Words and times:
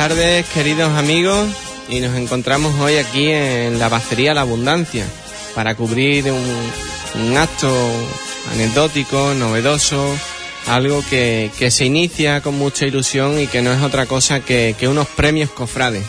Tardes, 0.00 0.46
queridos 0.54 0.96
amigos, 0.96 1.46
y 1.90 2.00
nos 2.00 2.16
encontramos 2.16 2.74
hoy 2.80 2.96
aquí 2.96 3.28
en 3.28 3.78
la 3.78 3.90
Bacería 3.90 4.32
La 4.32 4.40
Abundancia 4.40 5.04
para 5.54 5.74
cubrir 5.74 6.24
un, 6.32 7.36
acto 7.36 7.70
anecdótico, 8.50 9.34
novedoso, 9.34 10.02
algo 10.68 11.04
que, 11.10 11.50
que, 11.58 11.70
se 11.70 11.84
inicia 11.84 12.40
con 12.40 12.56
mucha 12.56 12.86
ilusión 12.86 13.38
y 13.38 13.46
que 13.46 13.60
no 13.60 13.74
es 13.74 13.82
otra 13.82 14.06
cosa 14.06 14.40
que, 14.40 14.74
que 14.78 14.88
unos 14.88 15.06
premios 15.06 15.50
cofrades. 15.50 16.06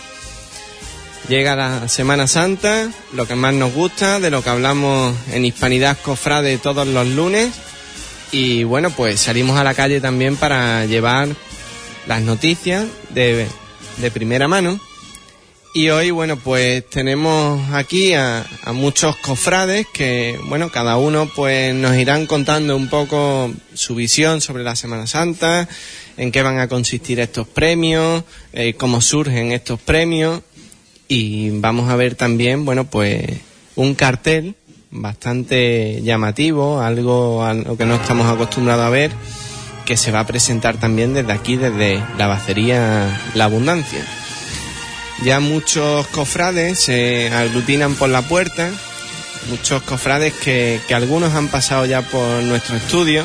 Llega 1.28 1.58
la 1.58 1.90
Semana 1.90 2.28
Santa, 2.28 2.90
lo 3.12 3.28
que 3.28 3.36
más 3.36 3.54
nos 3.54 3.74
gusta, 3.74 4.22
de 4.22 4.32
lo 4.32 4.42
que 4.42 4.52
hablamos 4.52 5.14
en 5.34 5.44
Hispanidad 5.44 5.98
Cofrade 6.02 6.60
todos 6.60 6.88
los 6.88 7.08
lunes. 7.08 7.50
Y 8.32 8.64
bueno, 8.64 8.90
pues 8.90 9.20
salimos 9.20 9.60
a 9.60 9.66
la 9.66 9.74
calle 9.74 10.00
también 10.00 10.38
para 10.38 10.86
llevar 10.86 11.28
las 12.08 12.22
noticias 12.22 12.86
de, 13.10 13.48
de 14.02 14.12
primera 14.12 14.48
mano. 14.48 14.80
Y 15.74 15.90
hoy, 15.90 16.12
bueno, 16.12 16.36
pues 16.36 16.90
tenemos 16.90 17.72
aquí 17.72 18.14
a, 18.14 18.46
a, 18.64 18.74
muchos 18.74 19.16
cofrades 19.16 19.88
que, 19.94 20.38
bueno, 20.48 20.70
cada 20.70 20.98
uno 20.98 21.32
pues 21.34 21.74
nos 21.74 21.96
irán 21.96 22.28
contando 22.28 22.76
un 22.76 22.90
poco 22.90 23.50
su 23.74 23.96
visión 23.96 24.42
sobre 24.42 24.64
la 24.64 24.76
Semana 24.76 25.08
Santa, 25.08 25.70
en 26.18 26.32
qué 26.34 26.42
van 26.42 26.60
a 26.60 26.68
consistir 26.68 27.22
estos 27.22 27.48
premios, 27.48 28.26
eh, 28.52 28.74
cómo 28.74 29.00
surgen 29.00 29.54
estos 29.54 29.80
premios. 29.80 30.42
Y 31.08 31.52
vamos 31.52 31.90
a 31.90 31.96
ver 31.96 32.16
también, 32.16 32.66
bueno, 32.66 32.86
pues 32.86 33.26
un 33.76 33.96
cartel 33.96 34.56
bastante 34.92 36.02
llamativo, 36.02 36.82
algo 36.82 37.44
a 37.44 37.54
lo 37.54 37.78
que 37.78 37.86
no 37.86 37.96
estamos 37.96 38.28
acostumbrados 38.28 38.86
a 38.86 38.90
ver, 38.90 39.12
que 39.86 39.98
se 39.98 40.12
va 40.12 40.22
a 40.22 40.28
presentar 40.28 40.78
también 40.78 41.14
desde 41.14 41.32
aquí, 41.32 41.58
desde 41.58 42.04
la 42.18 42.28
bacería 42.28 43.22
La 43.34 43.46
Abundancia. 43.46 44.06
Ya 45.24 45.40
muchos 45.40 46.08
cofrades 46.08 46.80
se 46.80 47.30
aglutinan 47.32 47.96
por 47.96 48.10
la 48.10 48.24
puerta, 48.24 48.72
muchos 49.50 49.84
cofrades 49.84 50.34
que, 50.34 50.82
que, 50.88 50.96
algunos 50.96 51.34
han 51.34 51.48
pasado 51.48 51.86
ya 51.86 52.02
por 52.02 52.44
nuestro 52.44 52.76
estudio 52.76 53.24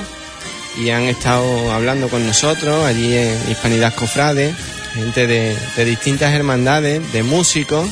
y 0.79 0.91
han 0.91 1.05
estado 1.05 1.73
hablando 1.73 2.09
con 2.09 2.27
nosotros 2.27 2.85
allí 2.85 3.17
en 3.17 3.51
Hispanidad 3.51 3.95
Cofrades, 3.95 4.55
gente 4.95 5.27
de, 5.27 5.57
de 5.77 5.85
distintas 5.85 6.35
hermandades, 6.35 7.13
de 7.13 7.23
músicos, 7.23 7.89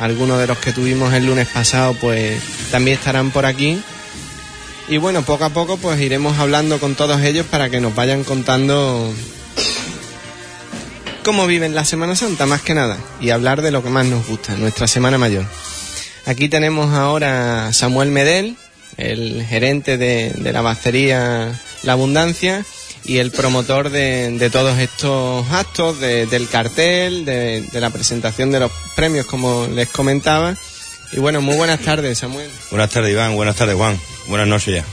algunos 0.00 0.38
de 0.38 0.46
los 0.46 0.58
que 0.58 0.72
tuvimos 0.72 1.12
el 1.12 1.26
lunes 1.26 1.48
pasado 1.48 1.94
pues 1.94 2.40
también 2.70 2.98
estarán 2.98 3.30
por 3.30 3.46
aquí. 3.46 3.80
Y 4.88 4.96
bueno, 4.96 5.22
poco 5.22 5.44
a 5.44 5.50
poco 5.50 5.76
pues 5.76 6.00
iremos 6.00 6.38
hablando 6.38 6.78
con 6.80 6.94
todos 6.94 7.20
ellos 7.22 7.46
para 7.50 7.68
que 7.68 7.80
nos 7.80 7.94
vayan 7.94 8.24
contando 8.24 9.12
cómo 11.22 11.46
viven 11.46 11.74
la 11.74 11.84
Semana 11.84 12.16
Santa, 12.16 12.46
más 12.46 12.62
que 12.62 12.74
nada, 12.74 12.96
y 13.20 13.30
hablar 13.30 13.60
de 13.60 13.70
lo 13.70 13.82
que 13.82 13.90
más 13.90 14.06
nos 14.06 14.26
gusta, 14.26 14.54
nuestra 14.56 14.86
Semana 14.86 15.18
Mayor. 15.18 15.44
Aquí 16.24 16.48
tenemos 16.48 16.94
ahora 16.94 17.68
a 17.68 17.72
Samuel 17.74 18.10
Medel, 18.10 18.56
el 18.96 19.44
gerente 19.44 19.98
de, 19.98 20.30
de 20.30 20.52
la 20.52 20.62
bacería 20.62 21.60
La 21.82 21.92
Abundancia 21.92 22.64
y 23.08 23.18
el 23.18 23.30
promotor 23.30 23.90
de, 23.90 24.50
todos 24.52 24.78
estos 24.78 25.50
actos, 25.50 25.98
de, 25.98 26.26
del 26.26 26.48
cartel, 26.48 27.24
de, 27.24 27.64
la 27.72 27.90
presentación 27.90 28.50
de 28.50 28.60
los 28.60 28.72
premios, 28.94 29.26
como 29.26 29.66
les 29.66 29.88
comentaba. 29.88 30.54
Y 31.12 31.18
bueno, 31.18 31.40
muy 31.40 31.56
buenas 31.56 31.80
tardes, 31.80 32.18
Samuel. 32.18 32.50
Buenas 32.70 32.90
tardes, 32.90 33.12
Iván. 33.12 33.34
Buenas 33.34 33.56
tardes, 33.56 33.76
Juan. 33.76 33.98
Buenas 34.28 34.46
noches 34.46 34.74
ya. 34.76 34.84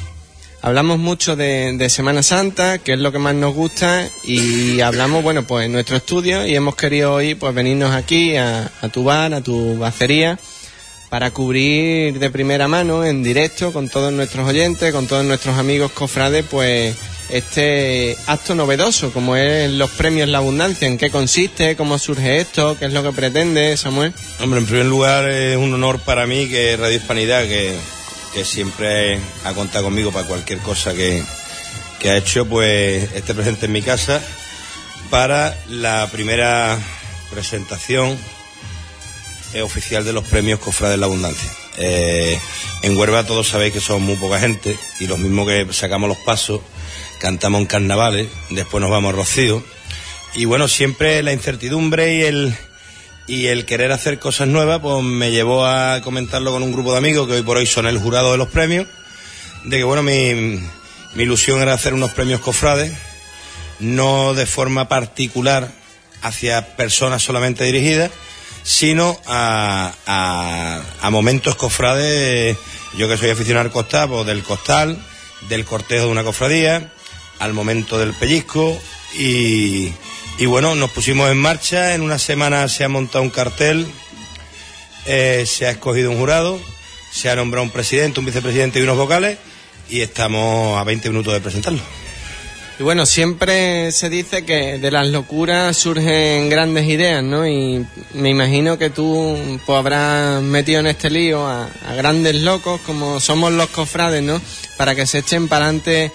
Hablamos 0.61 0.97
mucho 0.97 1.35
de, 1.35 1.77
de, 1.77 1.89
Semana 1.89 2.23
Santa, 2.23 2.79
que 2.79 2.93
es 2.93 2.99
lo 2.99 3.11
que 3.11 3.19
más 3.19 3.35
nos 3.35 3.53
gusta, 3.53 4.09
y 4.23 4.81
hablamos, 4.81 5.21
bueno, 5.21 5.43
pues 5.45 5.67
en 5.67 5.73
nuestro 5.73 5.97
estudio, 5.97 6.47
y 6.47 6.55
hemos 6.55 6.75
querido 6.75 7.13
hoy, 7.13 7.35
pues 7.35 7.53
venirnos 7.53 7.93
aquí 7.93 8.35
a, 8.35 8.71
a 8.81 8.89
tu 8.89 9.03
bar, 9.03 9.35
a 9.35 9.41
tu 9.41 9.77
bacería, 9.77 10.39
para 11.09 11.29
cubrir 11.29 12.17
de 12.17 12.29
primera 12.31 12.67
mano, 12.67 13.05
en 13.05 13.21
directo, 13.21 13.71
con 13.71 13.89
todos 13.89 14.11
nuestros 14.11 14.47
oyentes, 14.47 14.91
con 14.91 15.05
todos 15.05 15.23
nuestros 15.23 15.55
amigos 15.59 15.91
cofrades, 15.91 16.45
pues 16.49 16.95
este 17.29 18.17
acto 18.25 18.55
novedoso, 18.55 19.11
como 19.11 19.35
es 19.35 19.69
los 19.69 19.91
premios 19.91 20.29
La 20.29 20.39
Abundancia, 20.39 20.87
en 20.87 20.97
qué 20.97 21.11
consiste, 21.11 21.75
cómo 21.75 21.99
surge 21.99 22.39
esto, 22.39 22.75
qué 22.79 22.85
es 22.85 22.93
lo 22.93 23.03
que 23.03 23.11
pretende, 23.11 23.77
Samuel. 23.77 24.13
Hombre, 24.41 24.61
en 24.61 24.65
primer 24.65 24.85
lugar 24.85 25.29
es 25.29 25.57
un 25.57 25.73
honor 25.73 25.99
para 25.99 26.25
mí 26.25 26.47
que 26.47 26.75
Radio 26.75 26.97
Hispanidad, 26.97 27.43
que, 27.43 27.77
que 28.35 28.43
siempre 28.43 29.17
ha 29.45 29.53
contado 29.53 29.85
conmigo 29.85 30.11
para 30.11 30.27
cualquier 30.27 30.59
cosa 30.59 30.93
que, 30.93 31.23
que 31.99 32.09
ha 32.09 32.17
hecho, 32.17 32.45
pues 32.45 33.09
esté 33.13 33.33
presente 33.33 33.67
en 33.67 33.71
mi 33.71 33.81
casa 33.81 34.21
para 35.09 35.57
la 35.69 36.09
primera 36.11 36.77
presentación 37.31 38.17
eh, 39.53 39.61
oficial 39.61 40.03
de 40.03 40.11
los 40.11 40.25
premios 40.25 40.59
Cofrades 40.59 40.99
La 40.99 41.05
Abundancia. 41.05 41.49
Eh, 41.77 42.37
en 42.81 42.97
Huerva 42.97 43.25
todos 43.25 43.47
sabéis 43.47 43.71
que 43.71 43.79
somos 43.79 44.01
muy 44.01 44.17
poca 44.17 44.37
gente 44.37 44.75
y 44.99 45.07
los 45.07 45.17
mismos 45.17 45.47
que 45.47 45.65
sacamos 45.71 46.09
los 46.09 46.17
pasos 46.17 46.59
cantamos 47.19 47.61
en 47.61 47.67
carnavales, 47.67 48.27
después 48.49 48.81
nos 48.81 48.91
vamos 48.91 49.13
a 49.13 49.15
Rocío. 49.15 49.63
Y 50.33 50.43
bueno, 50.43 50.67
siempre 50.67 51.23
la 51.23 51.31
incertidumbre 51.31 52.15
y 52.15 52.21
el, 52.23 52.57
y 53.27 53.47
el 53.47 53.65
querer 53.65 53.91
hacer 53.91 54.19
cosas 54.19 54.47
nuevas, 54.47 54.79
pues 54.79 55.03
me 55.03 55.31
llevó 55.31 55.65
a 55.65 56.01
comentarlo 56.01 56.51
con 56.51 56.63
un 56.63 56.71
grupo 56.71 56.91
de 56.91 56.99
amigos 56.99 57.27
que 57.27 57.33
hoy 57.33 57.41
por 57.41 57.57
hoy 57.57 57.65
son 57.65 57.87
el 57.87 57.97
jurado 57.97 58.31
de 58.31 58.37
los 58.37 58.49
premios, 58.49 58.87
de 59.63 59.77
que 59.77 59.83
bueno, 59.83 60.03
mi, 60.03 60.59
ilusión 61.15 61.61
era 61.61 61.73
hacer 61.73 61.93
unos 61.93 62.11
premios 62.11 62.41
cofrades, 62.41 62.93
no 63.79 64.33
de 64.33 64.45
forma 64.45 64.87
particular 64.87 65.71
hacia 66.21 66.75
personas 66.75 67.23
solamente 67.23 67.63
dirigidas, 67.63 68.11
sino 68.63 69.19
a, 69.25 69.93
a, 70.05 70.81
a 71.01 71.09
momentos 71.09 71.55
cofrades, 71.55 72.57
yo 72.97 73.07
que 73.07 73.17
soy 73.17 73.29
aficionado 73.31 73.65
al 73.65 73.71
costal, 73.71 74.09
pues 74.09 74.25
del 74.25 74.43
costal, 74.43 74.97
del 75.49 75.65
cortejo 75.65 76.05
de 76.05 76.11
una 76.11 76.23
cofradía, 76.23 76.91
al 77.39 77.53
momento 77.53 77.97
del 77.99 78.13
pellizco 78.13 78.79
y, 79.17 79.93
y, 80.37 80.45
bueno, 80.45 80.75
nos 80.75 80.91
pusimos 80.91 81.29
en 81.31 81.37
marcha, 81.37 81.93
en 81.93 82.01
una 82.01 82.19
semana 82.19 82.67
se 82.67 82.83
ha 82.83 82.89
montado 82.89 83.23
un 83.23 83.29
cartel, 83.29 83.87
eh, 85.05 85.45
se 85.47 85.65
ha 85.65 85.71
escogido 85.71 86.11
un 86.11 86.17
jurado, 86.17 86.59
se 87.11 87.29
ha 87.29 87.35
nombrado 87.35 87.63
un 87.63 87.71
presidente, 87.71 88.19
un 88.19 88.25
vicepresidente 88.25 88.79
y 88.79 88.83
unos 88.83 88.97
vocales 88.97 89.37
y 89.89 90.01
estamos 90.01 90.77
a 90.77 90.83
20 90.83 91.09
minutos 91.09 91.33
de 91.33 91.41
presentarlo. 91.41 91.79
Y 92.77 92.83
bueno, 92.83 93.05
siempre 93.05 93.93
se 93.93 94.09
dice 94.09 94.43
que 94.43 94.79
de 94.79 94.91
las 94.91 95.07
locuras 95.07 95.77
surgen 95.77 96.49
grandes 96.49 96.85
ideas, 96.89 97.23
¿no? 97.23 97.47
Y 97.47 97.85
me 98.13 98.29
imagino 98.29 98.77
que 98.77 98.89
tú 98.89 99.37
pues, 99.65 99.77
habrás 99.77 100.41
metido 100.41 100.81
en 100.81 100.87
este 100.87 101.09
lío 101.09 101.47
a, 101.47 101.69
a 101.87 101.95
grandes 101.95 102.35
locos 102.35 102.81
como 102.81 103.21
somos 103.21 103.53
los 103.53 103.69
cofrades, 103.69 104.23
¿no? 104.23 104.41
Para 104.75 104.93
que 104.93 105.07
se 105.07 105.19
echen 105.19 105.47
para 105.47 105.65
adelante 105.65 106.11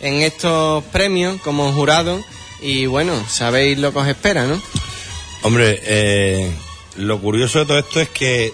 en 0.00 0.20
estos 0.20 0.84
premios 0.84 1.40
como 1.40 1.72
jurado 1.72 2.22
y 2.62 2.86
bueno, 2.86 3.26
sabéis 3.28 3.78
lo 3.78 3.92
que 3.92 3.98
os 3.98 4.08
espera, 4.08 4.46
¿no? 4.46 4.60
Hombre, 5.42 5.80
eh, 5.84 6.52
lo 6.96 7.20
curioso 7.20 7.60
de 7.60 7.66
todo 7.66 7.78
esto 7.78 8.00
es 8.00 8.08
que 8.08 8.52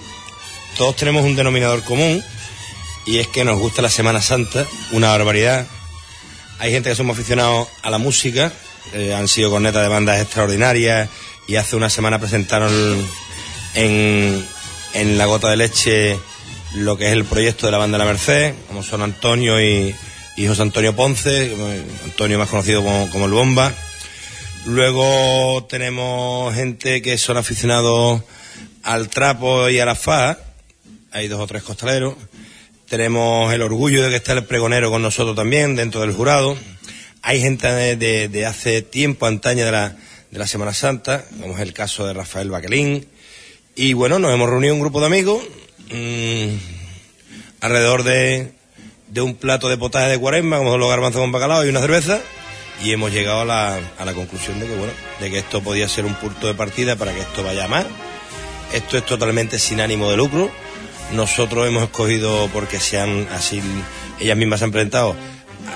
todos 0.76 0.96
tenemos 0.96 1.24
un 1.24 1.36
denominador 1.36 1.82
común 1.84 2.22
y 3.06 3.19
es 3.19 3.28
que 3.28 3.44
nos 3.44 3.58
gusta 3.58 3.82
la 3.82 3.91
Semana 3.91 4.22
Santa, 4.22 4.66
una 4.92 5.10
barbaridad. 5.10 5.66
Hay 6.58 6.72
gente 6.72 6.91
que 6.91 6.96
somos 6.96 7.16
aficionados 7.16 7.69
a 7.82 7.91
la 7.91 7.98
música, 7.98 8.52
eh, 8.94 9.14
han 9.14 9.28
sido 9.28 9.50
cornetas 9.50 9.82
de 9.82 9.88
bandas 9.88 10.20
extraordinarias 10.20 11.08
y 11.46 11.56
hace 11.56 11.76
una 11.76 11.90
semana 11.90 12.19
presentaron 12.19 12.72
en, 13.75 14.46
en 14.94 15.19
La 15.19 15.26
Gota 15.26 15.50
de 15.50 15.56
Leche 15.56 16.19
lo 16.75 16.96
que 16.96 17.06
es 17.06 17.12
el 17.12 17.25
proyecto 17.25 17.66
de 17.66 17.72
la 17.72 17.78
banda 17.78 17.99
la 17.99 18.05
Merced, 18.05 18.55
como 18.66 18.82
son 18.82 19.02
Antonio 19.02 19.60
y, 19.60 19.94
y 20.37 20.46
José 20.46 20.62
Antonio 20.62 20.94
Ponce, 20.94 21.55
Antonio 22.05 22.38
más 22.38 22.49
conocido 22.49 22.82
como, 22.82 23.10
como, 23.10 23.26
el 23.26 23.32
Bomba. 23.32 23.72
Luego 24.69 25.65
tenemos 25.65 26.55
gente 26.55 27.00
que 27.00 27.17
son 27.17 27.38
aficionados 27.38 28.20
al 28.82 29.09
trapo 29.09 29.70
y 29.70 29.81
a 29.81 29.87
la 29.87 29.94
faja, 29.94 30.38
hay 31.11 31.26
dos 31.26 31.41
o 31.41 31.47
tres 31.47 31.62
costaleros. 31.62 32.17
Tenemos 32.87 33.50
el 33.55 33.62
orgullo 33.62 34.03
de 34.03 34.11
que 34.11 34.17
está 34.17 34.35
el 34.35 34.44
pregonero 34.44 34.91
con 34.91 35.00
nosotros 35.00 35.35
también 35.35 35.75
dentro 35.75 36.03
del 36.03 36.12
jurado. 36.12 36.55
Hay 37.23 37.41
gente 37.41 37.67
de, 37.97 38.47
hace 38.47 38.82
tiempo, 38.82 39.25
antaña 39.25 39.65
de 39.65 39.73
la, 39.73 39.97
de 40.31 40.38
la 40.38 40.47
Semana 40.47 40.75
Santa, 40.75 41.25
como 41.41 41.55
es 41.55 41.61
el 41.61 41.73
caso 41.73 42.06
de 42.06 42.12
Rafael 42.12 42.50
Baquelín. 42.50 43.09
Y 43.75 43.94
bueno, 43.94 44.19
nos 44.19 44.35
hemos 44.35 44.50
reunido 44.50 44.75
un 44.75 44.81
grupo 44.81 45.00
de 45.00 45.06
amigos 45.06 45.43
mmm, 45.91 46.56
alrededor 47.62 48.03
de, 48.03 48.53
de 49.09 49.20
un 49.23 49.35
plato 49.35 49.70
de 49.70 49.79
potaje 49.79 50.11
de 50.11 50.19
cuaresma, 50.19 50.59
como 50.59 50.76
los 50.76 50.91
garbanzos 50.91 51.23
con 51.23 51.32
bacalao 51.32 51.65
y 51.65 51.70
una 51.70 51.81
cerveza, 51.81 52.20
y 52.82 52.92
hemos 52.92 53.12
llegado 53.12 53.40
a 53.40 53.44
la, 53.44 53.80
a 53.98 54.04
la 54.04 54.14
conclusión 54.14 54.60
de 54.60 54.66
que, 54.66 54.75
bueno, 54.75 54.92
de 55.20 55.30
que 55.30 55.38
esto 55.38 55.62
podía 55.62 55.88
ser 55.88 56.04
un 56.04 56.14
punto 56.14 56.46
de 56.46 56.54
partida 56.54 56.96
para 56.96 57.12
que 57.12 57.20
esto 57.20 57.42
vaya 57.42 57.66
más. 57.69 57.86
Esto 58.72 58.98
es 58.98 59.06
totalmente 59.06 59.58
sin 59.58 59.80
ánimo 59.80 60.10
de 60.10 60.16
lucro. 60.16 60.50
Nosotros 61.12 61.66
hemos 61.66 61.82
escogido, 61.84 62.48
porque 62.52 62.78
sean 62.78 63.26
así, 63.32 63.62
ellas 64.20 64.36
mismas 64.36 64.60
se 64.60 64.66
han 64.66 64.72
presentado, 64.72 65.16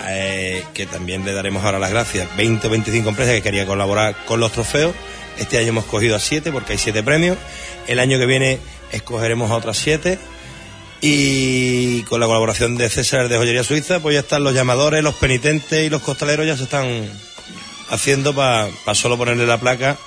eh, 0.08 0.62
que 0.74 0.86
también 0.86 1.24
le 1.24 1.32
daremos 1.32 1.64
ahora 1.64 1.78
las 1.78 1.90
gracias, 1.90 2.28
20 2.36 2.66
o 2.66 2.70
25 2.70 3.08
empresas 3.08 3.34
que 3.34 3.42
querían 3.42 3.66
colaborar 3.66 4.14
con 4.26 4.40
los 4.40 4.52
trofeos. 4.52 4.94
Este 5.38 5.56
año 5.56 5.68
hemos 5.68 5.86
cogido 5.86 6.16
a 6.16 6.20
siete 6.20 6.52
porque 6.52 6.72
hay 6.72 6.78
siete 6.78 7.02
premios. 7.02 7.38
El 7.86 7.98
año 7.98 8.18
que 8.18 8.26
viene 8.26 8.58
escogeremos 8.92 9.50
a 9.50 9.56
otras 9.56 9.78
siete. 9.78 10.18
Y 11.04 12.02
con 12.04 12.20
la 12.20 12.26
colaboración 12.26 12.76
de 12.76 12.88
César 12.88 13.28
de 13.28 13.36
Joyería 13.36 13.64
Suiza, 13.64 13.98
pues 13.98 14.14
ya 14.14 14.20
están 14.20 14.44
los 14.44 14.54
llamadores, 14.54 15.02
los 15.02 15.16
penitentes 15.16 15.84
y 15.84 15.90
los 15.90 16.00
costaleros 16.00 16.46
ya 16.46 16.56
se 16.56 16.62
están 16.62 17.10
haciendo 17.90 18.34
para 18.34 18.70
solo 18.94 19.18
ponerle 19.18 19.44
la 19.44 19.58
placa 19.58 19.98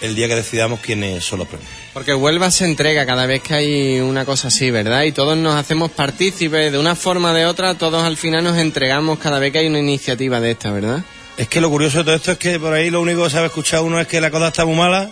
el 0.00 0.14
día 0.14 0.28
que 0.28 0.34
decidamos 0.34 0.80
quiénes 0.80 1.22
son 1.22 1.40
los 1.40 1.48
premios. 1.48 1.70
Porque 1.92 2.14
Huelva 2.14 2.50
se 2.50 2.64
entrega 2.64 3.04
cada 3.04 3.26
vez 3.26 3.42
que 3.42 3.54
hay 3.54 4.00
una 4.00 4.24
cosa 4.24 4.48
así, 4.48 4.70
¿verdad? 4.70 5.02
Y 5.02 5.12
todos 5.12 5.36
nos 5.36 5.54
hacemos 5.54 5.90
partícipes 5.90 6.72
de 6.72 6.78
una 6.78 6.96
forma 6.96 7.32
o 7.32 7.34
de 7.34 7.44
otra, 7.44 7.74
todos 7.74 8.02
al 8.02 8.16
final 8.16 8.42
nos 8.42 8.58
entregamos 8.58 9.18
cada 9.18 9.38
vez 9.38 9.52
que 9.52 9.58
hay 9.58 9.66
una 9.66 9.80
iniciativa 9.80 10.40
de 10.40 10.52
esta, 10.52 10.72
¿verdad? 10.72 11.04
Es 11.36 11.46
que 11.46 11.60
lo 11.60 11.68
curioso 11.68 11.98
de 11.98 12.04
todo 12.04 12.14
esto 12.14 12.32
es 12.32 12.38
que 12.38 12.58
por 12.58 12.72
ahí 12.72 12.88
lo 12.88 13.02
único 13.02 13.24
que 13.24 13.30
sabe 13.30 13.46
escuchar 13.46 13.82
uno 13.82 14.00
es 14.00 14.06
que 14.06 14.20
la 14.20 14.30
cosa 14.30 14.48
está 14.48 14.64
muy 14.64 14.76
mala 14.76 15.10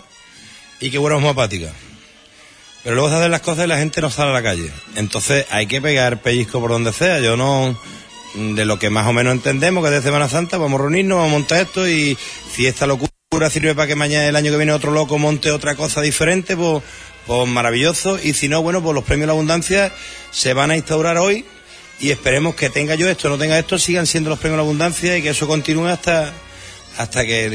y 0.80 0.90
que 0.90 0.98
Huelva 0.98 1.18
es 1.18 1.22
muy 1.22 1.30
apática. 1.30 1.70
Pero 2.82 2.94
luego 2.94 3.10
se 3.10 3.16
hacen 3.16 3.30
las 3.30 3.42
cosas 3.42 3.64
y 3.64 3.68
la 3.68 3.78
gente 3.78 4.00
no 4.00 4.10
sale 4.10 4.30
a 4.30 4.34
la 4.34 4.42
calle. 4.42 4.70
Entonces 4.96 5.46
hay 5.50 5.66
que 5.66 5.82
pegar 5.82 6.22
pellizco 6.22 6.60
por 6.60 6.70
donde 6.70 6.92
sea. 6.92 7.20
Yo 7.20 7.36
no, 7.36 7.78
de 8.34 8.64
lo 8.64 8.78
que 8.78 8.90
más 8.90 9.06
o 9.06 9.12
menos 9.12 9.34
entendemos, 9.34 9.82
que 9.82 9.88
es 9.88 10.02
de 10.02 10.08
Semana 10.08 10.28
Santa, 10.28 10.56
vamos 10.56 10.80
a 10.80 10.82
reunirnos, 10.84 11.18
vamos 11.18 11.30
a 11.30 11.36
montar 11.38 11.60
esto 11.60 11.88
y 11.88 12.16
si 12.52 12.66
esta 12.66 12.86
locura 12.86 13.10
sirve 13.50 13.74
para 13.74 13.86
que 13.86 13.96
mañana 13.96 14.26
el 14.26 14.36
año 14.36 14.50
que 14.50 14.56
viene 14.56 14.72
otro 14.72 14.92
loco 14.92 15.18
monte 15.18 15.50
otra 15.50 15.74
cosa 15.74 16.00
diferente, 16.00 16.56
pues, 16.56 16.82
pues 17.26 17.48
maravilloso. 17.48 18.18
Y 18.22 18.32
si 18.32 18.48
no, 18.48 18.62
bueno, 18.62 18.82
pues 18.82 18.94
los 18.94 19.04
premios 19.04 19.24
de 19.24 19.26
la 19.28 19.32
abundancia 19.34 19.92
se 20.30 20.54
van 20.54 20.70
a 20.70 20.76
instaurar 20.76 21.18
hoy 21.18 21.44
y 22.00 22.10
esperemos 22.10 22.54
que 22.54 22.70
tenga 22.70 22.94
yo 22.94 23.10
esto, 23.10 23.28
no 23.28 23.36
tenga 23.36 23.58
esto, 23.58 23.78
sigan 23.78 24.06
siendo 24.06 24.30
los 24.30 24.38
premios 24.38 24.54
de 24.54 24.62
la 24.62 24.66
abundancia 24.66 25.18
y 25.18 25.22
que 25.22 25.30
eso 25.30 25.46
continúe 25.46 25.86
hasta, 25.86 26.32
hasta 26.96 27.26
que, 27.26 27.46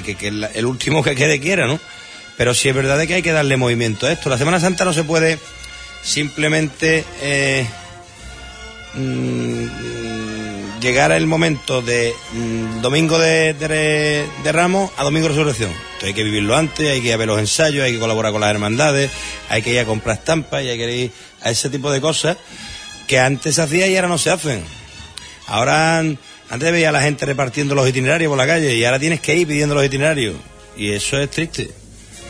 el 0.53 0.65
último 0.67 1.03
que 1.03 1.15
quede 1.15 1.39
quiera, 1.39 1.65
¿no? 1.65 1.79
Pero 2.37 2.53
sí 2.53 2.69
es 2.69 2.75
verdad 2.75 3.05
que 3.05 3.15
hay 3.15 3.21
que 3.21 3.31
darle 3.31 3.57
movimiento 3.57 4.07
a 4.07 4.11
esto. 4.11 4.29
La 4.29 4.37
Semana 4.37 4.59
Santa 4.59 4.85
no 4.85 4.93
se 4.93 5.03
puede 5.03 5.39
simplemente 6.03 7.03
eh, 7.21 7.65
mm, 8.93 9.65
llegar 10.81 11.11
el 11.11 11.25
momento 11.25 11.81
de 11.81 12.13
mm, 12.33 12.81
domingo 12.81 13.17
de, 13.17 13.53
de, 13.53 14.51
Ramos 14.51 14.91
a 14.97 15.03
domingo 15.03 15.27
de 15.27 15.33
resurrección. 15.33 15.71
Entonces 15.71 16.07
hay 16.09 16.13
que 16.13 16.23
vivirlo 16.23 16.55
antes, 16.55 16.91
hay 16.91 17.01
que 17.01 17.07
ir 17.07 17.13
a 17.13 17.17
ver 17.17 17.27
los 17.27 17.39
ensayos, 17.39 17.83
hay 17.83 17.93
que 17.93 17.99
colaborar 17.99 18.31
con 18.31 18.41
las 18.41 18.51
hermandades, 18.51 19.09
hay 19.49 19.61
que 19.61 19.71
ir 19.71 19.79
a 19.79 19.85
comprar 19.85 20.17
estampas 20.17 20.63
y 20.63 20.69
hay 20.69 20.77
que 20.77 20.95
ir 20.95 21.11
a 21.41 21.49
ese 21.49 21.69
tipo 21.69 21.91
de 21.91 22.01
cosas 22.01 22.37
que 23.07 23.19
antes 23.19 23.55
se 23.55 23.61
hacía 23.61 23.87
y 23.87 23.95
ahora 23.95 24.09
no 24.09 24.17
se 24.17 24.29
hacen. 24.29 24.63
Ahora, 25.47 25.99
antes 25.99 26.71
veía 26.71 26.89
a 26.89 26.91
la 26.91 27.01
gente 27.01 27.25
repartiendo 27.25 27.75
los 27.75 27.87
itinerarios 27.87 28.29
por 28.29 28.37
la 28.37 28.47
calle 28.47 28.75
y 28.75 28.83
ahora 28.83 28.99
tienes 28.99 29.21
que 29.21 29.35
ir 29.35 29.47
pidiendo 29.47 29.75
los 29.75 29.85
itinerarios. 29.85 30.35
Y 30.77 30.91
eso 30.91 31.17
es 31.17 31.29
triste. 31.31 31.84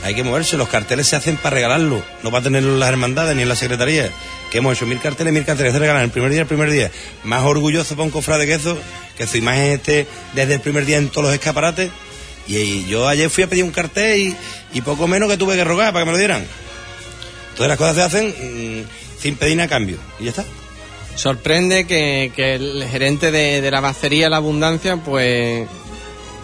Hay 0.05 0.13
que 0.13 0.23
moverse, 0.23 0.55
los 0.55 0.69
carteles 0.69 1.07
se 1.07 1.15
hacen 1.15 1.35
para 1.35 1.55
regalarlo, 1.55 2.03
no 2.21 2.29
para 2.29 2.43
tenerlo 2.43 2.73
en 2.73 2.79
las 2.79 2.89
hermandades 2.89 3.35
ni 3.35 3.41
en 3.41 3.49
la 3.49 3.55
secretaría. 3.55 4.11
Que 4.51 4.59
hemos 4.59 4.77
hecho 4.77 4.85
mil 4.85 4.99
carteles, 4.99 5.33
mil 5.33 5.43
carteles, 5.43 5.73
se 5.73 5.79
regalan 5.79 6.03
el 6.03 6.11
primer 6.11 6.29
día, 6.29 6.41
el 6.41 6.47
primer 6.47 6.69
día. 6.69 6.91
Más 7.23 7.43
orgulloso 7.43 7.95
para 7.95 8.03
un 8.03 8.11
cofrade 8.11 8.45
que 8.45 8.53
eso, 8.53 8.77
que 9.17 9.25
su 9.25 9.37
imagen 9.37 9.63
esté 9.63 10.05
desde 10.35 10.53
el 10.53 10.59
primer 10.59 10.85
día 10.85 10.97
en 10.97 11.09
todos 11.09 11.25
los 11.25 11.33
escaparates. 11.33 11.89
Y, 12.47 12.85
yo 12.85 13.07
ayer 13.07 13.31
fui 13.31 13.45
a 13.45 13.47
pedir 13.47 13.63
un 13.63 13.71
cartel 13.71 14.35
y, 14.71 14.81
poco 14.81 15.07
menos 15.07 15.27
que 15.27 15.37
tuve 15.37 15.55
que 15.55 15.63
rogar 15.63 15.91
para 15.91 16.05
que 16.05 16.05
me 16.05 16.11
lo 16.11 16.19
dieran. 16.19 16.45
Todas 17.55 17.69
las 17.69 17.77
cosas 17.79 17.95
se 17.95 18.01
hacen 18.03 18.27
mm, 18.27 19.19
sin 19.19 19.37
pedir 19.37 19.59
a 19.59 19.67
cambio. 19.67 19.97
Y 20.19 20.25
ya 20.25 20.29
está. 20.29 20.45
Sorprende 21.15 21.87
que, 21.87 22.31
el 22.35 22.85
gerente 22.91 23.31
de, 23.31 23.71
la 23.71 23.79
bacería 23.79 24.29
La 24.29 24.37
Abundancia, 24.37 24.97
pues 24.97 25.67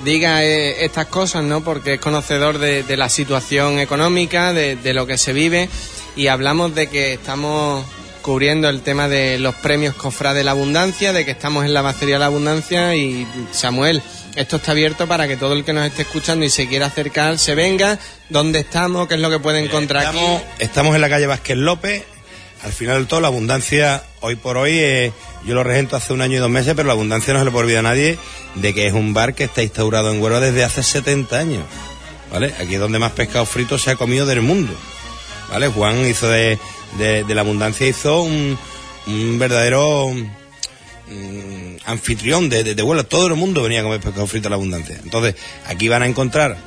diga 0.03 0.43
eh, 0.43 0.85
estas 0.85 1.07
cosas, 1.07 1.43
¿no? 1.43 1.63
Porque 1.63 1.95
es 1.95 1.99
conocedor 1.99 2.57
de, 2.57 2.97
la 2.97 3.09
situación 3.09 3.79
económica, 3.79 4.53
de, 4.53 4.93
lo 4.93 5.05
que 5.05 5.17
se 5.17 5.33
vive, 5.33 5.69
y 6.15 6.27
hablamos 6.27 6.75
de 6.75 6.87
que 6.87 7.13
estamos 7.13 7.85
cubriendo 8.21 8.69
el 8.69 8.81
tema 8.81 9.07
de 9.07 9.39
los 9.39 9.55
premios 9.55 9.95
Cofra 9.95 10.33
de 10.33 10.43
la 10.43 10.51
Abundancia, 10.51 11.11
de 11.13 11.25
que 11.25 11.31
estamos 11.31 11.65
en 11.65 11.73
la 11.73 11.81
Bacería 11.81 12.19
La 12.19 12.27
Abundancia, 12.27 12.95
y 12.95 13.27
Samuel, 13.51 14.01
esto 14.35 14.57
está 14.57 14.71
abierto 14.71 15.07
para 15.07 15.27
que 15.27 15.37
todo 15.37 15.53
el 15.53 15.63
que 15.63 15.73
nos 15.73 15.85
esté 15.85 16.03
escuchando 16.03 16.45
y 16.45 16.49
se 16.49 16.67
quiera 16.67 16.87
acercar 16.87 17.37
se 17.37 17.55
venga. 17.55 17.99
¿Dónde 18.29 18.59
estamos? 18.59 19.07
¿Qué 19.07 19.15
es 19.15 19.21
lo 19.21 19.29
que 19.29 19.39
puede 19.39 19.63
encontrar 19.63 20.03
estamos, 20.03 20.41
aquí? 20.41 20.45
Estamos 20.59 20.95
en 20.95 21.01
la 21.01 21.09
calle 21.09 21.27
Vázquez 21.27 21.57
López, 21.57 22.03
al 22.63 22.71
final 22.71 22.97
del 22.97 23.07
todo, 23.07 23.21
la 23.21 23.27
abundancia, 23.27 24.03
hoy 24.19 24.35
por 24.35 24.57
hoy, 24.57 24.73
eh, 24.73 25.11
yo 25.45 25.55
lo 25.55 25.63
regento 25.63 25.95
hace 25.95 26.13
un 26.13 26.21
año 26.21 26.37
y 26.37 26.39
dos 26.39 26.49
meses, 26.49 26.73
pero 26.75 26.87
la 26.87 26.93
abundancia 26.93 27.33
no 27.33 27.39
se 27.39 27.45
le 27.45 27.51
puede 27.51 27.65
olvidar 27.65 27.85
a 27.85 27.89
nadie 27.89 28.19
de 28.55 28.73
que 28.73 28.87
es 28.87 28.93
un 28.93 29.13
bar 29.13 29.33
que 29.33 29.45
está 29.45 29.63
instaurado 29.63 30.11
en 30.11 30.21
Huelva 30.21 30.39
desde 30.39 30.63
hace 30.63 30.83
70 30.83 31.37
años. 31.37 31.63
¿Vale? 32.31 32.53
Aquí 32.59 32.75
es 32.75 32.79
donde 32.79 32.99
más 32.99 33.11
pescado 33.11 33.45
frito 33.45 33.77
se 33.77 33.91
ha 33.91 33.95
comido 33.95 34.25
del 34.25 34.41
mundo. 34.41 34.73
¿Vale? 35.49 35.67
Juan 35.67 36.05
hizo 36.05 36.29
de, 36.29 36.59
la 36.97 37.41
abundancia, 37.41 37.87
hizo 37.87 38.21
un, 38.21 38.57
verdadero 39.39 40.09
mm, 40.09 41.75
anfitrión 41.85 42.47
de, 42.47 42.63
de, 42.63 42.83
Huelva. 42.83 43.03
Todo 43.03 43.27
el 43.27 43.35
mundo 43.35 43.63
venía 43.63 43.81
a 43.81 43.83
comer 43.83 43.99
pescado 43.99 44.27
frito 44.27 44.47
a 44.47 44.51
la 44.51 44.55
abundancia. 44.55 44.99
Entonces, 45.03 45.35
aquí 45.65 45.87
van 45.87 46.03
a 46.03 46.07
encontrar 46.07 46.57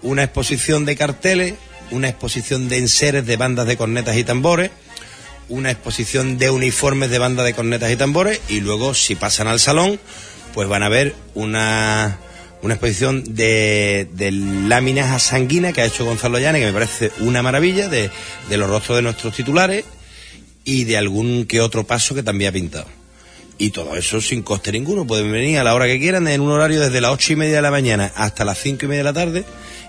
una 0.00 0.22
exposición 0.22 0.84
de 0.84 0.96
carteles, 0.96 1.54
una 1.90 2.08
exposición 2.08 2.68
de 2.68 2.78
enseres 2.78 3.26
de 3.26 3.36
bandas 3.36 3.66
de 3.66 3.76
cornetas 3.76 4.16
y 4.16 4.24
tambores, 4.24 4.70
una 5.48 5.70
exposición 5.70 6.38
de 6.38 6.50
uniformes 6.50 7.10
de 7.10 7.18
banda 7.18 7.42
de 7.42 7.54
cornetas 7.54 7.90
y 7.90 7.96
tambores 7.96 8.40
y 8.48 8.60
luego 8.60 8.94
si 8.94 9.14
pasan 9.14 9.46
al 9.46 9.60
salón 9.60 10.00
pues 10.54 10.68
van 10.68 10.82
a 10.82 10.88
ver 10.88 11.14
una, 11.34 12.18
una 12.62 12.74
exposición 12.74 13.24
de, 13.34 14.08
de 14.12 14.30
láminas 14.32 15.10
a 15.12 15.18
sanguina 15.18 15.72
que 15.72 15.82
ha 15.82 15.86
hecho 15.86 16.04
Gonzalo 16.04 16.38
Llane 16.38 16.60
que 16.60 16.66
me 16.66 16.72
parece 16.72 17.10
una 17.20 17.42
maravilla 17.42 17.88
de, 17.88 18.10
de 18.48 18.56
los 18.56 18.70
rostros 18.70 18.96
de 18.96 19.02
nuestros 19.02 19.34
titulares 19.34 19.84
y 20.64 20.84
de 20.84 20.96
algún 20.96 21.44
que 21.44 21.60
otro 21.60 21.84
paso 21.84 22.14
que 22.14 22.22
también 22.22 22.50
ha 22.50 22.52
pintado. 22.52 22.86
Y 23.56 23.70
todo 23.70 23.94
eso 23.96 24.20
sin 24.20 24.42
coste 24.42 24.72
ninguno. 24.72 25.06
Pueden 25.06 25.30
venir 25.30 25.58
a 25.58 25.64
la 25.64 25.74
hora 25.74 25.86
que 25.86 26.00
quieran, 26.00 26.26
en 26.26 26.40
un 26.40 26.50
horario 26.50 26.80
desde 26.80 27.00
las 27.00 27.12
ocho 27.12 27.34
y 27.34 27.36
media 27.36 27.56
de 27.56 27.62
la 27.62 27.70
mañana 27.70 28.10
hasta 28.16 28.44
las 28.44 28.58
cinco 28.58 28.86
y 28.86 28.88
media 28.88 29.00
de 29.00 29.04
la 29.04 29.12
tarde 29.12 29.44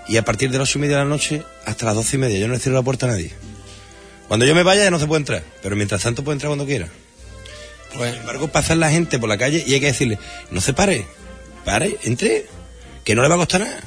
y 0.08 0.18
a 0.18 0.24
partir 0.24 0.50
de 0.50 0.58
las 0.58 0.68
ocho 0.68 0.78
y 0.78 0.82
media 0.82 0.98
de 0.98 1.04
la 1.04 1.08
noche 1.08 1.42
hasta 1.64 1.86
las 1.86 1.94
doce 1.96 2.16
y 2.16 2.18
media. 2.20 2.38
Yo 2.38 2.46
no 2.46 2.54
le 2.54 2.60
cierro 2.60 2.76
la 2.76 2.84
puerta 2.84 3.06
a 3.06 3.10
nadie. 3.10 3.32
Cuando 4.28 4.46
yo 4.46 4.54
me 4.54 4.62
vaya 4.62 4.84
ya 4.84 4.90
no 4.90 4.98
se 4.98 5.06
puede 5.06 5.20
entrar, 5.20 5.44
pero 5.62 5.76
mientras 5.76 6.02
tanto 6.02 6.24
puede 6.24 6.34
entrar 6.34 6.48
cuando 6.48 6.66
quiera. 6.66 6.88
Pues, 7.94 8.12
sin 8.12 8.20
embargo, 8.20 8.48
pasar 8.48 8.76
la 8.76 8.90
gente 8.90 9.18
por 9.18 9.28
la 9.28 9.38
calle 9.38 9.64
y 9.66 9.74
hay 9.74 9.80
que 9.80 9.86
decirle, 9.86 10.18
no 10.50 10.60
se 10.60 10.72
pare, 10.72 11.06
pare, 11.64 11.96
entre, 12.04 12.46
que 13.04 13.14
no 13.14 13.22
le 13.22 13.28
va 13.28 13.36
a 13.36 13.38
costar 13.38 13.62
nada. 13.62 13.80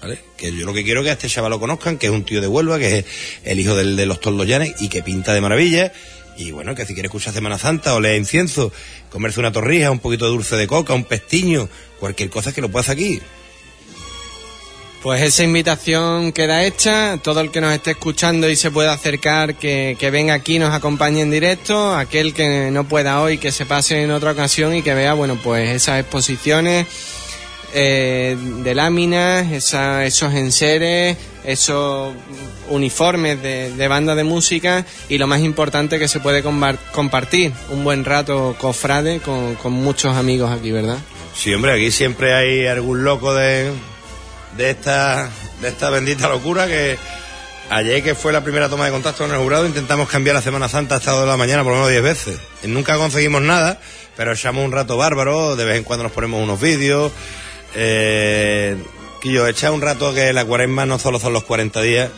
¿Vale? 0.00 0.20
Que 0.36 0.54
yo 0.54 0.64
lo 0.64 0.72
que 0.72 0.84
quiero 0.84 1.00
es 1.00 1.04
que 1.04 1.10
a 1.10 1.12
este 1.14 1.28
chaval 1.28 1.50
lo 1.50 1.58
conozcan, 1.58 1.98
que 1.98 2.06
es 2.06 2.12
un 2.12 2.24
tío 2.24 2.40
de 2.40 2.46
Huelva, 2.46 2.78
que 2.78 2.98
es 2.98 3.04
el 3.42 3.58
hijo 3.58 3.74
del, 3.74 3.96
de 3.96 4.06
los 4.06 4.20
Toldoyanes 4.20 4.80
y 4.80 4.88
que 4.88 5.02
pinta 5.02 5.34
de 5.34 5.40
maravilla. 5.40 5.92
Y 6.36 6.52
bueno, 6.52 6.76
que 6.76 6.86
si 6.86 6.94
quiere 6.94 7.08
escuchar 7.08 7.34
Semana 7.34 7.58
Santa 7.58 7.94
o 7.94 8.00
leer 8.00 8.16
incienso, 8.16 8.72
comerse 9.10 9.40
una 9.40 9.50
torrija, 9.50 9.90
un 9.90 9.98
poquito 9.98 10.26
de 10.26 10.30
dulce 10.30 10.54
de 10.54 10.68
coca, 10.68 10.94
un 10.94 11.02
pestiño, 11.02 11.68
cualquier 11.98 12.30
cosa 12.30 12.52
que 12.52 12.60
lo 12.60 12.68
pueda 12.68 12.82
hacer 12.82 12.94
aquí. 12.94 13.20
Pues 15.02 15.22
esa 15.22 15.44
invitación 15.44 16.32
queda 16.32 16.64
hecha. 16.64 17.18
Todo 17.22 17.40
el 17.40 17.50
que 17.50 17.60
nos 17.60 17.72
esté 17.72 17.92
escuchando 17.92 18.48
y 18.50 18.56
se 18.56 18.70
pueda 18.70 18.92
acercar, 18.92 19.54
que, 19.54 19.96
venga 20.12 20.34
aquí, 20.34 20.58
nos 20.58 20.74
acompañe 20.74 21.20
en 21.20 21.30
directo. 21.30 21.94
Aquel 21.96 22.34
que 22.34 22.70
no 22.72 22.84
pueda 22.84 23.22
hoy, 23.22 23.38
que 23.38 23.52
se 23.52 23.64
pase 23.64 24.02
en 24.02 24.10
otra 24.10 24.32
ocasión 24.32 24.74
y 24.74 24.82
que 24.82 24.94
vea, 24.94 25.14
bueno, 25.14 25.38
pues 25.42 25.70
esas 25.70 26.00
exposiciones 26.00 26.86
eh, 27.74 28.36
de 28.64 28.74
láminas, 28.74 29.52
esos 29.52 30.34
enseres, 30.34 31.16
esos 31.44 32.12
uniformes 32.68 33.40
de, 33.40 33.88
banda 33.88 34.16
de 34.16 34.24
música 34.24 34.84
y 35.08 35.18
lo 35.18 35.28
más 35.28 35.42
importante 35.42 36.00
que 36.00 36.08
se 36.08 36.18
puede 36.18 36.42
compartir 36.42 37.52
un 37.70 37.84
buen 37.84 38.04
rato 38.04 38.56
cofrade 38.58 39.20
con, 39.20 39.54
con 39.54 39.72
muchos 39.72 40.16
amigos 40.16 40.50
aquí, 40.50 40.72
¿verdad? 40.72 40.98
Sí, 41.36 41.54
hombre, 41.54 41.72
aquí 41.72 41.92
siempre 41.92 42.34
hay 42.34 42.66
algún 42.66 43.04
loco 43.04 43.32
de 43.32 43.70
de 44.56 44.70
esta, 44.70 45.30
de 45.60 45.68
esta 45.68 45.90
bendita 45.90 46.28
locura 46.28 46.66
que 46.66 46.98
ayer 47.70 48.02
que 48.02 48.14
fue 48.14 48.32
la 48.32 48.42
primera 48.42 48.68
toma 48.68 48.86
de 48.86 48.90
contacto 48.90 49.24
con 49.24 49.34
el 49.34 49.40
jurado 49.40 49.66
intentamos 49.66 50.08
cambiar 50.08 50.34
la 50.36 50.42
Semana 50.42 50.68
Santa 50.68 50.96
a 50.96 50.98
estado 50.98 51.20
de 51.22 51.26
la 51.26 51.36
mañana 51.36 51.62
por 51.62 51.72
lo 51.72 51.78
menos 51.78 51.90
10 51.90 52.02
veces. 52.02 52.40
Y 52.62 52.68
nunca 52.68 52.96
conseguimos 52.96 53.42
nada, 53.42 53.80
pero 54.16 54.32
echamos 54.32 54.64
un 54.64 54.72
rato 54.72 54.96
bárbaro, 54.96 55.56
de 55.56 55.64
vez 55.64 55.76
en 55.76 55.84
cuando 55.84 56.04
nos 56.04 56.12
ponemos 56.12 56.42
unos 56.42 56.60
vídeos. 56.60 57.12
Eh, 57.74 58.76
que 59.20 59.32
yo 59.32 59.46
echa 59.46 59.72
un 59.72 59.82
rato 59.82 60.14
que 60.14 60.32
la 60.32 60.44
cuaresma 60.44 60.86
no 60.86 60.98
solo 60.98 61.18
son 61.18 61.32
los 61.32 61.44
40 61.44 61.82
días, 61.82 62.10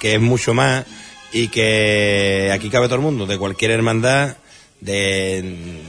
que 0.00 0.14
es 0.14 0.20
mucho 0.20 0.54
más 0.54 0.84
y 1.32 1.48
que 1.48 2.50
aquí 2.52 2.70
cabe 2.70 2.86
todo 2.86 2.96
el 2.96 3.02
mundo, 3.02 3.26
de 3.26 3.36
cualquier 3.36 3.72
hermandad, 3.72 4.36
de 4.80 5.82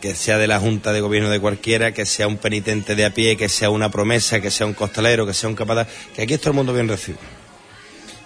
que 0.00 0.14
sea 0.14 0.38
de 0.38 0.46
la 0.46 0.60
Junta 0.60 0.92
de 0.92 1.00
Gobierno 1.00 1.30
de 1.30 1.40
cualquiera, 1.40 1.92
que 1.92 2.06
sea 2.06 2.26
un 2.26 2.36
penitente 2.36 2.94
de 2.94 3.04
a 3.04 3.14
pie, 3.14 3.36
que 3.36 3.48
sea 3.48 3.70
una 3.70 3.90
promesa, 3.90 4.40
que 4.40 4.50
sea 4.50 4.66
un 4.66 4.74
costalero, 4.74 5.26
que 5.26 5.34
sea 5.34 5.48
un 5.48 5.54
capataz, 5.54 5.88
que 6.14 6.22
aquí 6.22 6.34
es 6.34 6.40
todo 6.40 6.50
el 6.50 6.56
mundo 6.56 6.72
bien 6.72 6.88
recibido. 6.88 7.20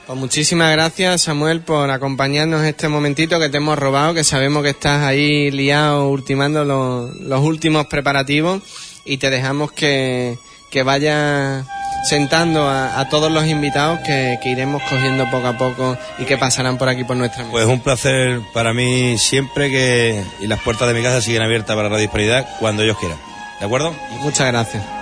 Pues 0.06 0.18
muchísimas 0.18 0.72
gracias 0.72 1.22
Samuel 1.22 1.60
por 1.60 1.90
acompañarnos 1.90 2.64
este 2.64 2.88
momentito 2.88 3.38
que 3.38 3.48
te 3.48 3.58
hemos 3.58 3.78
robado, 3.78 4.14
que 4.14 4.24
sabemos 4.24 4.64
que 4.64 4.70
estás 4.70 5.02
ahí 5.04 5.50
liado 5.50 6.08
ultimando 6.08 6.64
los, 6.64 7.40
últimos 7.40 7.86
preparativos 7.86 8.62
y 9.04 9.18
te 9.18 9.30
dejamos 9.30 9.70
que, 9.72 10.36
que 10.70 10.82
vayas 10.82 11.64
sentando 12.02 12.68
a, 12.68 13.06
todos 13.08 13.30
los 13.30 13.46
invitados 13.46 14.00
que, 14.00 14.38
iremos 14.44 14.82
cogiendo 14.82 15.28
poco 15.30 15.46
a 15.46 15.56
poco 15.56 15.98
y 16.18 16.24
que 16.24 16.36
pasarán 16.36 16.78
por 16.78 16.88
aquí 16.88 17.04
por 17.04 17.16
nuestra 17.16 17.42
mesa. 17.42 17.52
Pues 17.52 17.66
un 17.66 17.80
placer 17.80 18.40
para 18.52 18.74
mí 18.74 19.16
siempre 19.18 19.70
que 19.70 20.22
y 20.40 20.46
las 20.46 20.60
puertas 20.60 20.88
de 20.88 20.94
mi 20.94 21.02
casa 21.02 21.20
siguen 21.20 21.42
abiertas 21.42 21.74
para 21.76 21.88
la 21.88 22.02
Hispanidad 22.02 22.46
cuando 22.58 22.82
ellos 22.82 22.98
quieran. 22.98 23.18
¿De 23.60 23.66
acuerdo? 23.66 23.94
Muchas 24.20 24.48
gracias. 24.48 25.01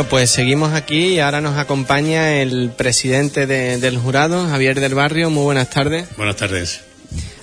Bueno, 0.00 0.08
pues 0.08 0.30
seguimos 0.30 0.72
aquí 0.72 1.08
y 1.08 1.20
ahora 1.20 1.42
nos 1.42 1.58
acompaña 1.58 2.40
el 2.40 2.70
presidente 2.70 3.46
del 3.46 3.98
jurado, 3.98 4.48
Javier 4.48 4.80
del 4.80 4.94
Barrio. 4.94 5.28
Muy 5.28 5.44
buenas 5.44 5.68
tardes. 5.68 6.08
Buenas 6.16 6.36
tardes. 6.36 6.80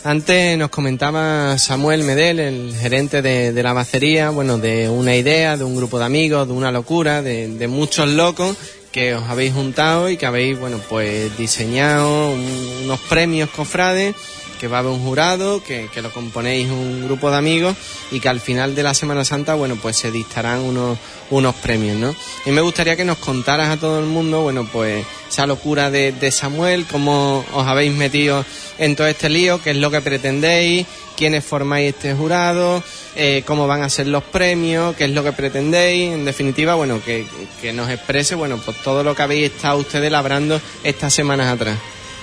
Antes 0.03 0.57
nos 0.57 0.71
comentaba 0.71 1.55
Samuel 1.59 2.01
Medel, 2.01 2.39
el 2.39 2.75
gerente 2.75 3.21
de, 3.21 3.61
la 3.61 3.73
bacería, 3.73 4.31
bueno, 4.31 4.57
de 4.57 4.89
una 4.89 5.15
idea, 5.15 5.55
de 5.55 5.65
un 5.65 5.75
grupo 5.75 5.99
de 5.99 6.05
amigos, 6.05 6.47
de 6.47 6.53
una 6.55 6.71
locura, 6.71 7.21
de, 7.21 7.47
de 7.47 7.67
muchos 7.67 8.09
locos 8.09 8.57
que 8.91 9.13
os 9.13 9.29
habéis 9.29 9.53
juntado 9.53 10.09
y 10.09 10.17
que 10.17 10.25
habéis, 10.25 10.57
bueno, 10.57 10.81
pues 10.89 11.37
diseñado 11.37 12.31
unos 12.31 12.99
premios 13.01 13.51
cofrades 13.51 14.15
que 14.59 14.67
va 14.67 14.77
a 14.77 14.79
haber 14.79 14.91
un 14.91 15.03
jurado, 15.03 15.63
que, 15.63 15.89
lo 16.01 16.11
componéis 16.11 16.69
un 16.69 17.05
grupo 17.05 17.31
de 17.31 17.37
amigos 17.37 17.75
y 18.11 18.19
que 18.19 18.29
al 18.29 18.39
final 18.39 18.75
de 18.75 18.83
la 18.83 18.93
Semana 18.93 19.25
Santa, 19.25 19.55
bueno, 19.55 19.77
pues 19.81 19.97
se 19.97 20.11
dictarán 20.11 20.59
unos, 20.59 20.97
unos 21.29 21.55
premios, 21.55 21.97
¿no? 21.97 22.15
Y 22.45 22.51
me 22.51 22.61
gustaría 22.61 22.95
que 22.95 23.05
nos 23.05 23.17
contaras 23.17 23.69
a 23.69 23.77
todo 23.77 23.99
el 23.99 24.05
mundo, 24.05 24.41
bueno, 24.41 24.67
pues 24.71 25.05
esa 25.29 25.47
locura 25.47 25.89
de, 25.89 26.31
Samuel, 26.31 26.85
cómo 26.89 27.45
os 27.53 27.67
habéis 27.67 27.93
metido 27.93 28.45
en 28.77 28.95
todo 28.95 29.07
este 29.07 29.29
lío, 29.29 29.61
qué 29.61 29.71
es 29.71 29.77
lo 29.77 29.89
que 29.89 30.01
pretendéis, 30.01 30.85
quiénes 31.15 31.43
formáis 31.43 31.95
este 31.95 32.13
jurado, 32.13 32.83
eh, 33.15 33.43
cómo 33.45 33.65
van 33.65 33.81
a 33.81 33.89
ser 33.89 34.07
los 34.07 34.23
premios, 34.23 34.95
qué 34.95 35.05
es 35.05 35.11
lo 35.11 35.23
que 35.23 35.31
pretendéis, 35.31 36.13
en 36.13 36.25
definitiva, 36.25 36.75
bueno, 36.75 37.01
que, 37.03 37.25
que 37.61 37.73
nos 37.73 37.89
exprese, 37.89 38.35
bueno, 38.35 38.61
pues 38.63 38.77
todo 38.83 39.03
lo 39.03 39.15
que 39.15 39.23
habéis 39.23 39.51
estado 39.51 39.79
ustedes 39.79 40.11
labrando 40.11 40.61
estas 40.83 41.13
semanas 41.13 41.51
atrás. 41.51 41.77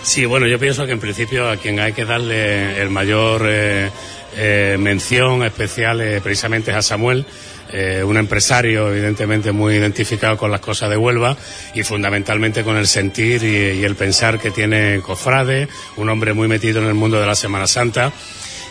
Sí, 0.05 0.27
bueno, 0.27 0.47
yo 0.47 0.59
pienso 0.59 0.85
que 0.85 0.93
en 0.93 1.01
principio 1.01 1.49
a 1.49 1.57
quien 1.57 1.81
hay 1.81 1.95
que 1.95 2.05
darle 2.05 2.81
el 2.81 2.91
mayor 2.91 3.43
eh, 3.47 3.91
eh, 4.37 4.77
mención 4.79 5.43
especial 5.43 6.21
precisamente 6.23 6.71
es 6.73 6.77
a 6.77 6.83
Samuel. 6.83 7.25
Eh, 7.73 8.05
un 8.05 8.19
empresario 8.19 8.93
evidentemente 8.93 9.51
muy 9.51 9.77
identificado 9.77 10.37
con 10.37 10.51
las 10.51 10.61
cosas 10.61 10.91
de 10.91 10.99
Huelva 10.99 11.37
y 11.75 11.83
fundamentalmente 11.85 12.63
con 12.63 12.77
el 12.77 12.87
sentir 12.87 13.43
y, 13.43 13.83
el 13.83 13.97
pensar 13.97 14.39
que 14.39 14.51
tiene 14.51 15.01
Cofrade, 15.01 15.69
un 15.97 16.11
hombre 16.11 16.35
muy 16.35 16.49
metido 16.49 16.83
en 16.83 16.87
el 16.87 16.95
mundo 16.95 17.19
de 17.19 17.27
la 17.27 17.35
Semana 17.35 17.67
Santa 17.67 18.13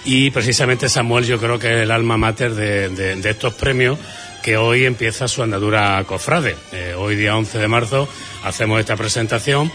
y 0.06 0.30
precisamente 0.30 0.88
Samuel 0.88 1.26
yo 1.26 1.40
creo 1.40 1.58
que 1.58 1.68
es 1.74 1.84
el 1.84 1.92
alma 1.92 2.16
mater 2.16 2.54
de, 2.54 3.20
estos 3.28 3.56
premios 3.56 3.98
que 4.44 4.56
hoy 4.56 4.86
empieza 4.86 5.28
su 5.28 5.42
andadura 5.42 6.02
Cofrade. 6.06 6.56
hoy 6.96 7.16
día 7.16 7.36
11 7.36 7.58
de 7.58 7.68
marzo 7.68 8.08
hacemos 8.44 8.80
esta 8.80 8.96
presentación 8.96 9.72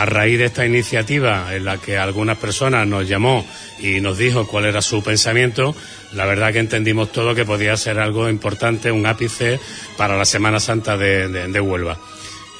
a 0.00 0.06
raíz 0.06 0.38
de 0.38 0.46
esta 0.46 0.64
iniciativa 0.64 1.54
en 1.54 1.66
la 1.66 1.76
que 1.76 1.98
algunas 1.98 2.38
personas 2.38 2.86
nos 2.86 3.06
llamó 3.06 3.46
y 3.78 4.00
nos 4.00 4.16
dijo 4.16 4.46
cuál 4.46 4.64
era 4.64 4.80
su 4.80 5.02
pensamiento, 5.02 5.76
la 6.14 6.24
verdad 6.24 6.54
que 6.54 6.58
entendimos 6.58 7.12
todo 7.12 7.34
que 7.34 7.44
podía 7.44 7.76
ser 7.76 7.98
algo 7.98 8.30
importante, 8.30 8.90
un 8.90 9.04
ápice 9.04 9.60
para 9.98 10.16
la 10.16 10.24
Semana 10.24 10.58
Santa 10.58 10.96
de, 10.96 11.60
Huelva. 11.60 11.98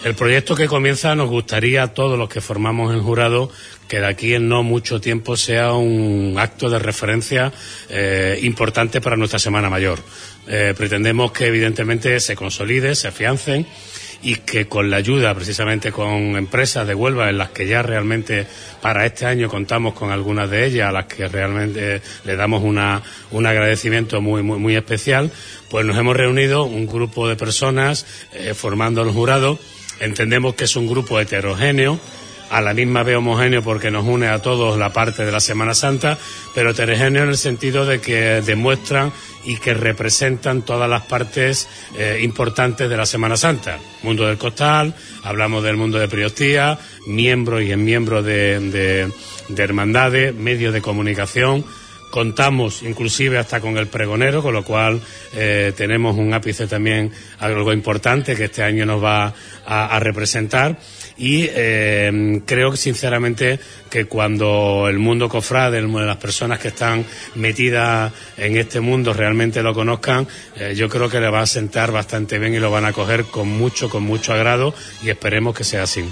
El 0.05 0.15
proyecto 0.15 0.55
que 0.55 0.67
comienza 0.67 1.15
nos 1.15 1.31
gustaría 1.31 1.83
a 1.83 1.95
todos 1.95 2.19
los 2.19 2.29
que 2.29 2.43
formamos 2.43 2.93
el 2.93 3.01
jurado 3.01 3.51
que 3.89 4.01
de 4.01 4.07
aquí 4.07 4.35
en 4.35 4.47
no 4.47 4.63
mucho 4.63 5.01
tiempo 5.01 5.35
sea 5.35 5.73
un 5.73 6.35
acto 6.39 6.69
de 6.69 6.79
referencia 6.79 7.55
eh, 7.89 8.39
importante 8.43 9.01
para 9.01 9.17
nuestra 9.17 9.39
Semana 9.39 9.71
Mayor. 9.71 9.99
Eh, 10.47 10.75
pretendemos 10.77 11.33
que 11.33 11.47
evidentemente 11.47 12.21
se 12.21 12.37
consolide, 12.37 12.95
se 12.95 13.09
afiancen 13.09 13.67
y 14.23 14.37
que 14.37 14.67
con 14.67 14.91
la 14.91 14.97
ayuda 14.97 15.35
precisamente 15.35 15.93
con 15.93 16.37
empresas 16.37 16.87
de 16.87 16.95
Huelva 16.95 17.31
en 17.31 17.39
las 17.39 17.51
que 17.51 17.67
ya 17.67 17.83
realmente 17.83 18.47
para 18.83 19.07
este 19.07 19.27
año 19.27 19.49
contamos 19.49 19.95
con 19.95 20.11
algunas 20.11 20.51
de 20.51 20.67
ellas 20.67 20.89
a 20.89 20.93
las 20.93 21.07
que 21.07 21.27
realmente 21.29 22.03
le 22.25 22.37
damos 22.37 22.63
una, 22.63 23.03
un 23.31 23.47
agradecimiento 23.47 24.21
muy, 24.21 24.43
muy, 24.43 24.59
muy 24.59 24.77
especial, 24.77 25.31
pues 25.71 25.87
nos 25.87 25.97
hemos 25.97 26.17
reunido 26.17 26.65
un 26.65 26.87
grupo 26.87 27.29
de 27.29 27.37
personas 27.37 28.07
eh, 28.33 28.55
formando 28.55 29.03
el 29.03 29.11
jurado. 29.11 29.59
Entendemos 30.01 30.55
que 30.55 30.65
es 30.65 30.77
un 30.77 30.87
grupo 30.87 31.21
heterogéneo, 31.21 32.01
a 32.51 32.61
la 32.61 32.75
misma 32.75 33.05
vez 33.05 33.17
homogéneo 33.17 33.63
porque 33.63 33.91
nos 33.91 34.05
une 34.05 34.29
a 34.29 34.43
todos 34.43 34.77
la 34.77 34.93
parte 34.93 35.25
de 35.25 35.33
la 35.33 35.41
Semana 35.41 35.73
Santa, 35.73 36.19
pero 36.55 36.71
heterogéneo 36.71 37.23
en 37.23 37.31
el 37.31 37.37
sentido 37.37 37.87
de 37.87 38.01
que 38.01 38.43
demuestran 38.43 39.13
y 39.45 39.57
que 39.57 39.73
representan 39.73 40.63
todas 40.63 40.91
las 40.91 41.03
partes 41.03 41.69
eh, 41.97 42.21
importantes 42.23 42.91
de 42.91 42.97
la 42.97 43.07
Semana 43.07 43.37
Santa. 43.37 43.79
Mundo 44.03 44.27
del 44.27 44.37
costal, 44.37 44.95
hablamos 45.23 45.63
del 45.63 45.77
mundo 45.77 45.99
de 45.99 46.09
Priostía, 46.09 46.79
miembros 47.07 47.63
y 47.63 47.73
en 47.73 47.85
miembros 47.85 48.25
de, 48.25 49.11
hermandades, 49.57 50.35
medios 50.35 50.75
de 50.75 50.83
comunicación, 50.83 51.65
contamos 52.11 52.83
inclusive 52.83 53.39
hasta 53.39 53.61
con 53.61 53.79
el 53.79 53.87
pregonero, 53.87 54.43
con 54.43 54.55
lo 54.55 54.65
cual 54.65 55.01
eh, 55.33 55.73
tenemos 55.77 56.17
un 56.17 56.35
ápice 56.35 56.67
también 56.67 57.13
algo 57.39 57.73
importante 57.73 58.35
que 58.35 58.47
este 58.47 58.65
año 58.65 58.85
nos 58.85 59.03
va 59.03 59.33
a 59.65 60.01
representar 60.01 60.77
y 61.17 61.47
eh, 61.51 62.41
creo 62.47 62.71
que 62.71 62.77
sinceramente 62.77 63.61
que 63.91 64.07
cuando 64.07 64.87
el 64.89 64.99
mundo 64.99 65.29
cofrade, 65.29 65.83
las 65.83 66.17
personas 66.17 66.59
que 66.59 66.69
están 66.69 67.05
metidas 67.35 68.13
en 68.37 68.57
este 68.57 68.81
mundo 68.81 69.13
realmente 69.13 69.63
lo 69.63 69.75
conozcan, 69.75 70.27
eh, 70.57 70.75
yo 70.77 70.89
creo 70.89 71.09
que 71.09 71.21
le 71.21 71.29
va 71.29 71.41
a 71.41 71.47
sentar 71.47 71.93
bastante 71.93 72.39
bien 72.39 72.55
y 72.55 72.59
lo 72.59 72.71
van 72.71 72.85
a 72.85 72.93
coger 72.93 73.25
con 73.25 73.49
mucho, 73.49 73.91
con 73.91 74.05
mucho 74.05 74.33
agrado 74.33 74.75
y 75.03 75.11
esperemos 75.11 75.55
que 75.55 75.65
sea 75.65 75.83
así. 75.83 76.05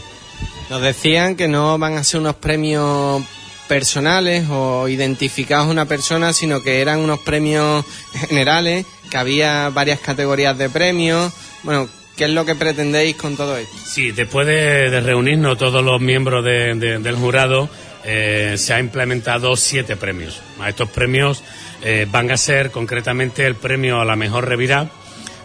Nos 0.70 0.82
decían 0.82 1.36
que 1.36 1.48
no 1.48 1.78
van 1.78 1.96
a 1.96 2.04
ser 2.04 2.20
unos 2.20 2.36
premios 2.36 3.22
personales 3.68 4.46
o 4.50 4.88
identificados 4.88 5.68
a 5.68 5.70
una 5.70 5.86
persona, 5.86 6.32
sino 6.32 6.62
que 6.62 6.80
eran 6.80 7.00
unos 7.00 7.20
premios 7.20 7.84
generales, 8.28 8.86
que 9.10 9.16
había 9.16 9.68
varias 9.70 10.00
categorías 10.00 10.56
de 10.58 10.68
premios. 10.68 11.32
Bueno, 11.62 11.88
¿Qué 12.18 12.24
es 12.24 12.30
lo 12.30 12.44
que 12.44 12.56
pretendéis 12.56 13.14
con 13.14 13.36
todo 13.36 13.56
esto? 13.56 13.76
Sí, 13.86 14.10
después 14.10 14.44
de, 14.44 15.00
reunirnos 15.00 15.56
todos 15.56 15.84
los 15.84 16.00
miembros 16.00 16.44
del 16.44 17.14
jurado, 17.14 17.70
eh, 18.04 18.54
se 18.58 18.74
ha 18.74 18.80
implementado 18.80 19.54
siete 19.54 19.96
premios. 19.96 20.42
Estos 20.66 20.90
premios 20.90 21.44
eh, 21.84 22.08
van 22.10 22.32
a 22.32 22.36
ser 22.36 22.72
concretamente 22.72 23.46
el 23.46 23.54
premio 23.54 24.00
a 24.00 24.04
la 24.04 24.16
mejor 24.16 24.48
revirá, 24.48 24.90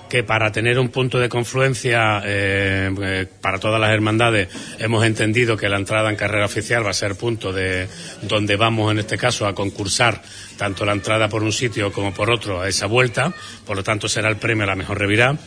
que 0.09 0.23
para 0.23 0.51
tener 0.51 0.79
un 0.79 0.89
punto 0.89 1.19
de 1.19 1.29
confluencia 1.29 2.23
eh, 2.25 3.27
para 3.39 3.59
todas 3.59 3.79
las 3.79 3.91
hermandades 3.91 4.47
hemos 4.79 5.05
entendido 5.05 5.55
que 5.55 5.69
la 5.69 5.77
entrada 5.77 6.09
en 6.09 6.15
carrera 6.15 6.45
oficial 6.45 6.85
va 6.85 6.89
a 6.89 6.93
ser 6.93 7.15
punto 7.15 7.53
de 7.53 7.87
donde 8.23 8.55
vamos 8.55 8.91
en 8.91 8.99
este 8.99 9.17
caso 9.17 9.45
a 9.45 9.53
concursar 9.53 10.21
tanto 10.57 10.85
la 10.85 10.93
entrada 10.93 11.29
por 11.29 11.43
un 11.43 11.51
sitio 11.51 11.91
como 11.91 12.13
por 12.15 12.31
otro 12.31 12.61
a 12.61 12.67
esa 12.67 12.87
vuelta, 12.87 13.31
por 13.65 13.75
lo 13.75 13.83
tanto 13.83 14.07
será 14.07 14.29
el 14.29 14.37
premio 14.37 14.63
a 14.63 14.67
la 14.67 14.75
mejor 14.75 14.97
revirá. 14.97 15.37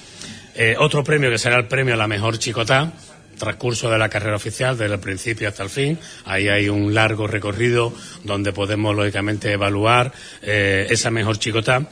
Eh, 0.59 0.75
otro 0.79 1.05
premio 1.05 1.31
que 1.31 1.39
será 1.39 1.57
el 1.57 1.67
premio 1.67 1.95
a 1.95 1.97
la 1.97 2.09
mejor 2.09 2.39
chicotá, 2.39 2.93
transcurso 3.39 3.91
de 3.91 3.99
la 3.99 4.09
carrera 4.09 4.37
oficial, 4.37 4.77
desde 4.77 4.95
el 4.95 5.01
principio 5.01 5.49
hasta 5.49 5.63
el 5.63 5.71
fin. 5.71 5.99
Ahí 6.25 6.49
hay 6.49 6.69
un 6.69 6.95
largo 6.95 7.27
recorrido 7.27 7.93
donde 8.25 8.53
podemos, 8.53 8.97
lógicamente, 8.97 9.53
evaluar 9.53 10.13
esa 10.43 11.11
mejor 11.11 11.39
chicotá. 11.39 11.87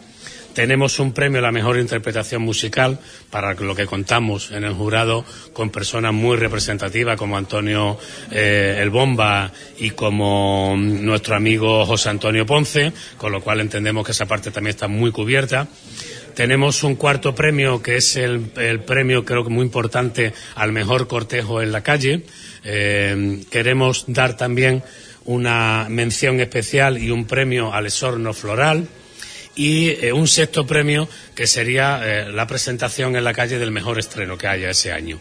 Tenemos 0.54 1.00
un 1.00 1.12
premio 1.12 1.40
a 1.40 1.42
la 1.42 1.50
mejor 1.50 1.78
interpretación 1.78 2.40
musical 2.40 3.00
para 3.28 3.54
lo 3.54 3.74
que 3.74 3.86
contamos 3.86 4.52
en 4.52 4.62
el 4.62 4.72
jurado 4.72 5.24
con 5.52 5.70
personas 5.70 6.14
muy 6.14 6.36
representativas 6.36 7.16
como 7.16 7.36
Antonio 7.36 7.98
eh, 8.30 8.78
El 8.80 8.90
Bomba 8.90 9.50
y 9.78 9.90
como 9.90 10.76
nuestro 10.78 11.34
amigo 11.34 11.84
José 11.84 12.10
Antonio 12.10 12.46
Ponce, 12.46 12.92
con 13.18 13.32
lo 13.32 13.40
cual 13.40 13.60
entendemos 13.60 14.06
que 14.06 14.12
esa 14.12 14.26
parte 14.26 14.52
también 14.52 14.76
está 14.76 14.86
muy 14.86 15.10
cubierta. 15.10 15.66
Tenemos 16.34 16.82
un 16.82 16.96
cuarto 16.96 17.32
premio 17.34 17.80
que 17.80 17.96
es 17.96 18.16
el, 18.16 18.50
premio, 18.84 19.24
creo 19.24 19.44
que 19.44 19.50
muy 19.50 19.64
importante, 19.64 20.32
al 20.56 20.72
mejor 20.72 21.06
cortejo 21.06 21.62
en 21.62 21.70
la 21.70 21.82
calle. 21.82 22.22
Eh, 22.64 23.40
queremos 23.50 24.04
dar 24.08 24.36
también 24.36 24.82
una 25.26 25.86
mención 25.88 26.40
especial 26.40 26.98
y 26.98 27.10
un 27.10 27.26
premio 27.26 27.72
al 27.72 27.86
esorno 27.86 28.32
floral 28.32 28.88
y 29.54 29.90
eh, 29.90 30.12
un 30.12 30.26
sexto 30.26 30.66
premio 30.66 31.08
que 31.36 31.46
sería 31.46 32.00
eh, 32.02 32.32
la 32.32 32.48
presentación 32.48 33.14
en 33.14 33.22
la 33.22 33.32
calle 33.32 33.60
del 33.60 33.70
mejor 33.70 34.00
estreno 34.00 34.36
que 34.36 34.48
haya 34.48 34.70
ese 34.70 34.92
año. 34.92 35.20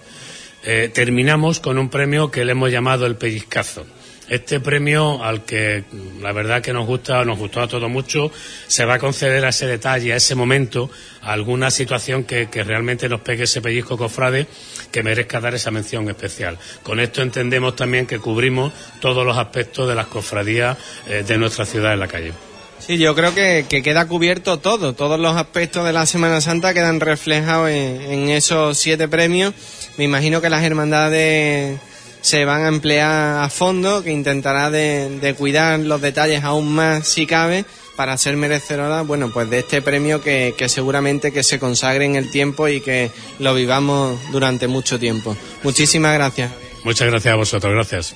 Terminamos 0.94 1.60
con 1.60 1.78
un 1.78 1.90
premio 1.90 2.32
que 2.32 2.46
le 2.46 2.54
hemos 2.54 2.72
llamado 2.72 3.06
el 3.06 3.18
pellizcazo. 3.18 3.86
Este 4.30 4.60
premio, 4.60 5.24
al 5.24 5.44
que 5.44 5.84
la 6.22 6.32
verdad 6.32 6.62
que 6.62 6.74
nos 6.74 6.86
gusta, 6.86 7.24
nos 7.26 7.38
gustó 7.38 7.62
a 7.62 7.68
todos 7.68 7.90
mucho, 7.90 8.32
se 8.68 8.86
va 8.86 8.96
a 8.96 9.00
conceder 9.00 9.46
a 9.46 9.50
ese 9.50 9.68
detalle, 9.68 10.14
a 10.14 10.16
ese 10.16 10.36
momento, 10.36 10.90
alguna 11.22 11.70
situación 11.72 12.24
que, 12.24 12.48
realmente 12.64 13.10
nos 13.10 13.22
pegue 13.22 13.44
ese 13.44 13.62
pellizco 13.62 13.98
cofrade 13.98 14.48
que 14.92 15.04
merezca 15.04 15.42
dar 15.42 15.54
esa 15.56 15.72
mención 15.72 16.10
especial. 16.10 16.58
Con 16.84 17.00
esto 17.00 17.22
entendemos 17.22 17.76
también 17.76 18.08
que 18.08 18.20
cubrimos 18.20 18.72
todos 19.00 19.26
los 19.26 19.38
aspectos 19.38 19.88
de 19.88 19.96
las 19.96 20.08
cofradías 20.08 20.78
de 21.08 21.38
nuestra 21.38 21.66
ciudad 21.66 21.94
en 21.94 22.00
la 22.00 22.08
calle. 22.08 22.34
Sí, 22.86 22.98
yo 22.98 23.16
creo 23.16 23.34
que, 23.34 23.66
queda 23.82 24.10
cubierto 24.10 24.60
todo, 24.60 24.92
todos 24.92 25.18
los 25.18 25.38
aspectos 25.38 25.86
de 25.86 25.94
la 25.94 26.06
Semana 26.06 26.42
Santa 26.42 26.74
quedan 26.74 27.00
reflejados 27.00 27.70
en, 27.70 28.28
esos 28.28 28.78
siete 28.78 29.08
premios. 29.08 29.54
Me 29.98 30.04
imagino 30.04 30.42
que 30.42 30.50
las 30.50 30.64
hermandades 30.64 31.80
se 32.24 32.46
van 32.46 32.64
a 32.64 32.70
emplear 32.70 33.44
a 33.44 33.50
fondo, 33.50 34.02
que 34.02 34.12
intentará 34.12 34.72
de, 34.72 35.36
cuidar 35.38 35.80
los 35.80 36.02
detalles 36.02 36.44
aún 36.44 36.74
más 36.74 37.06
si 37.06 37.28
cabe 37.28 37.66
para 37.98 38.18
ser 38.18 38.38
merecedora, 38.38 39.02
bueno, 39.02 39.30
pues 39.32 39.50
de 39.50 39.60
este 39.60 39.82
premio 39.82 40.22
que, 40.22 40.56
que, 40.58 40.70
seguramente 40.70 41.32
que 41.32 41.44
se 41.44 41.60
consagre 41.60 42.06
en 42.06 42.16
el 42.16 42.32
tiempo 42.32 42.68
y 42.68 42.82
que 42.82 43.12
lo 43.40 43.54
vivamos 43.54 44.18
durante 44.32 44.68
mucho 44.68 44.98
tiempo. 44.98 45.38
Muchísimas 45.64 46.14
gracias. 46.16 46.52
Muchas 46.84 47.10
gracias 47.10 47.34
a 47.34 47.36
vosotros, 47.36 47.74
gracias. 47.74 48.16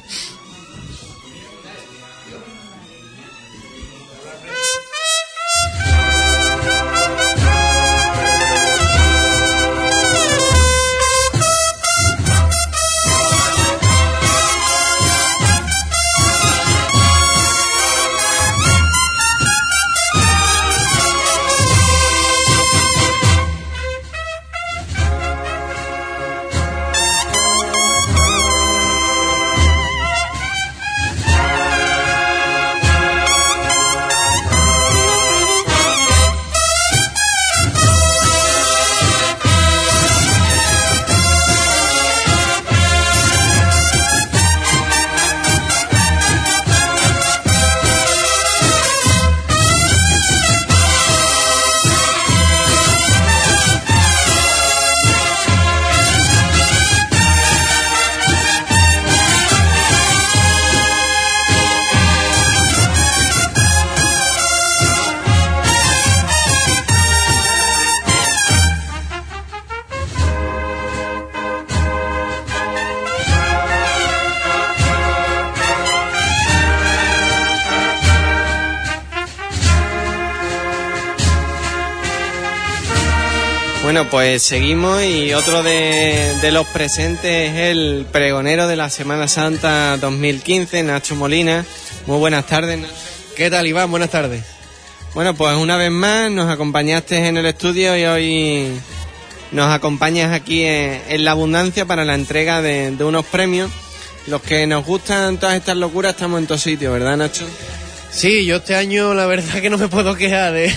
Bueno, 83.97 84.11
pues 84.11 84.43
seguimos 84.43 85.03
y 85.03 85.33
otro 85.33 85.63
de, 85.63 86.51
los 86.51 86.67
presentes 86.67 87.51
es 87.51 87.57
el 87.71 88.05
pregonero 88.11 88.67
de 88.67 88.75
la 88.75 88.91
Semana 88.91 89.27
Santa 89.27 89.97
2015, 89.97 90.83
Nacho 90.83 91.15
Molina. 91.15 91.65
Muy 92.05 92.19
buenas 92.19 92.45
tardes, 92.45 92.77
Nacho. 92.77 92.93
¿Qué 93.35 93.49
tal, 93.49 93.65
Iván? 93.65 93.89
Buenas 93.89 94.11
tardes. 94.11 94.43
Bueno, 95.15 95.33
pues 95.33 95.57
una 95.57 95.77
vez 95.77 95.89
más 95.89 96.29
nos 96.29 96.47
acompañaste 96.47 97.27
en 97.27 97.37
el 97.37 97.47
estudio 97.47 97.97
y 97.97 98.05
hoy 98.05 98.79
nos 99.51 99.73
acompañas 99.73 100.31
aquí 100.31 100.61
en, 100.63 101.25
la 101.25 101.31
abundancia 101.31 101.87
para 101.87 102.05
la 102.05 102.13
entrega 102.13 102.61
de, 102.61 102.91
de 102.91 103.03
unos 103.03 103.25
premios. 103.25 103.71
Los 104.27 104.43
que 104.43 104.67
nos 104.67 104.85
gustan 104.85 105.39
todas 105.39 105.55
estas 105.55 105.75
locuras 105.75 106.13
estamos 106.13 106.39
en 106.39 106.45
todos 106.45 106.61
sitios, 106.61 106.93
¿verdad, 106.93 107.17
Nacho? 107.17 107.47
Sí, 108.11 108.45
yo 108.45 108.57
este 108.57 108.75
año 108.75 109.13
la 109.13 109.25
verdad 109.25 109.61
que 109.61 109.69
no 109.69 109.77
me 109.77 109.89
puedo 109.89 110.15
quejar 110.15 110.53
de, 110.53 110.73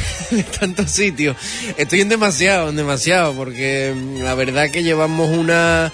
tantos 0.59 0.91
sitios. 0.91 1.37
Estoy 1.77 2.01
en 2.01 2.09
demasiado, 2.09 2.69
en 2.69 2.77
demasiado, 2.77 3.35
porque 3.35 3.95
mm, 3.95 4.23
la 4.23 4.35
verdad 4.35 4.71
que 4.71 4.83
llevamos 4.83 5.31
una 5.31 5.93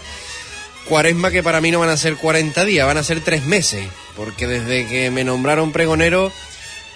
cuaresma 0.88 1.31
que 1.31 1.42
para 1.42 1.61
mí 1.61 1.70
no 1.70 1.81
van 1.81 1.90
a 1.90 1.96
ser 1.96 2.16
40 2.16 2.64
días, 2.64 2.87
van 2.87 2.96
a 2.96 3.03
ser 3.03 3.20
tres 3.20 3.44
meses, 3.44 3.87
porque 4.16 4.46
desde 4.46 4.87
que 4.87 5.11
me 5.11 5.25
nombraron 5.25 5.72
pregonero, 5.72 6.33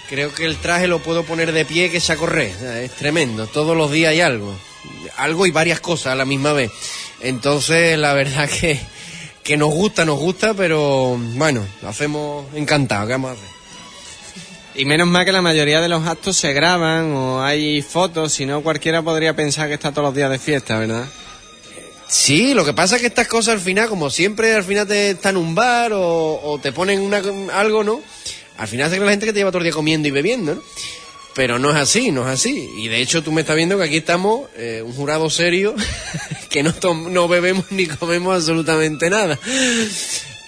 creo 0.09 0.33
que 0.33 0.45
el 0.45 0.57
traje 0.57 0.89
lo 0.89 1.01
puedo 1.01 1.25
poner 1.25 1.53
de 1.53 1.65
pie 1.65 1.91
que 1.91 2.01
se 2.01 2.17
correr. 2.17 2.53
Es 2.83 2.93
tremendo, 2.93 3.47
todos 3.47 3.77
los 3.77 3.91
días 3.91 4.11
hay 4.11 4.21
algo, 4.21 4.57
algo 5.17 5.47
y 5.47 5.51
varias 5.51 5.81
cosas 5.81 6.13
a 6.13 6.17
la 6.17 6.25
misma 6.25 6.53
vez. 6.53 6.71
Entonces, 7.21 7.99
la 7.99 8.15
verdad 8.15 8.49
que, 8.49 8.81
que 9.43 9.57
nos 9.57 9.71
gusta, 9.71 10.05
nos 10.05 10.19
gusta, 10.19 10.55
pero 10.55 11.19
bueno, 11.35 11.67
lo 11.83 11.89
hacemos 11.89 12.47
encantado, 12.55 13.07
¿qué 13.07 13.13
vamos 13.13 13.31
a 13.31 13.35
hacer? 13.35 13.60
Y 14.75 14.85
menos 14.85 15.09
mal 15.09 15.25
que 15.25 15.33
la 15.33 15.43
mayoría 15.43 15.81
de 15.81 15.89
los 15.89 16.07
actos 16.07 16.37
se 16.37 16.53
graban 16.53 17.13
o 17.13 17.43
hay 17.43 17.83
fotos, 17.83 18.33
si 18.33 18.47
no 18.47 18.63
cualquiera 18.63 19.03
podría 19.03 19.35
pensar 19.35 19.69
que 19.69 19.75
está 19.75 19.91
todos 19.91 20.05
los 20.05 20.15
días 20.15 20.31
de 20.31 20.39
fiesta, 20.39 20.79
¿verdad? 20.79 21.07
Sí, 22.07 22.55
lo 22.55 22.65
que 22.65 22.73
pasa 22.73 22.97
es 22.97 23.01
que 23.01 23.09
estas 23.09 23.29
cosas 23.29 23.55
al 23.55 23.61
final, 23.61 23.89
como 23.89 24.11
siempre, 24.11 24.55
al 24.55 24.65
final 24.65 24.87
te 24.87 25.11
están 25.11 25.37
en 25.37 25.43
un 25.43 25.55
bar 25.55 25.93
o, 25.95 26.59
te 26.63 26.73
ponen 26.73 27.01
una, 27.01 27.23
algo, 27.53 27.85
¿no? 27.85 28.01
Al 28.59 28.69
final 28.69 28.93
es 28.93 28.99
la 28.99 29.11
gente 29.11 29.27
que 29.27 29.33
te 29.33 29.39
lleva 29.39 29.51
todo 29.51 29.59
el 29.59 29.65
día 29.65 29.73
comiendo 29.73 30.09
y 30.09 30.11
bebiendo, 30.11 30.57
¿no? 30.57 30.63
Pero 31.35 31.59
no 31.59 31.71
es 31.71 31.77
así, 31.77 32.11
no 32.11 32.23
es 32.23 32.29
así. 32.29 32.69
Y 32.79 32.89
de 32.89 33.01
hecho 33.01 33.23
tú 33.23 33.31
me 33.33 33.43
estás 33.43 33.57
viendo 33.57 33.79
que 33.79 33.85
aquí 33.85 33.99
estamos, 33.99 34.49
eh, 34.57 34.83
un 34.85 34.93
jurado 34.93 35.31
serio, 35.31 35.75
que 36.51 36.63
no, 36.63 36.75
no 37.09 37.29
bebemos 37.29 37.71
ni 37.71 37.87
comemos 37.87 38.35
absolutamente 38.35 39.09
nada. 39.09 39.39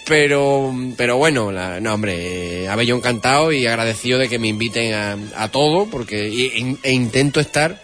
Pero, 0.05 0.75
pero 0.97 1.17
bueno, 1.17 1.53
no, 1.53 1.95
hombre, 1.95 2.65
eh, 2.65 2.87
yo 2.87 2.97
encantado 2.97 3.53
y 3.53 3.67
agradecido 3.67 4.19
de 4.19 4.29
que 4.29 4.39
me 4.39 4.49
inviten 4.49 4.95
a, 4.95 5.17
a 5.37 5.49
todo, 5.49 5.87
porque 5.87 6.27
e, 6.27 6.91
intento 6.91 7.39
estar 7.39 7.81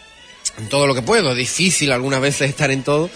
en 0.58 0.68
todo 0.68 0.86
lo 0.86 0.94
que 0.94 1.02
puedo. 1.02 1.34
Difícil 1.34 1.92
algunas 1.92 2.20
veces 2.20 2.50
estar 2.50 2.72
en 2.72 2.82
todo, 2.82 3.08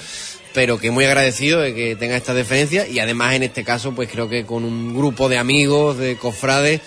pero 0.54 0.78
que 0.78 0.92
muy 0.92 1.04
agradecido 1.04 1.60
de 1.60 1.74
que 1.74 1.96
tenga 1.96 2.16
esta 2.16 2.32
deferencia 2.32 2.86
y 2.86 3.00
además 3.00 3.34
en 3.34 3.42
este 3.42 3.64
caso, 3.64 3.92
pues 3.92 4.08
creo 4.08 4.28
que 4.28 4.46
con 4.46 4.64
un 4.64 4.94
grupo 4.94 5.28
de 5.28 5.38
amigos, 5.38 5.98
de 5.98 6.16
cofrades, 6.16 6.80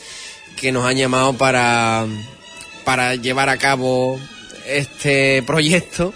que 0.55 0.71
nos 0.71 0.85
han 0.85 0.95
llamado 0.95 1.33
para, 1.33 2.05
para 2.85 3.15
llevar 3.15 3.49
a 3.49 3.57
cabo 3.57 4.17
este 4.65 5.43
proyecto 5.43 6.13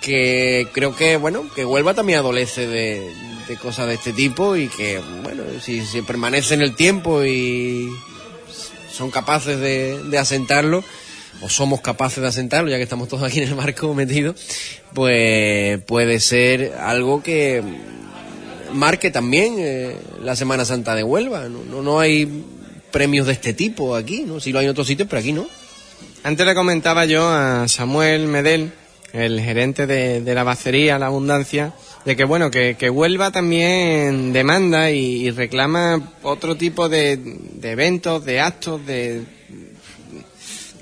que 0.00 0.68
creo 0.72 0.94
que, 0.94 1.16
bueno, 1.16 1.48
que 1.54 1.64
Huelva 1.64 1.94
también 1.94 2.18
adolece 2.18 2.66
de, 2.66 3.10
de 3.48 3.56
cosas 3.56 3.88
de 3.88 3.94
este 3.94 4.12
tipo 4.12 4.56
y 4.56 4.68
que, 4.68 5.00
bueno, 5.22 5.42
si, 5.60 5.84
si 5.84 6.02
permanece 6.02 6.54
en 6.54 6.62
el 6.62 6.74
tiempo 6.74 7.24
y 7.24 7.90
son 8.90 9.10
capaces 9.10 9.58
de, 9.58 10.02
de 10.04 10.18
asentarlo, 10.18 10.84
o 11.42 11.48
somos 11.48 11.80
capaces 11.80 12.22
de 12.22 12.28
asentarlo, 12.28 12.70
ya 12.70 12.76
que 12.76 12.84
estamos 12.84 13.08
todos 13.08 13.22
aquí 13.22 13.40
en 13.40 13.48
el 13.48 13.54
marco 13.54 13.92
metidos, 13.94 14.36
pues 14.94 15.80
puede 15.82 16.20
ser 16.20 16.74
algo 16.78 17.22
que 17.22 17.62
marque 18.72 19.10
también 19.10 19.56
eh, 19.58 19.96
la 20.22 20.36
Semana 20.36 20.64
Santa 20.64 20.94
de 20.94 21.02
Huelva. 21.02 21.48
No, 21.48 21.64
no, 21.64 21.82
no 21.82 22.00
hay 22.00 22.44
premios 22.90 23.26
de 23.26 23.32
este 23.32 23.52
tipo 23.52 23.94
aquí, 23.94 24.24
¿no? 24.26 24.40
Sí 24.40 24.52
lo 24.52 24.58
hay 24.58 24.66
en 24.66 24.70
otros 24.70 24.86
sitios, 24.86 25.08
pero 25.08 25.20
aquí 25.20 25.32
no. 25.32 25.46
Antes 26.22 26.46
le 26.46 26.54
comentaba 26.54 27.04
yo 27.04 27.28
a 27.28 27.68
Samuel 27.68 28.26
Medel, 28.26 28.72
el 29.12 29.40
gerente 29.40 29.86
de 29.86 30.34
la 30.34 30.42
bacería 30.42 30.98
La 30.98 31.06
Abundancia, 31.06 31.72
de 32.04 32.16
que 32.16 32.24
bueno, 32.24 32.50
que, 32.50 32.76
que 32.76 32.90
Huelva 32.90 33.30
también 33.30 34.32
demanda 34.32 34.90
y, 34.90 35.26
y 35.26 35.30
reclama 35.30 36.14
otro 36.22 36.56
tipo 36.56 36.88
de, 36.88 37.16
de 37.16 37.70
eventos, 37.70 38.24
de 38.24 38.40
actos, 38.40 38.84
de, 38.84 39.22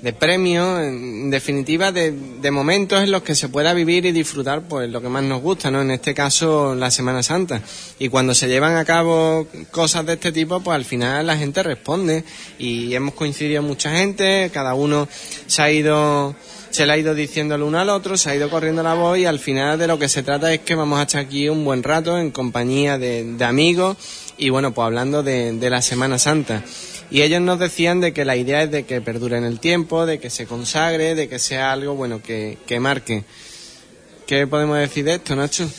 de 0.03 0.11
premios, 0.11 0.81
en 0.81 1.29
definitiva 1.29 1.93
de, 1.93 2.11
de 2.11 2.51
momentos 2.51 3.01
en 3.01 3.09
los 3.09 3.23
que 3.23 3.35
se 3.35 3.47
pueda 3.47 3.73
vivir 3.73 4.05
y 4.05 4.11
disfrutar 4.11 4.63
pues 4.67 4.89
lo 4.89 5.01
que 5.01 5.07
más 5.07 5.23
nos 5.23 5.41
gusta, 5.41 5.71
¿no? 5.71 5.81
En 5.81 5.91
este 5.91 6.13
caso 6.13 6.75
la 6.75 6.91
Semana 6.91 7.23
Santa. 7.23 7.61
Y 7.99 8.09
cuando 8.09 8.35
se 8.35 8.49
llevan 8.49 8.75
a 8.75 8.83
cabo 8.83 9.47
cosas 9.71 10.05
de 10.05 10.13
este 10.13 10.33
tipo, 10.33 10.59
pues 10.59 10.75
al 10.75 10.83
final 10.83 11.25
la 11.25 11.37
gente 11.37 11.63
responde 11.63 12.25
y 12.59 12.93
hemos 12.93 13.13
coincidido 13.13 13.61
mucha 13.61 13.95
gente, 13.95 14.51
cada 14.53 14.73
uno 14.73 15.07
se 15.47 15.61
ha 15.61 15.71
ido 15.71 16.35
se 16.73 16.87
le 16.87 16.93
ha 16.93 16.97
ido 16.97 17.13
diciendo 17.13 17.53
el 17.53 17.61
uno 17.61 17.79
al 17.79 17.89
otro, 17.89 18.17
se 18.17 18.31
ha 18.31 18.35
ido 18.35 18.49
corriendo 18.49 18.81
la 18.81 18.95
voz 18.95 19.19
y 19.19 19.25
al 19.25 19.37
final 19.37 19.77
de 19.77 19.85
lo 19.85 19.99
que 19.99 20.09
se 20.09 20.23
trata 20.23 20.51
es 20.51 20.61
que 20.61 20.73
vamos 20.73 20.99
a 20.99 21.03
estar 21.03 21.21
aquí 21.21 21.47
un 21.47 21.63
buen 21.63 21.83
rato 21.83 22.17
en 22.17 22.31
compañía 22.31 22.97
de, 22.97 23.35
amigos 23.41 23.95
y 24.39 24.49
bueno, 24.49 24.73
pues 24.73 24.87
hablando 24.87 25.21
de, 25.21 25.55
la 25.69 25.83
Semana 25.83 26.17
Santa. 26.17 26.63
Y 27.11 27.21
ellos 27.21 27.41
nos 27.41 27.59
decían 27.59 28.01
de 28.01 28.11
que 28.11 28.25
la 28.25 28.35
idea 28.35 28.63
es 28.63 28.71
de 28.71 28.85
que 28.85 29.01
perdure 29.01 29.37
en 29.37 29.43
el 29.43 29.59
tiempo, 29.59 30.07
de 30.07 30.17
que 30.17 30.31
se 30.31 30.47
consagre, 30.47 31.13
de 31.13 31.29
que 31.29 31.37
sea 31.37 31.73
algo 31.73 31.93
bueno 31.93 32.23
que, 32.23 32.57
que 32.65 32.79
marque. 32.79 33.23
¿Qué 34.25 34.47
podemos 34.47 34.79
decir 34.79 35.05
de 35.05 35.15
esto, 35.15 35.35
Nacho? 35.35 35.69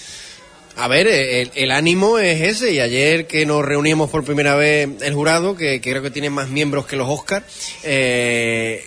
A 0.77 0.87
ver, 0.87 1.09
el, 1.09 1.51
el, 1.57 1.71
ánimo 1.73 2.21
es 2.21 2.41
ese, 2.41 2.73
y 2.73 2.79
ayer 2.79 3.27
que 3.27 3.47
nos 3.47 3.65
reunimos 3.65 4.11
por 4.11 4.23
primera 4.25 4.55
vez 4.55 4.89
el 5.01 5.15
jurado, 5.15 5.57
que, 5.57 5.81
que 5.81 5.91
creo 5.91 6.03
que 6.03 6.11
tiene 6.11 6.31
más 6.31 6.49
miembros 6.51 6.87
que 6.87 6.95
los 6.95 7.09
Oscars, 7.09 7.45
eh, 7.83 8.85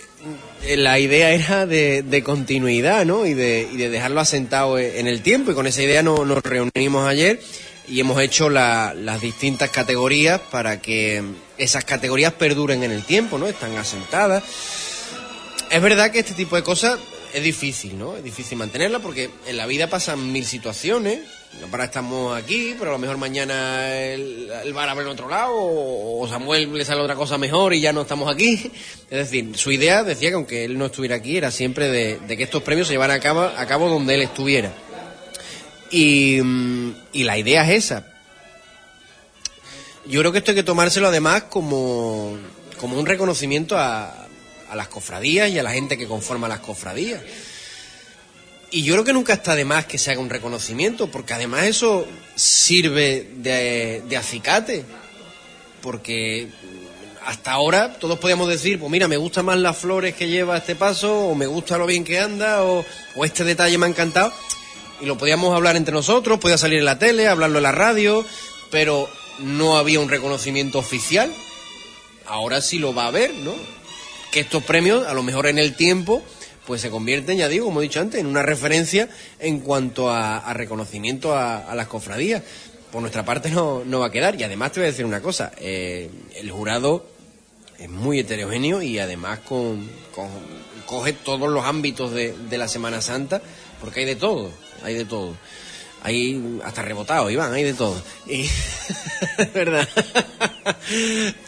la 0.76 1.00
idea 1.00 1.32
era 1.32 1.66
de, 1.66 2.04
de 2.04 2.24
continuidad, 2.24 3.06
¿no? 3.06 3.26
Y 3.26 3.34
de, 3.34 3.68
y 3.72 3.78
de, 3.78 3.90
dejarlo 3.90 4.20
asentado 4.20 4.80
en 4.80 5.08
el 5.08 5.22
tiempo, 5.22 5.52
y 5.52 5.54
con 5.54 5.68
esa 5.68 5.84
idea 5.84 6.04
no, 6.04 6.26
nos 6.26 6.44
reunimos 6.44 7.08
ayer 7.08 7.40
y 7.88 8.00
hemos 8.00 8.22
hecho 8.22 8.50
la, 8.50 8.94
las 8.94 9.22
distintas 9.22 9.70
categorías 9.70 10.42
para 10.52 10.82
que 10.82 11.24
esas 11.58 11.86
categorías 11.86 12.34
perduren 12.34 12.84
en 12.84 12.92
el 12.92 13.04
tiempo, 13.04 13.38
¿no? 13.38 13.48
Están 13.48 13.76
asentadas. 13.78 14.44
Es 15.70 15.82
verdad 15.82 16.12
que 16.12 16.20
este 16.20 16.34
tipo 16.34 16.56
de 16.56 16.64
cosas 16.64 17.00
es 17.38 17.44
difícil, 17.44 17.98
¿no? 18.00 18.18
Es 18.18 18.24
difícil 18.24 18.58
mantenerla 18.58 19.00
porque 19.00 19.30
en 19.46 19.58
la 19.58 19.68
vida 19.68 19.88
pasan 19.88 20.32
mil 20.32 20.44
situaciones. 20.44 21.20
Para 21.72 21.86
estamos 21.86 22.36
aquí, 22.36 22.76
pero 22.78 22.92
a 22.92 22.94
lo 22.94 23.00
mejor 23.00 23.18
mañana 23.18 23.96
el, 23.96 24.50
el 24.64 24.74
bar 24.74 24.90
abre 24.90 25.06
en 25.06 25.12
otro 25.12 25.30
lado, 25.30 25.54
o, 25.56 26.28
Samuel 26.28 26.72
le 26.74 26.84
sale 26.84 27.02
otra 27.02 27.16
cosa 27.16 27.38
mejor 27.38 27.74
y 27.74 27.80
ya 27.80 27.94
no 27.94 28.02
estamos 28.02 28.32
aquí. 28.32 28.72
Es 29.10 29.18
decir, 29.18 29.58
su 29.58 29.72
idea 29.72 30.04
decía 30.04 30.30
que 30.30 30.36
aunque 30.36 30.66
él 30.66 30.78
no 30.78 30.88
estuviera 30.88 31.16
aquí, 31.16 31.38
era 31.38 31.50
siempre 31.50 31.90
de, 31.90 32.36
que 32.36 32.44
estos 32.44 32.62
premios 32.64 32.88
se 32.88 32.94
llevaran 32.94 33.18
a 33.18 33.22
cabo, 33.22 33.42
a 33.42 33.66
cabo 33.66 33.88
donde 33.88 34.16
él 34.16 34.24
estuviera. 34.24 34.74
Y, 35.90 36.42
y 37.14 37.24
la 37.24 37.38
idea 37.38 37.64
es 37.64 37.86
esa. 37.86 38.06
Yo 40.06 40.20
creo 40.20 40.32
que 40.32 40.40
esto 40.40 40.52
hay 40.52 40.56
que 40.56 40.64
tomárselo 40.64 41.08
además 41.08 41.44
como, 41.44 42.38
como 42.80 43.00
un 43.00 43.06
reconocimiento 43.06 43.78
a, 43.78 44.27
a 44.70 44.76
las 44.76 44.88
cofradías 44.88 45.50
y 45.50 45.60
a 45.60 45.64
la 45.64 45.72
gente 45.72 45.98
que 45.98 46.08
conforma 46.08 46.48
las 46.48 46.60
cofradías. 46.60 47.22
Y 48.70 48.84
yo 48.84 48.94
creo 48.96 49.06
que 49.06 49.14
nunca 49.14 49.34
está 49.34 49.56
de 49.56 49.64
más 49.64 49.86
que 49.86 49.98
se 49.98 50.12
haga 50.12 50.20
un 50.20 50.30
reconocimiento, 50.30 51.10
porque 51.10 51.34
además 51.34 51.66
eso 51.66 52.06
sirve 52.36 53.30
de, 53.38 54.18
acicate. 54.18 54.84
Porque 55.82 56.50
hasta 57.26 57.52
ahora 57.52 57.94
todos 57.94 58.20
podíamos 58.20 58.50
decir, 58.50 58.78
pues 58.80 58.92
mira, 58.92 59.08
me 59.08 59.16
gustan 59.16 59.46
más 59.46 59.58
las 59.58 59.78
flores 59.78 60.16
que 60.16 60.28
lleva 60.28 60.58
este 60.58 60.76
paso, 60.76 61.28
o 61.28 61.36
me 61.36 61.46
gusta 61.46 61.78
lo 61.78 61.86
bien 61.86 62.04
que 62.04 62.20
anda, 62.20 62.64
o, 62.64 62.84
o 63.16 63.26
este 63.26 63.46
detalle 63.46 63.78
me 63.78 63.86
ha 63.86 63.90
encantado. 63.90 64.34
Y 65.00 65.06
lo 65.06 65.18
podíamos 65.18 65.56
hablar 65.56 65.78
entre 65.78 65.94
nosotros, 65.94 66.40
podía 66.40 66.58
salir 66.58 66.80
en 66.80 66.86
la 66.86 67.00
tele, 67.00 67.28
hablarlo 67.28 67.60
en 67.60 67.64
la 67.64 67.72
radio, 67.72 68.26
pero 68.70 69.10
no 69.40 69.78
había 69.78 70.02
un 70.02 70.10
reconocimiento 70.10 70.80
oficial. 70.80 71.32
Ahora 72.26 72.62
sí 72.62 72.80
lo 72.80 72.94
va 72.94 73.06
a 73.06 73.08
haber, 73.08 73.34
¿no? 73.36 73.54
Estos 74.40 74.64
premios, 74.64 75.08
a 75.08 75.14
lo 75.14 75.24
mejor 75.24 75.48
en 75.48 75.58
el 75.58 75.76
tiempo, 75.76 76.24
pues 76.66 76.82
se 76.82 76.90
convierten, 76.90 77.38
ya 77.38 77.48
digo, 77.48 77.66
como 77.66 77.80
he 77.80 77.84
dicho 77.84 78.00
antes, 78.00 78.20
en 78.20 78.28
una 78.28 78.44
referencia 78.44 79.10
en 79.40 79.60
cuanto 79.60 80.10
a, 80.10 80.54
reconocimiento 80.54 81.36
a, 81.36 81.74
las 81.76 81.88
cofradías. 81.88 82.44
Por 82.92 83.02
nuestra 83.02 83.26
parte 83.26 83.50
no, 83.50 83.84
no, 83.86 84.00
va 84.00 84.08
a 84.08 84.12
quedar. 84.12 84.40
Y 84.40 84.44
además 84.44 84.72
te 84.72 84.80
voy 84.80 84.88
a 84.88 84.92
decir 84.92 85.06
una 85.06 85.22
cosa, 85.22 85.52
eh, 85.58 86.10
el 86.36 86.52
jurado 86.52 87.06
es 87.78 87.90
muy 87.90 88.20
heterogéneo 88.20 88.82
y 88.82 89.00
además 89.00 89.40
con, 89.40 89.90
coge 90.86 91.14
todos 91.14 91.50
los 91.50 91.66
ámbitos 91.66 92.12
de, 92.12 92.34
de 92.50 92.58
la 92.58 92.68
Semana 92.68 93.02
Santa, 93.02 93.42
porque 93.82 94.02
hay 94.02 94.06
de 94.06 94.16
todo, 94.16 94.52
hay 94.84 94.94
de 94.96 95.06
todo 95.06 95.36
hay 96.04 96.60
hasta 96.64 96.82
rebotado, 96.82 97.30
Iván, 97.30 97.54
hay 97.54 97.64
de 97.64 97.74
todo. 97.74 98.02
Y, 98.28 98.50
verdad. 99.54 99.88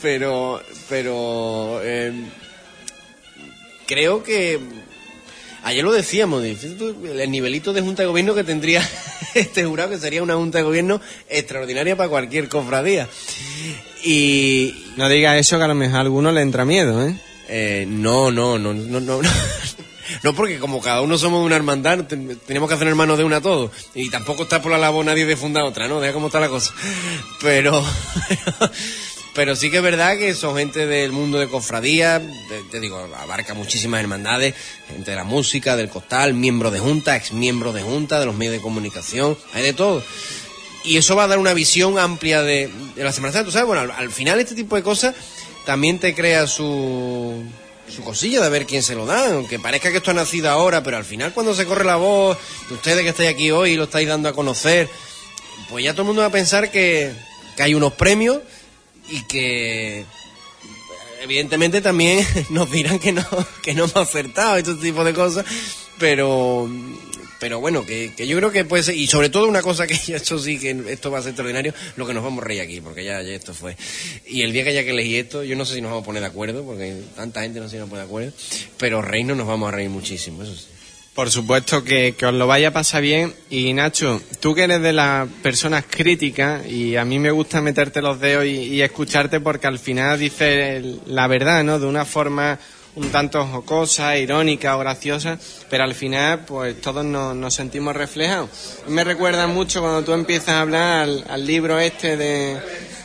pero, 0.02 0.62
pero 0.90 1.82
eh, 1.84 2.12
creo 3.90 4.22
que 4.22 4.60
ayer 5.64 5.84
lo 5.84 5.92
decíamos, 5.92 6.44
el 6.44 7.32
nivelito 7.32 7.74
de 7.74 7.82
junta 7.82 8.04
de 8.04 8.08
gobierno 8.08 8.36
que 8.36 8.44
tendría 8.44 8.88
este 9.34 9.66
jurado, 9.66 9.90
que 9.90 9.98
sería 9.98 10.22
una 10.22 10.36
junta 10.36 10.60
de 10.60 10.64
gobierno 10.64 11.02
extraordinaria 11.28 11.98
para 11.98 12.08
cualquier 12.08 12.48
cofradía. 12.48 13.10
Y 14.04 14.86
no 14.96 15.10
diga 15.10 15.40
eso 15.40 15.58
que 15.58 15.64
a 15.64 15.68
lo 15.68 15.74
mejor 15.74 15.98
a 15.98 16.02
alguno 16.02 16.32
le 16.32 16.42
entra 16.42 16.66
miedo, 16.66 17.04
¿eh? 17.04 17.20
eh 17.48 17.86
no, 17.88 18.30
no, 18.32 18.60
no, 18.60 18.76
no, 18.76 19.00
no. 19.00 19.22
No, 20.24 20.34
porque 20.36 20.60
como 20.60 20.82
cada 20.82 21.02
uno 21.02 21.18
somos 21.18 21.44
una 21.44 21.56
hermandad, 21.56 22.06
tenemos 22.06 22.70
que 22.70 22.76
hacer 22.76 22.88
hermanos 22.88 23.18
de 23.18 23.24
una 23.24 23.42
todos. 23.42 23.72
Y 23.96 24.12
tampoco 24.12 24.44
está 24.44 24.62
por 24.62 24.72
la 24.72 24.78
labor 24.78 25.04
nadie 25.04 25.26
de 25.26 25.36
fundar 25.36 25.64
otra, 25.64 25.88
¿no? 25.88 26.00
Deja 26.00 26.14
cómo 26.14 26.28
está 26.28 26.40
la 26.40 26.50
cosa. 26.50 26.74
Pero, 27.42 27.84
pero 29.34 29.56
sí 29.56 29.70
que 29.70 29.78
es 29.78 29.84
verdad 29.84 30.18
que 30.18 30.34
son 30.34 30.58
gente 30.58 30.86
del 30.86 31.12
mundo 31.12 31.38
de 31.38 31.48
cofradía, 31.48 32.22
te, 32.72 32.80
digo, 32.80 32.98
abarca 33.18 33.54
muchísimas 33.54 34.02
hermandades, 34.02 34.56
gente 34.88 35.12
de 35.12 35.18
la 35.18 35.24
música, 35.24 35.76
del 35.76 35.90
costal, 35.90 36.34
miembros 36.34 36.74
de 36.74 36.80
junta, 36.80 37.16
ex 37.16 37.32
miembros 37.32 37.74
de 37.74 37.82
junta, 37.82 38.20
de 38.20 38.26
los 38.26 38.36
medios 38.36 38.54
de 38.54 38.62
comunicación, 38.62 39.38
hay 39.54 39.64
de 39.64 39.74
todo. 39.74 40.04
Y 40.84 40.98
eso 40.98 41.16
va 41.16 41.26
a 41.26 41.28
dar 41.28 41.40
una 41.40 41.54
visión 41.54 42.00
amplia 42.00 42.42
de, 42.42 42.70
la 42.96 43.12
Semana 43.12 43.34
Santa. 43.34 43.52
¿Sabes? 43.52 43.68
Bueno, 43.68 43.82
al, 43.82 43.92
al 43.92 44.12
final 44.12 44.40
este 44.40 44.56
tipo 44.56 44.76
de 44.76 44.84
cosas 44.84 45.14
también 45.66 46.00
te 46.00 46.16
crea 46.16 46.48
su 46.48 47.44
su 47.90 48.04
cosilla 48.04 48.42
de 48.42 48.50
ver 48.50 48.66
quién 48.66 48.84
se 48.84 48.96
lo 48.96 49.06
da, 49.06 49.34
aunque 49.34 49.60
parezca 49.60 49.92
que 49.92 49.98
esto 49.98 50.12
ha 50.12 50.14
nacido 50.14 50.50
ahora, 50.50 50.84
pero 50.84 50.98
al 50.98 51.06
final 51.06 51.34
cuando 51.34 51.56
se 51.56 51.66
corre 51.66 51.86
la 51.86 51.96
voz 51.96 52.38
de 52.68 52.76
ustedes 52.76 53.02
que 53.02 53.10
estáis 53.10 53.30
aquí 53.30 53.52
hoy 53.52 53.72
y 53.72 53.76
lo 53.76 53.86
estáis 53.86 54.08
dando 54.08 54.30
a 54.30 54.34
conocer, 54.34 54.90
pues 55.70 55.84
ya 55.84 55.94
todo 55.94 56.04
el 56.04 56.08
mundo 56.08 56.22
va 56.22 56.28
a 56.28 56.32
pensar 56.32 56.72
que, 56.72 57.12
que 57.56 57.64
hay 57.64 57.74
unos 57.74 57.94
premios 57.94 58.40
y 59.10 59.24
que 59.24 60.06
evidentemente 61.22 61.82
también 61.82 62.26
nos 62.50 62.72
dirán 62.72 63.00
que 63.00 63.12
no, 63.12 63.26
que 63.62 63.74
no 63.74 63.86
hemos 63.86 63.96
acertado, 63.96 64.58
este 64.58 64.76
tipo 64.76 65.04
de 65.04 65.14
cosas, 65.14 65.46
pero 65.98 66.70
pero 67.40 67.62
bueno, 67.62 67.86
que, 67.86 68.14
que, 68.16 68.28
yo 68.28 68.36
creo 68.36 68.52
que 68.52 68.66
puede 68.66 68.84
ser, 68.84 68.96
y 68.96 69.08
sobre 69.08 69.30
todo 69.30 69.48
una 69.48 69.62
cosa 69.62 69.88
que 69.88 69.94
esto 70.14 70.38
sí, 70.38 70.60
que 70.60 70.72
esto 70.90 71.10
va 71.10 71.20
a 71.20 71.22
ser 71.22 71.30
extraordinario, 71.30 71.74
lo 71.96 72.06
que 72.06 72.14
nos 72.14 72.24
vamos 72.24 72.44
a 72.44 72.48
reír 72.48 72.62
aquí, 72.62 72.82
porque 72.82 73.04
ya, 73.04 73.22
ya 73.22 73.34
esto 73.34 73.54
fue. 73.54 73.78
Y 74.28 74.42
el 74.42 74.52
día 74.52 74.64
que 74.64 74.72
haya 74.72 74.84
que 74.84 74.92
elegir 74.92 75.26
esto, 75.26 75.44
yo 75.44 75.56
no 75.56 75.66
sé 75.66 75.76
si 75.76 75.82
nos 75.82 75.90
vamos 75.92 76.04
a 76.04 76.06
poner 76.06 76.22
de 76.22 76.28
acuerdo, 76.28 76.64
porque 76.66 77.02
tanta 77.16 77.42
gente 77.42 77.60
no 77.60 77.70
si 77.70 77.78
nos 77.78 77.90
pone 77.90 78.02
de 78.02 78.08
acuerdo, 78.08 78.34
pero 78.78 79.02
reírnos 79.02 79.38
nos 79.38 79.48
vamos 79.48 79.70
a 79.70 79.72
reír 79.72 79.90
muchísimo, 79.90 80.44
eso 80.44 80.54
sí. 80.54 80.68
Por 81.20 81.32
supuesto 81.32 81.84
que, 81.84 82.16
que, 82.16 82.26
os 82.26 82.34
lo 82.34 82.48
vaya 82.48 82.70
a 82.70 82.72
pasar 82.72 83.02
bien. 83.02 83.34
Y 83.50 83.74
Nacho, 83.74 84.22
tú 84.40 84.56
que 84.56 84.64
eres 84.64 84.82
de 84.82 84.94
las 84.94 85.28
personas 85.44 85.84
críticas, 85.86 86.66
y 86.66 86.96
a 86.96 87.04
mí 87.04 87.20
me 87.20 87.30
gusta 87.30 87.60
meterte 87.60 88.02
los 88.02 88.22
dedos 88.22 88.46
y, 88.46 88.82
escucharte 88.82 89.42
porque 89.42 89.68
al 89.68 89.80
final 89.80 90.18
dices 90.18 90.82
la 91.08 91.28
verdad, 91.28 91.62
¿no? 91.66 91.78
De 91.78 91.88
una 91.88 92.06
forma 92.06 92.58
un 92.96 93.10
tanto 93.10 93.46
jocosa, 93.46 94.18
irónica 94.18 94.78
o 94.78 94.80
graciosa, 94.80 95.38
pero 95.70 95.84
al 95.84 95.94
final 95.94 96.46
pues 96.46 96.80
todos 96.80 97.04
nos, 97.04 97.36
nos 97.36 97.54
sentimos 97.54 97.98
reflejados. 97.98 98.80
Me 98.88 99.04
recuerda 99.04 99.46
mucho 99.46 99.82
cuando 99.82 100.06
tú 100.06 100.14
empiezas 100.14 100.56
a 100.56 100.62
hablar 100.62 101.04
al, 101.04 101.26
al 101.30 101.46
libro 101.46 101.80
este 101.80 102.16
de, 102.16 102.58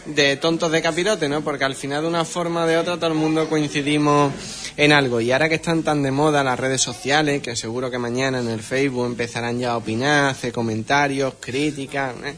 de 0.07 0.37
Tontos 0.37 0.71
de 0.71 0.83
Capirote, 0.83 1.29
¿no? 1.29 1.41
Porque 1.41 1.65
al 1.65 1.75
final 1.75 2.03
de 2.03 2.09
una 2.11 2.25
forma 2.25 2.63
o 2.63 2.67
de 2.69 2.77
otra 2.77 2.95
todo 2.95 3.09
el 3.09 3.15
mundo 3.15 3.49
coincidimos 3.49 4.33
en 4.77 4.93
algo. 4.93 5.21
Y 5.21 5.31
ahora 5.33 5.49
que 5.49 5.55
están 5.57 5.83
tan 5.83 6.03
de 6.03 6.11
moda 6.11 6.43
las 6.45 6.59
redes 6.59 6.81
sociales, 6.81 7.43
que 7.43 7.57
seguro 7.57 7.91
que 7.91 7.99
mañana 7.99 8.41
en 8.41 8.49
el 8.49 8.61
Facebook 8.61 9.07
empezarán 9.07 9.59
ya 9.59 9.73
a 9.73 9.77
opinar, 9.77 10.31
hacer 10.31 10.53
comentarios, 10.53 11.35
críticas, 11.41 12.15
¿eh? 12.25 12.35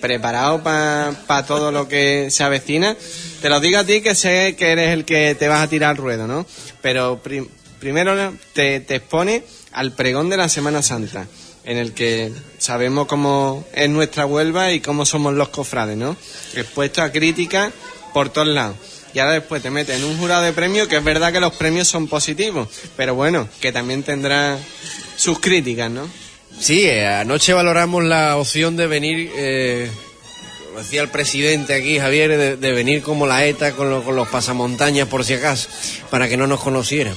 preparado 0.00 0.62
para 0.62 1.46
todo 1.46 1.72
lo 1.72 1.88
que 1.88 2.30
se 2.30 2.44
avecina. 2.44 2.96
Te 3.42 3.48
lo 3.48 3.60
digo 3.60 3.78
a 3.78 3.84
ti 3.84 4.00
que 4.00 4.14
sé 4.14 4.54
que 4.56 4.70
eres 4.70 4.90
el 4.90 5.04
que 5.04 5.34
te 5.34 5.48
vas 5.48 5.60
a 5.60 5.68
tirar 5.68 5.90
al 5.90 5.96
ruedo, 5.96 6.26
¿no? 6.26 6.46
Pero 6.80 7.18
prim- 7.22 7.48
primero 7.80 8.14
te, 8.52 8.80
te 8.80 8.96
expone 8.96 9.42
al 9.72 9.92
pregón 9.92 10.28
de 10.30 10.36
la 10.36 10.48
Semana 10.48 10.82
Santa, 10.82 11.26
en 11.64 11.76
el 11.76 11.92
que 11.92 12.32
sabemos 12.58 13.06
cómo 13.08 13.64
es 13.74 13.90
nuestra 13.90 14.24
Huelva 14.24 14.72
y 14.72 14.80
cómo 14.80 15.04
somos 15.04 15.34
los 15.34 15.48
cofrades, 15.48 15.96
¿no? 15.96 16.16
Expuesto 16.54 17.02
a 17.02 17.10
críticas 17.10 17.72
por 18.14 18.30
todos 18.30 18.48
lados. 18.48 18.76
Y 19.18 19.20
ahora 19.20 19.32
después 19.32 19.60
te 19.60 19.68
metes 19.68 19.98
en 19.98 20.04
un 20.04 20.16
jurado 20.16 20.42
de 20.44 20.52
premios, 20.52 20.86
que 20.86 20.96
es 20.96 21.02
verdad 21.02 21.32
que 21.32 21.40
los 21.40 21.52
premios 21.54 21.88
son 21.88 22.06
positivos, 22.06 22.68
pero 22.96 23.16
bueno, 23.16 23.48
que 23.60 23.72
también 23.72 24.04
tendrá 24.04 24.56
sus 25.16 25.40
críticas, 25.40 25.90
¿no? 25.90 26.08
Sí, 26.60 26.82
eh, 26.86 27.04
anoche 27.04 27.52
valoramos 27.52 28.04
la 28.04 28.36
opción 28.36 28.76
de 28.76 28.86
venir, 28.86 29.28
eh, 29.36 29.90
como 30.68 30.78
decía 30.78 31.02
el 31.02 31.08
presidente 31.08 31.74
aquí, 31.74 31.98
Javier, 31.98 32.56
de, 32.60 32.72
venir 32.72 33.02
como 33.02 33.26
la 33.26 33.44
ETA 33.44 33.72
con, 33.72 33.90
lo- 33.90 34.04
con 34.04 34.14
los 34.14 34.28
pasamontañas 34.28 35.08
por 35.08 35.24
si 35.24 35.34
acaso, 35.34 35.68
para 36.10 36.28
que 36.28 36.36
no 36.36 36.46
nos 36.46 36.60
conocieran. 36.60 37.16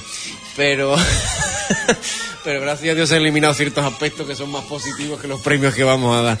Pero, 0.56 0.96
pero 2.44 2.60
gracias 2.62 2.90
a 2.90 2.94
Dios 2.96 3.12
han 3.12 3.18
eliminado 3.18 3.54
ciertos 3.54 3.84
aspectos 3.84 4.26
que 4.26 4.34
son 4.34 4.50
más 4.50 4.64
positivos 4.64 5.20
que 5.20 5.28
los 5.28 5.40
premios 5.40 5.72
que 5.72 5.84
vamos 5.84 6.16
a 6.18 6.22
dar. 6.22 6.38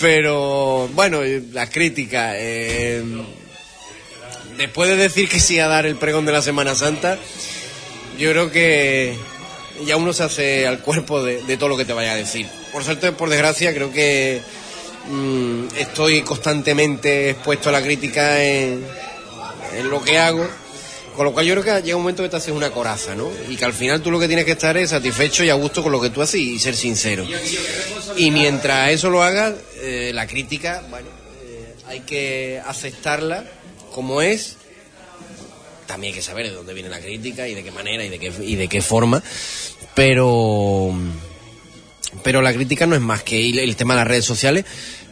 Pero, 0.00 0.88
bueno, 0.94 1.24
eh, 1.24 1.42
la 1.52 1.68
crítica. 1.68 2.34
eh, 2.36 3.02
después 4.56 4.88
de 4.88 4.96
decir 4.96 5.28
que 5.28 5.40
sí 5.40 5.58
a 5.58 5.68
dar 5.68 5.86
el 5.86 5.96
pregón 5.96 6.24
de 6.26 6.32
la 6.32 6.42
Semana 6.42 6.74
Santa, 6.74 7.18
yo 8.18 8.30
creo 8.30 8.50
que 8.50 9.16
ya 9.84 9.96
uno 9.96 10.12
se 10.12 10.22
hace 10.22 10.66
al 10.66 10.80
cuerpo 10.80 11.22
de, 11.22 11.56
todo 11.56 11.68
lo 11.68 11.76
que 11.76 11.84
te 11.84 11.92
vaya 11.92 12.12
a 12.12 12.16
decir. 12.16 12.46
Por 12.72 12.84
suerte, 12.84 13.12
por 13.12 13.28
desgracia, 13.28 13.74
creo 13.74 13.92
que 13.92 14.40
mm, 15.08 15.64
estoy 15.76 16.22
constantemente 16.22 17.30
expuesto 17.30 17.68
a 17.68 17.72
la 17.72 17.82
crítica 17.82 18.42
en, 18.42 18.84
en 19.76 19.90
lo 19.90 20.02
que 20.02 20.18
hago. 20.18 20.46
Con 21.14 21.24
lo 21.24 21.32
cual 21.32 21.46
yo 21.46 21.54
creo 21.54 21.64
que 21.64 21.82
llega 21.82 21.96
un 21.96 22.02
momento 22.02 22.22
que 22.22 22.28
te 22.28 22.36
haces 22.36 22.54
una 22.54 22.70
coraza, 22.70 23.14
¿no? 23.14 23.30
Y 23.48 23.56
que 23.56 23.64
al 23.64 23.72
final 23.72 24.02
tú 24.02 24.10
lo 24.10 24.20
que 24.20 24.26
tienes 24.26 24.44
que 24.44 24.52
estar 24.52 24.76
es 24.76 24.90
satisfecho 24.90 25.44
y 25.44 25.48
a 25.48 25.54
gusto 25.54 25.82
con 25.82 25.90
lo 25.90 25.98
que 25.98 26.10
tú 26.10 26.20
haces 26.20 26.38
y 26.38 26.58
ser 26.58 26.76
sincero. 26.76 27.26
Y 28.16 28.30
mientras 28.30 28.90
eso 28.90 29.08
lo 29.08 29.22
hagas, 29.22 29.54
eh, 29.80 30.10
la 30.12 30.26
crítica, 30.26 30.82
bueno, 30.90 31.08
eh, 31.42 31.74
hay 31.86 32.00
que 32.00 32.60
aceptarla 32.66 33.44
como 33.96 34.20
es. 34.20 34.56
También 35.86 36.12
hay 36.12 36.16
que 36.18 36.22
saber 36.22 36.46
de 36.46 36.54
dónde 36.54 36.74
viene 36.74 36.90
la 36.90 37.00
crítica 37.00 37.48
y 37.48 37.54
de 37.54 37.64
qué 37.64 37.70
manera 37.70 38.04
y 38.04 38.10
de 38.10 38.18
qué, 38.18 38.30
y 38.42 38.54
de 38.54 38.68
qué 38.68 38.82
forma. 38.82 39.22
Pero 39.94 40.94
pero 42.22 42.42
la 42.42 42.52
crítica 42.52 42.86
no 42.86 42.94
es 42.94 43.00
más 43.00 43.22
que 43.22 43.48
el, 43.48 43.58
el 43.58 43.74
tema 43.74 43.94
de 43.94 44.00
las 44.00 44.08
redes 44.08 44.26
sociales. 44.26 44.66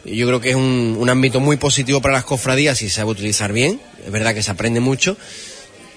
Yo 0.05 0.27
creo 0.27 0.39
que 0.39 0.51
es 0.51 0.55
un, 0.55 0.95
un 0.99 1.09
ámbito 1.09 1.39
muy 1.39 1.57
positivo 1.57 1.99
para 1.99 2.13
las 2.13 2.25
cofradías 2.25 2.77
si 2.77 2.89
se 2.89 2.97
sabe 2.97 3.09
utilizar 3.09 3.51
bien. 3.51 3.81
Es 4.05 4.11
verdad 4.11 4.35
que 4.35 4.43
se 4.43 4.51
aprende 4.51 4.79
mucho, 4.79 5.17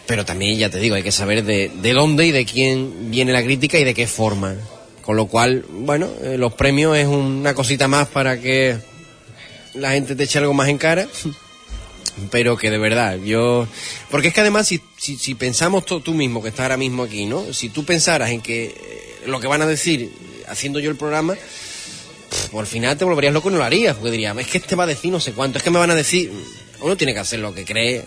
pero 0.06 0.24
también, 0.24 0.58
ya 0.58 0.70
te 0.70 0.78
digo, 0.78 0.94
hay 0.94 1.02
que 1.02 1.12
saber 1.12 1.44
de, 1.44 1.70
de 1.82 1.92
dónde 1.92 2.26
y 2.26 2.30
de 2.30 2.46
quién 2.46 3.10
viene 3.10 3.32
la 3.32 3.42
crítica 3.42 3.78
y 3.78 3.84
de 3.84 3.92
qué 3.92 4.06
forma. 4.06 4.54
Con 5.02 5.16
lo 5.16 5.26
cual, 5.26 5.66
bueno, 5.68 6.08
eh, 6.22 6.38
los 6.38 6.54
premios 6.54 6.96
es 6.96 7.06
una 7.06 7.52
cosita 7.52 7.86
más 7.86 8.08
para 8.08 8.40
que 8.40 8.78
la 9.74 9.92
gente 9.92 10.16
te 10.16 10.24
eche 10.24 10.38
algo 10.38 10.54
más 10.54 10.68
en 10.68 10.78
cara. 10.78 11.06
Pero 12.30 12.56
que 12.56 12.70
de 12.70 12.78
verdad, 12.78 13.18
yo... 13.18 13.66
Porque 14.10 14.28
es 14.28 14.34
que 14.34 14.40
además, 14.40 14.66
si, 14.66 14.80
si, 14.96 15.16
si 15.16 15.34
pensamos 15.34 15.84
tú, 15.84 16.00
tú 16.00 16.14
mismo, 16.14 16.42
que 16.42 16.48
estás 16.48 16.64
ahora 16.64 16.76
mismo 16.76 17.04
aquí, 17.04 17.26
¿no? 17.26 17.52
Si 17.52 17.68
tú 17.68 17.84
pensaras 17.84 18.30
en 18.30 18.40
que 18.40 18.66
eh, 18.66 19.22
lo 19.26 19.40
que 19.40 19.46
van 19.46 19.62
a 19.62 19.66
decir 19.66 20.02
eh, 20.02 20.44
haciendo 20.48 20.80
yo 20.80 20.90
el 20.90 20.96
programa, 20.96 21.34
pff, 21.34 22.48
por 22.50 22.66
final 22.66 22.96
te 22.96 23.04
volverías 23.04 23.32
loco 23.32 23.48
y 23.48 23.52
no 23.52 23.58
lo 23.58 23.64
harías, 23.64 23.96
porque 23.96 24.10
dirías, 24.10 24.36
es 24.36 24.46
que 24.46 24.58
este 24.58 24.74
va 24.74 24.84
a 24.84 24.88
decir 24.88 25.10
no 25.10 25.20
sé 25.20 25.32
cuánto, 25.32 25.58
es 25.58 25.64
que 25.64 25.70
me 25.70 25.78
van 25.78 25.90
a 25.90 25.94
decir... 25.94 26.32
Uno 26.80 26.96
tiene 26.96 27.12
que 27.12 27.18
hacer 27.18 27.40
lo 27.40 27.52
que 27.52 27.64
cree 27.64 28.04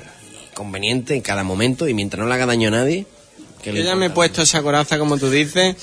conveniente 0.53 1.13
en 1.13 1.21
cada 1.21 1.43
momento 1.43 1.89
y 1.89 1.93
mientras 1.93 2.21
no 2.21 2.27
le 2.27 2.33
haga 2.33 2.45
daño 2.45 2.69
a 2.69 2.71
nadie... 2.71 3.05
Yo 3.63 3.73
ya 3.73 3.95
me 3.95 4.07
he 4.07 4.09
puesto 4.09 4.41
esa 4.41 4.63
coraza, 4.63 4.97
como 4.97 5.17
tú 5.17 5.29
dices, 5.29 5.75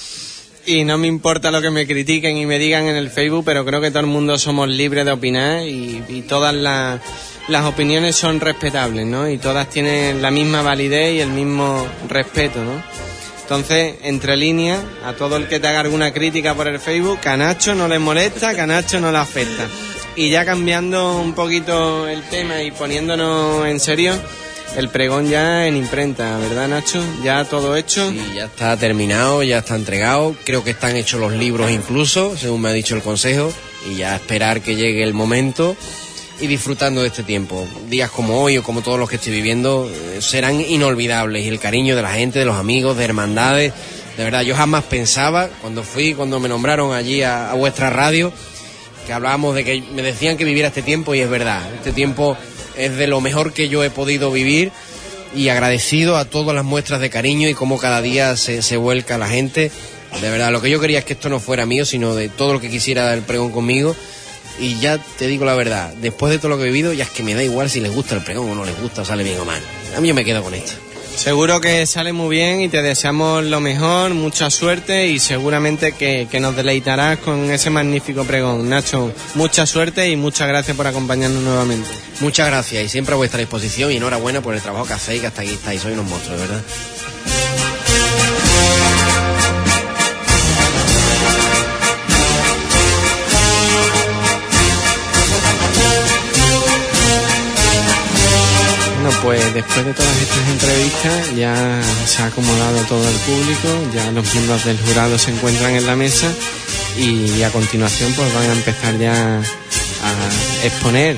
y 0.68 0.84
no 0.84 0.98
me 0.98 1.06
importa 1.06 1.50
lo 1.50 1.62
que 1.62 1.70
me 1.70 1.86
critiquen 1.86 2.36
y 2.36 2.44
me 2.44 2.58
digan 2.58 2.84
en 2.84 2.96
el 2.96 3.10
Facebook, 3.10 3.42
pero 3.44 3.64
creo 3.64 3.80
que 3.80 3.90
todo 3.90 4.00
el 4.00 4.06
mundo 4.06 4.36
somos 4.36 4.68
libres 4.68 5.06
de 5.06 5.12
opinar 5.12 5.66
y, 5.66 6.24
todas 6.28 6.54
las, 6.54 7.00
las 7.48 7.64
opiniones 7.64 8.16
son 8.16 8.38
respetables, 8.38 9.06
¿no? 9.06 9.30
Y 9.30 9.38
todas 9.38 9.70
tienen 9.70 10.20
la 10.20 10.30
misma 10.30 10.60
validez 10.60 11.14
y 11.14 11.20
el 11.20 11.30
mismo 11.30 11.86
respeto, 12.08 12.62
¿no? 12.62 12.82
Entonces, 13.42 13.94
entre 14.02 14.36
líneas, 14.36 14.78
a 15.06 15.14
todo 15.14 15.38
el 15.38 15.48
que 15.48 15.58
te 15.58 15.68
haga 15.68 15.80
alguna 15.80 16.12
crítica 16.12 16.54
por 16.54 16.68
el 16.68 16.78
Facebook, 16.78 17.20
que 17.20 17.30
a 17.30 17.36
Nacho 17.38 17.74
no 17.74 17.88
le 17.88 17.98
molesta, 17.98 18.54
que 18.54 18.60
a 18.60 18.66
Nacho 18.66 19.00
no 19.00 19.10
le 19.10 19.16
afecta. 19.16 19.66
Y 20.16 20.28
ya 20.28 20.44
cambiando 20.44 21.16
un 21.16 21.32
poquito 21.32 22.06
el 22.06 22.22
tema 22.24 22.62
y 22.62 22.72
poniéndonos 22.72 23.66
en 23.66 23.80
serio, 23.80 24.12
el 24.76 24.88
pregón 24.90 25.28
ya 25.28 25.66
en 25.66 25.76
imprenta, 25.76 26.38
¿verdad 26.38 26.68
Nacho? 26.68 27.02
Ya 27.22 27.44
todo 27.44 27.76
hecho. 27.76 28.10
Sí, 28.10 28.20
ya 28.34 28.44
está 28.46 28.76
terminado, 28.76 29.42
ya 29.42 29.58
está 29.58 29.74
entregado. 29.74 30.36
Creo 30.44 30.62
que 30.62 30.70
están 30.70 30.96
hechos 30.96 31.20
los 31.20 31.32
libros 31.32 31.70
incluso, 31.70 32.36
según 32.36 32.62
me 32.62 32.68
ha 32.68 32.72
dicho 32.72 32.94
el 32.94 33.02
consejo. 33.02 33.52
Y 33.88 33.96
ya 33.96 34.16
esperar 34.16 34.60
que 34.60 34.76
llegue 34.76 35.02
el 35.02 35.14
momento 35.14 35.76
y 36.40 36.46
disfrutando 36.46 37.02
de 37.02 37.08
este 37.08 37.22
tiempo. 37.22 37.66
Días 37.88 38.10
como 38.10 38.42
hoy 38.42 38.58
o 38.58 38.62
como 38.62 38.82
todos 38.82 38.98
los 38.98 39.08
que 39.08 39.16
estoy 39.16 39.32
viviendo 39.32 39.90
eh, 39.90 40.20
serán 40.20 40.60
inolvidables. 40.60 41.44
Y 41.44 41.48
el 41.48 41.58
cariño 41.58 41.96
de 41.96 42.02
la 42.02 42.12
gente, 42.12 42.38
de 42.38 42.44
los 42.44 42.56
amigos, 42.56 42.96
de 42.96 43.04
hermandades. 43.04 43.72
De 44.16 44.24
verdad, 44.24 44.42
yo 44.42 44.54
jamás 44.54 44.84
pensaba, 44.84 45.48
cuando 45.60 45.82
fui, 45.82 46.14
cuando 46.14 46.40
me 46.40 46.48
nombraron 46.48 46.92
allí 46.92 47.22
a, 47.22 47.50
a 47.50 47.54
vuestra 47.54 47.88
radio, 47.88 48.32
que 49.06 49.12
hablábamos 49.12 49.54
de 49.54 49.64
que 49.64 49.82
me 49.94 50.02
decían 50.02 50.36
que 50.36 50.44
viviera 50.44 50.68
este 50.68 50.82
tiempo 50.82 51.14
y 51.14 51.20
es 51.20 51.30
verdad. 51.30 51.62
Este 51.74 51.92
tiempo 51.92 52.36
es 52.78 52.96
de 52.96 53.06
lo 53.06 53.20
mejor 53.20 53.52
que 53.52 53.68
yo 53.68 53.84
he 53.84 53.90
podido 53.90 54.30
vivir 54.30 54.70
y 55.34 55.48
agradecido 55.48 56.16
a 56.16 56.24
todas 56.24 56.54
las 56.54 56.64
muestras 56.64 57.00
de 57.00 57.10
cariño 57.10 57.48
y 57.48 57.54
cómo 57.54 57.78
cada 57.78 58.00
día 58.00 58.36
se, 58.36 58.62
se 58.62 58.76
vuelca 58.76 59.18
la 59.18 59.28
gente. 59.28 59.70
De 60.20 60.30
verdad, 60.30 60.50
lo 60.50 60.62
que 60.62 60.70
yo 60.70 60.80
quería 60.80 61.00
es 61.00 61.04
que 61.04 61.12
esto 61.12 61.28
no 61.28 61.40
fuera 61.40 61.66
mío, 61.66 61.84
sino 61.84 62.14
de 62.14 62.28
todo 62.28 62.54
lo 62.54 62.60
que 62.60 62.70
quisiera 62.70 63.12
el 63.12 63.22
pregón 63.22 63.52
conmigo. 63.52 63.94
Y 64.58 64.80
ya 64.80 64.98
te 65.18 65.26
digo 65.26 65.44
la 65.44 65.54
verdad, 65.54 65.92
después 66.00 66.32
de 66.32 66.38
todo 66.38 66.48
lo 66.48 66.56
que 66.56 66.64
he 66.64 66.66
vivido, 66.66 66.92
ya 66.92 67.04
es 67.04 67.10
que 67.10 67.22
me 67.22 67.34
da 67.34 67.44
igual 67.44 67.70
si 67.70 67.80
les 67.80 67.94
gusta 67.94 68.14
el 68.14 68.22
pregón 68.22 68.50
o 68.50 68.54
no 68.54 68.64
les 68.64 68.80
gusta, 68.80 69.02
o 69.02 69.04
sale 69.04 69.22
bien 69.22 69.38
o 69.38 69.44
mal. 69.44 69.62
A 69.96 70.00
mí 70.00 70.08
yo 70.08 70.14
me 70.14 70.24
quedo 70.24 70.42
con 70.42 70.54
esto. 70.54 70.87
Seguro 71.18 71.60
que 71.60 71.84
sale 71.84 72.12
muy 72.12 72.36
bien 72.36 72.60
y 72.60 72.68
te 72.68 72.80
deseamos 72.80 73.42
lo 73.42 73.60
mejor, 73.60 74.14
mucha 74.14 74.50
suerte 74.50 75.08
y 75.08 75.18
seguramente 75.18 75.90
que, 75.92 76.28
que 76.30 76.38
nos 76.38 76.54
deleitarás 76.54 77.18
con 77.18 77.50
ese 77.50 77.70
magnífico 77.70 78.22
pregón. 78.22 78.68
Nacho, 78.68 79.12
mucha 79.34 79.66
suerte 79.66 80.08
y 80.08 80.14
muchas 80.14 80.46
gracias 80.46 80.76
por 80.76 80.86
acompañarnos 80.86 81.42
nuevamente. 81.42 81.88
Muchas 82.20 82.46
gracias 82.46 82.84
y 82.84 82.88
siempre 82.88 83.14
a 83.14 83.16
vuestra 83.16 83.40
disposición 83.40 83.90
y 83.90 83.96
enhorabuena 83.96 84.40
por 84.40 84.54
el 84.54 84.62
trabajo 84.62 84.86
que 84.86 84.92
hacéis, 84.92 85.20
que 85.20 85.26
hasta 85.26 85.42
aquí 85.42 85.54
estáis, 85.54 85.82
sois 85.82 85.94
unos 85.94 86.08
monstruos, 86.08 86.40
verdad. 86.40 86.62
Pues 99.22 99.54
después 99.54 99.84
de 99.84 99.92
todas 99.94 100.16
estas 100.20 100.48
entrevistas 100.48 101.36
ya 101.36 101.80
se 102.06 102.22
ha 102.22 102.26
acomodado 102.26 102.80
todo 102.82 103.08
el 103.08 103.16
público, 103.16 103.68
ya 103.94 104.10
los 104.12 104.32
miembros 104.34 104.64
del 104.64 104.78
jurado 104.80 105.18
se 105.18 105.30
encuentran 105.30 105.74
en 105.74 105.86
la 105.86 105.96
mesa 105.96 106.32
y 106.96 107.42
a 107.42 107.50
continuación 107.50 108.12
pues 108.14 108.32
van 108.34 108.50
a 108.50 108.52
empezar 108.52 108.98
ya 108.98 109.38
a 109.38 110.64
exponer 110.64 111.16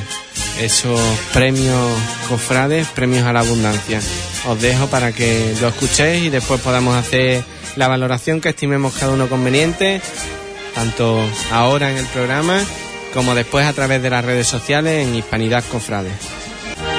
esos 0.60 1.00
premios 1.32 1.98
cofrades, 2.28 2.86
premios 2.88 3.24
a 3.26 3.32
la 3.32 3.40
abundancia. 3.40 4.00
Os 4.46 4.60
dejo 4.60 4.86
para 4.88 5.12
que 5.12 5.54
lo 5.60 5.68
escuchéis 5.68 6.24
y 6.24 6.30
después 6.30 6.60
podamos 6.60 6.96
hacer 6.96 7.44
la 7.76 7.88
valoración 7.88 8.40
que 8.40 8.50
estimemos 8.50 8.94
cada 8.94 9.12
uno 9.12 9.28
conveniente, 9.28 10.00
tanto 10.74 11.20
ahora 11.50 11.90
en 11.90 11.98
el 11.98 12.06
programa 12.06 12.62
como 13.14 13.34
después 13.34 13.66
a 13.66 13.72
través 13.72 14.02
de 14.02 14.10
las 14.10 14.24
redes 14.24 14.46
sociales 14.46 15.06
en 15.06 15.14
Hispanidad 15.14 15.64
Cofrades. 15.70 16.39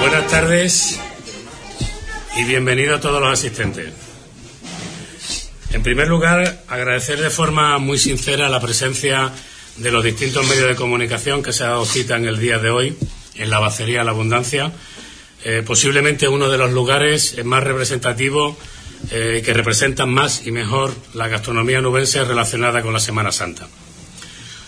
Buenas 0.01 0.27
tardes 0.31 0.99
y 2.35 2.43
bienvenidos 2.43 2.97
a 2.97 3.01
todos 3.01 3.21
los 3.21 3.31
asistentes. 3.31 3.93
En 5.73 5.83
primer 5.83 6.07
lugar, 6.07 6.63
agradecer 6.67 7.21
de 7.21 7.29
forma 7.29 7.77
muy 7.77 7.99
sincera 7.99 8.49
la 8.49 8.59
presencia 8.59 9.31
de 9.77 9.91
los 9.91 10.03
distintos 10.03 10.47
medios 10.47 10.69
de 10.69 10.75
comunicación 10.75 11.43
que 11.43 11.53
se 11.53 11.65
ha 11.65 11.67
dado 11.67 11.85
cita 11.85 12.15
en 12.15 12.25
el 12.25 12.39
día 12.39 12.57
de 12.57 12.71
hoy 12.71 12.97
en 13.35 13.51
la 13.51 13.59
Bacería 13.59 14.03
La 14.03 14.09
Abundancia, 14.09 14.71
eh, 15.43 15.61
posiblemente 15.63 16.27
uno 16.27 16.49
de 16.49 16.57
los 16.57 16.71
lugares 16.71 17.37
más 17.45 17.63
representativos 17.63 18.57
eh, 19.11 19.43
que 19.45 19.53
representan 19.53 20.09
más 20.09 20.47
y 20.47 20.51
mejor 20.51 20.95
la 21.13 21.27
gastronomía 21.27 21.79
nubense 21.79 22.25
relacionada 22.25 22.81
con 22.81 22.91
la 22.91 22.99
Semana 22.99 23.31
Santa. 23.31 23.67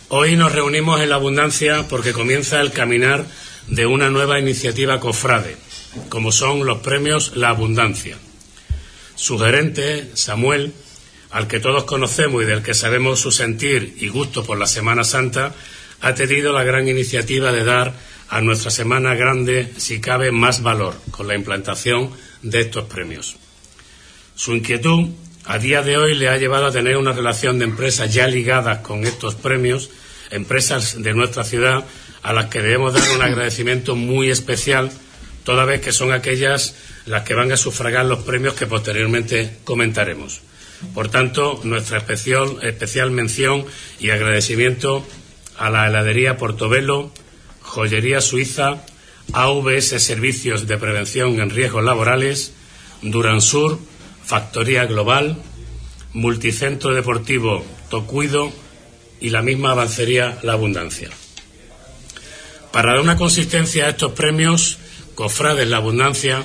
Hoy 0.10 0.36
nos 0.36 0.52
reunimos 0.52 1.02
en 1.02 1.10
la 1.10 1.16
abundancia 1.16 1.88
porque 1.90 2.14
comienza 2.14 2.62
el 2.62 2.72
caminar 2.72 3.26
de 3.68 3.86
una 3.86 4.10
nueva 4.10 4.40
iniciativa 4.40 5.00
cofrade, 5.00 5.58
como 6.10 6.32
son 6.32 6.66
los 6.66 6.80
premios 6.80 7.36
La 7.36 7.50
Abundancia. 7.50 8.18
Su 9.16 9.38
gerente, 9.40 10.12
Samuel, 10.16 10.74
al 11.32 11.48
que 11.48 11.60
todos 11.60 11.86
conocemos 11.86 12.44
y 12.44 12.46
del 12.46 12.64
que 12.64 12.74
sabemos 12.74 13.20
su 13.20 13.32
sentir 13.32 13.98
y 14.00 14.08
gusto 14.08 14.44
por 14.44 14.58
la 14.58 14.68
Semana 14.68 15.04
Santa, 15.04 15.54
ha 16.02 16.14
tenido 16.14 16.52
la 16.52 16.64
gran 16.64 16.88
iniciativa 16.88 17.52
de 17.52 17.64
dar 17.64 17.94
a 18.30 18.42
nuestra 18.42 18.72
Semana 18.72 19.16
Grande, 19.16 19.72
si 19.78 20.02
cabe, 20.02 20.32
más 20.32 20.62
valor 20.62 20.96
con 21.12 21.28
la 21.28 21.36
implantación 21.36 22.12
de 22.42 22.62
estos 22.62 22.86
premios. 22.86 23.36
Su 24.36 24.54
inquietud 24.54 25.10
a 25.46 25.60
día 25.60 25.82
de 25.82 25.98
hoy 25.98 26.16
le 26.16 26.30
ha 26.30 26.38
llevado 26.38 26.68
a 26.68 26.72
tener 26.72 26.98
una 26.98 27.14
relación 27.14 27.60
de 27.60 27.66
empresas 27.66 28.14
ya 28.14 28.28
ligadas 28.28 28.80
con 28.80 29.06
estos 29.06 29.36
premios, 29.36 29.90
empresas 30.32 31.02
de 31.02 31.14
nuestra 31.14 31.44
ciudad 31.44 31.86
a 32.24 32.34
las 32.34 32.48
que 32.48 32.62
debemos 32.62 32.94
dar 32.94 33.04
un 33.16 33.22
agradecimiento 33.22 33.96
muy 33.96 34.32
especial, 34.32 34.92
toda 35.44 35.66
vez 35.66 35.82
que 35.82 35.92
son 35.92 36.12
aquellas 36.12 36.76
las 37.06 37.24
que 37.24 37.34
van 37.34 37.52
a 37.52 37.58
sufragar 37.58 38.06
los 38.06 38.20
premios 38.20 38.54
que 38.54 38.66
posteriormente 38.66 39.58
comentaremos. 39.64 40.42
Por 40.94 41.10
tanto, 41.10 41.62
nuestra 41.64 42.00
especial, 42.00 42.58
especial 42.62 43.12
mención 43.12 43.66
y 44.00 44.10
agradecimiento 44.10 45.06
a 45.58 45.70
la 45.70 45.88
heladería 45.88 46.38
Portobelo, 46.38 47.12
Joyería 47.62 48.22
Suiza, 48.22 48.84
AVS 49.32 50.04
Servicios 50.04 50.68
de 50.68 50.78
Prevención 50.78 51.40
en 51.40 51.50
Riesgos 51.50 51.84
Laborales, 51.84 52.54
Duransur, 53.02 53.80
Factoría 54.26 54.86
Global, 54.86 55.38
Multicentro 56.14 56.94
Deportivo 56.94 57.66
Tocuido 57.90 58.52
y 59.20 59.30
la 59.30 59.42
misma 59.42 59.72
avancería 59.72 60.38
La 60.44 60.54
Abundancia. 60.54 61.10
Para 62.74 62.94
dar 62.94 63.02
una 63.02 63.18
consistencia 63.18 63.86
a 63.86 63.90
estos 63.90 64.14
premios, 64.14 64.80
Cofrades 65.14 65.68
La 65.68 65.78
Abundancia, 65.78 66.44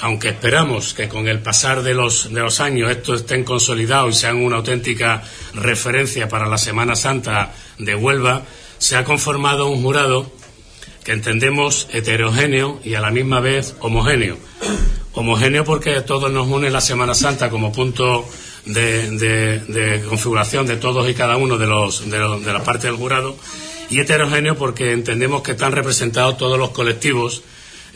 aunque 0.00 0.28
esperamos 0.28 0.94
que 0.94 1.08
con 1.08 1.26
el 1.26 1.40
pasar 1.40 1.82
de 1.82 1.92
los, 1.92 2.32
de 2.32 2.40
los 2.40 2.60
años 2.60 2.88
estos 2.88 3.22
estén 3.22 3.42
consolidados 3.42 4.14
y 4.14 4.20
sean 4.20 4.36
una 4.36 4.58
auténtica 4.58 5.24
referencia 5.54 6.28
para 6.28 6.46
la 6.46 6.56
Semana 6.56 6.94
Santa 6.94 7.52
de 7.78 7.96
Huelva, 7.96 8.44
se 8.78 8.94
ha 8.94 9.02
conformado 9.02 9.66
un 9.66 9.82
jurado 9.82 10.30
que 11.02 11.10
entendemos 11.14 11.88
heterogéneo 11.90 12.80
y 12.84 12.94
a 12.94 13.00
la 13.00 13.10
misma 13.10 13.40
vez 13.40 13.74
homogéneo. 13.80 14.38
Homogéneo 15.14 15.64
porque 15.64 15.96
a 15.96 16.06
todos 16.06 16.30
nos 16.30 16.46
une 16.46 16.70
la 16.70 16.80
Semana 16.80 17.14
Santa 17.14 17.50
como 17.50 17.72
punto 17.72 18.24
de, 18.66 20.00
configuración 20.08 20.64
de 20.68 20.76
todos 20.76 21.10
y 21.10 21.14
cada 21.14 21.36
uno 21.36 21.58
de, 21.58 21.66
de, 21.66 21.70
los, 21.72 22.08
de 22.08 22.52
la 22.52 22.62
parte 22.62 22.86
del 22.86 22.94
jurado 22.94 23.36
y 23.90 24.00
heterogéneo 24.00 24.56
porque 24.56 24.92
entendemos 24.92 25.42
que 25.42 25.52
están 25.52 25.72
representados 25.72 26.36
todos 26.36 26.58
los 26.58 26.70
colectivos 26.70 27.42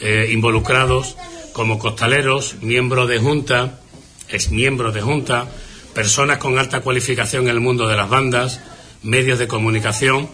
eh, 0.00 0.31
involucrados 0.33 1.16
como 1.52 1.78
costaleros, 1.78 2.57
miembros 2.62 3.09
de 3.09 3.18
junta, 3.18 3.81
exmiembros 4.28 4.94
de 4.94 5.02
junta, 5.02 5.48
personas 5.94 6.38
con 6.38 6.59
alta 6.59 6.81
cualificación 6.81 7.44
en 7.44 7.50
el 7.50 7.61
mundo 7.61 7.87
de 7.87 7.96
las 7.96 8.09
bandas, 8.09 8.61
medios 9.02 9.38
de 9.38 9.48
comunicación 9.48 10.28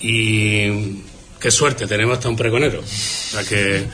y 0.00 1.02
qué 1.40 1.50
suerte, 1.50 1.86
tenemos 1.86 2.14
hasta 2.16 2.28
un 2.28 2.36
pregonero. 2.36 2.80
O 2.80 2.84
sea 2.86 3.44
que 3.44 3.84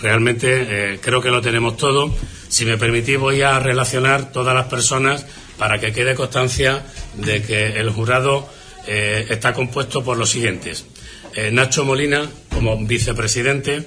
realmente 0.00 0.94
eh, 0.94 1.00
creo 1.02 1.20
que 1.20 1.30
lo 1.30 1.40
tenemos 1.40 1.76
todo. 1.76 2.14
Si 2.48 2.64
me 2.64 2.78
permitís 2.78 3.18
voy 3.18 3.42
a 3.42 3.58
relacionar 3.58 4.32
todas 4.32 4.54
las 4.54 4.66
personas 4.66 5.26
para 5.58 5.78
que 5.78 5.92
quede 5.92 6.14
constancia 6.14 6.86
de 7.14 7.42
que 7.42 7.78
el 7.80 7.90
jurado 7.90 8.48
eh, 8.86 9.26
está 9.28 9.52
compuesto 9.52 10.02
por 10.02 10.16
los 10.16 10.30
siguientes. 10.30 10.86
Eh, 11.34 11.50
Nacho 11.50 11.84
Molina 11.84 12.28
como 12.50 12.76
vicepresidente, 12.84 13.86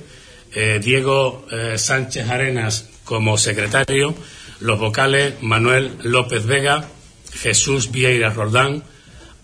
Diego 0.82 1.48
Sánchez 1.78 2.30
Arenas 2.30 2.90
como 3.06 3.40
secretario, 3.40 4.14
los 4.60 4.80
vocales 4.80 5.34
Manuel 5.42 5.98
López 6.04 6.46
Vega, 6.46 6.88
Jesús 7.34 7.92
Vieira 7.92 8.30
Roldán, 8.30 8.84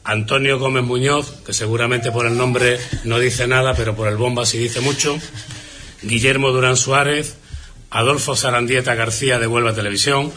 Antonio 0.04 0.60
Gómez 0.60 0.84
Muñoz, 0.84 1.32
que 1.46 1.54
seguramente 1.54 2.12
por 2.12 2.26
el 2.26 2.38
nombre 2.38 2.80
no 3.04 3.20
dice 3.20 3.48
nada, 3.48 3.74
pero 3.76 3.96
por 3.96 4.08
el 4.08 4.18
bomba 4.18 4.46
sí 4.46 4.58
dice 4.58 4.82
mucho, 4.82 5.18
Guillermo 6.02 6.52
Durán 6.52 6.78
Suárez, 6.78 7.38
Adolfo 7.90 8.36
Sarandieta 8.36 8.96
García 8.96 9.40
de 9.40 9.48
Huelva 9.48 9.74
Televisión, 9.74 10.32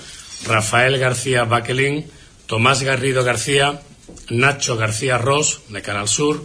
Rafael 0.46 0.98
García 0.98 1.44
Baquelín, 1.44 2.06
Tomás 2.46 2.82
Garrido 2.82 3.24
García, 3.24 3.80
Nacho 4.28 4.76
García 4.76 5.18
Ross, 5.18 5.62
de 5.68 5.82
Canal 5.82 6.08
Sur, 6.08 6.44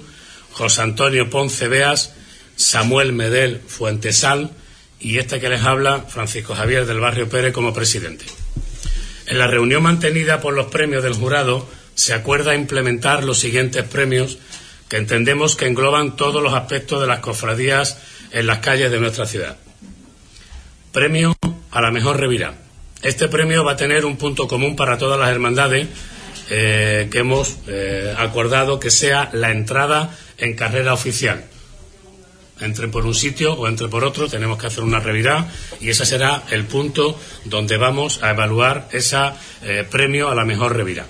José 0.52 0.82
Antonio 0.82 1.30
Ponce 1.30 1.68
Beas, 1.68 2.14
Samuel 2.56 3.14
Medel 3.14 3.62
Fuentesal 3.68 4.52
y 5.00 5.20
este 5.20 5.40
que 5.40 5.50
les 5.50 5.64
habla, 5.64 6.02
Francisco 6.02 6.56
Javier 6.56 6.86
del 6.86 7.00
Barrio 7.00 7.30
Pérez, 7.30 7.54
como 7.54 7.74
presidente. 7.74 8.26
En 9.28 9.38
la 9.38 9.48
reunión 9.48 9.84
mantenida 9.84 10.42
por 10.42 10.54
los 10.54 10.68
premios 10.68 11.04
del 11.04 11.14
jurado, 11.14 11.68
se 11.94 12.14
acuerda 12.14 12.56
implementar 12.56 13.24
los 13.24 13.40
siguientes 13.40 13.84
premios 13.84 14.38
que 14.90 14.98
entendemos 14.98 15.56
que 15.56 15.68
engloban 15.68 16.16
todos 16.16 16.42
los 16.42 16.54
aspectos 16.54 17.02
de 17.02 17.08
las 17.08 17.20
cofradías 17.20 17.98
en 18.32 18.48
las 18.48 18.60
calles 18.60 18.90
de 18.90 19.00
nuestra 19.00 19.26
ciudad. 19.26 19.58
Premio 20.92 21.36
a 21.72 21.82
la 21.82 21.92
mejor 21.92 22.20
revirá. 22.20 22.56
Este 23.04 23.28
premio 23.28 23.64
va 23.64 23.74
a 23.74 23.78
tener 23.78 24.06
un 24.06 24.18
punto 24.18 24.48
común 24.48 24.76
para 24.76 24.98
todas 24.98 25.20
las 25.20 25.30
hermandades 25.30 25.88
eh, 26.50 27.08
que 27.12 27.20
hemos 27.20 27.58
eh, 27.68 28.14
acordado 28.18 28.80
que 28.80 28.92
sea 28.92 29.30
la 29.34 29.52
entrada 29.52 30.16
en 30.38 30.56
carrera 30.56 30.94
oficial. 30.94 31.46
Entre 32.60 32.88
por 32.88 33.06
un 33.06 33.14
sitio 33.14 33.54
o 33.54 33.68
entre 33.68 33.88
por 33.88 34.04
otro, 34.04 34.28
tenemos 34.28 34.58
que 34.58 34.68
hacer 34.68 34.84
una 34.84 35.00
revirá 35.00 35.48
y 35.80 35.90
ese 35.90 36.06
será 36.06 36.44
el 36.50 36.66
punto 36.66 37.20
donde 37.46 37.78
vamos 37.78 38.24
a 38.24 38.32
evaluar 38.32 38.88
ese 38.92 39.18
eh, 39.62 39.86
premio 39.90 40.30
a 40.30 40.36
la 40.36 40.46
mejor 40.46 40.76
revirá. 40.76 41.06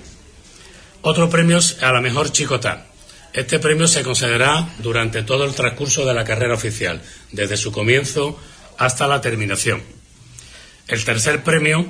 Otro 1.00 1.30
premio 1.30 1.58
es 1.58 1.82
a 1.82 1.92
la 1.92 2.00
mejor 2.00 2.32
chicotá. 2.32 2.86
Este 3.32 3.58
premio 3.58 3.86
se 3.86 4.02
concederá 4.02 4.68
durante 4.78 5.22
todo 5.22 5.44
el 5.44 5.54
transcurso 5.54 6.04
de 6.04 6.14
la 6.14 6.24
carrera 6.24 6.54
oficial, 6.54 7.00
desde 7.30 7.56
su 7.56 7.70
comienzo 7.70 8.38
hasta 8.76 9.06
la 9.06 9.20
terminación. 9.20 9.82
El 10.86 11.04
tercer 11.04 11.42
premio 11.42 11.86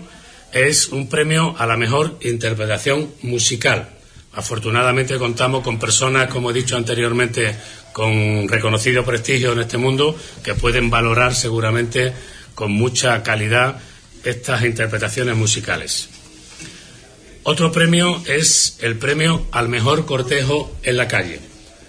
es 0.53 0.89
un 0.89 1.09
premio 1.09 1.55
a 1.59 1.67
la 1.67 1.77
mejor 1.77 2.19
interpretación 2.23 3.13
musical. 3.23 3.89
Afortunadamente 4.33 5.19
contamos 5.19 5.63
con 5.63 5.79
personas, 5.79 6.29
como 6.29 6.51
he 6.51 6.55
dicho 6.55 6.77
anteriormente, 6.77 7.57
con 7.93 8.49
reconocido 8.49 9.05
prestigio 9.05 9.53
en 9.53 9.61
este 9.61 9.79
mundo, 9.79 10.17
que 10.43 10.55
pueden 10.55 10.91
valorar 10.91 11.35
seguramente 11.35 12.13
con 12.55 12.73
mucha 12.73 13.23
calidad 13.23 13.81
estas 14.25 14.65
interpretaciones 14.65 15.37
musicales. 15.37 16.09
Otro 17.43 17.73
premio 17.73 18.23
es 18.27 18.79
el 18.81 18.97
premio 18.97 19.47
al 19.53 19.69
mejor 19.69 20.05
cortejo 20.07 20.77
en 20.83 20.97
la 20.97 21.09
calle. 21.09 21.41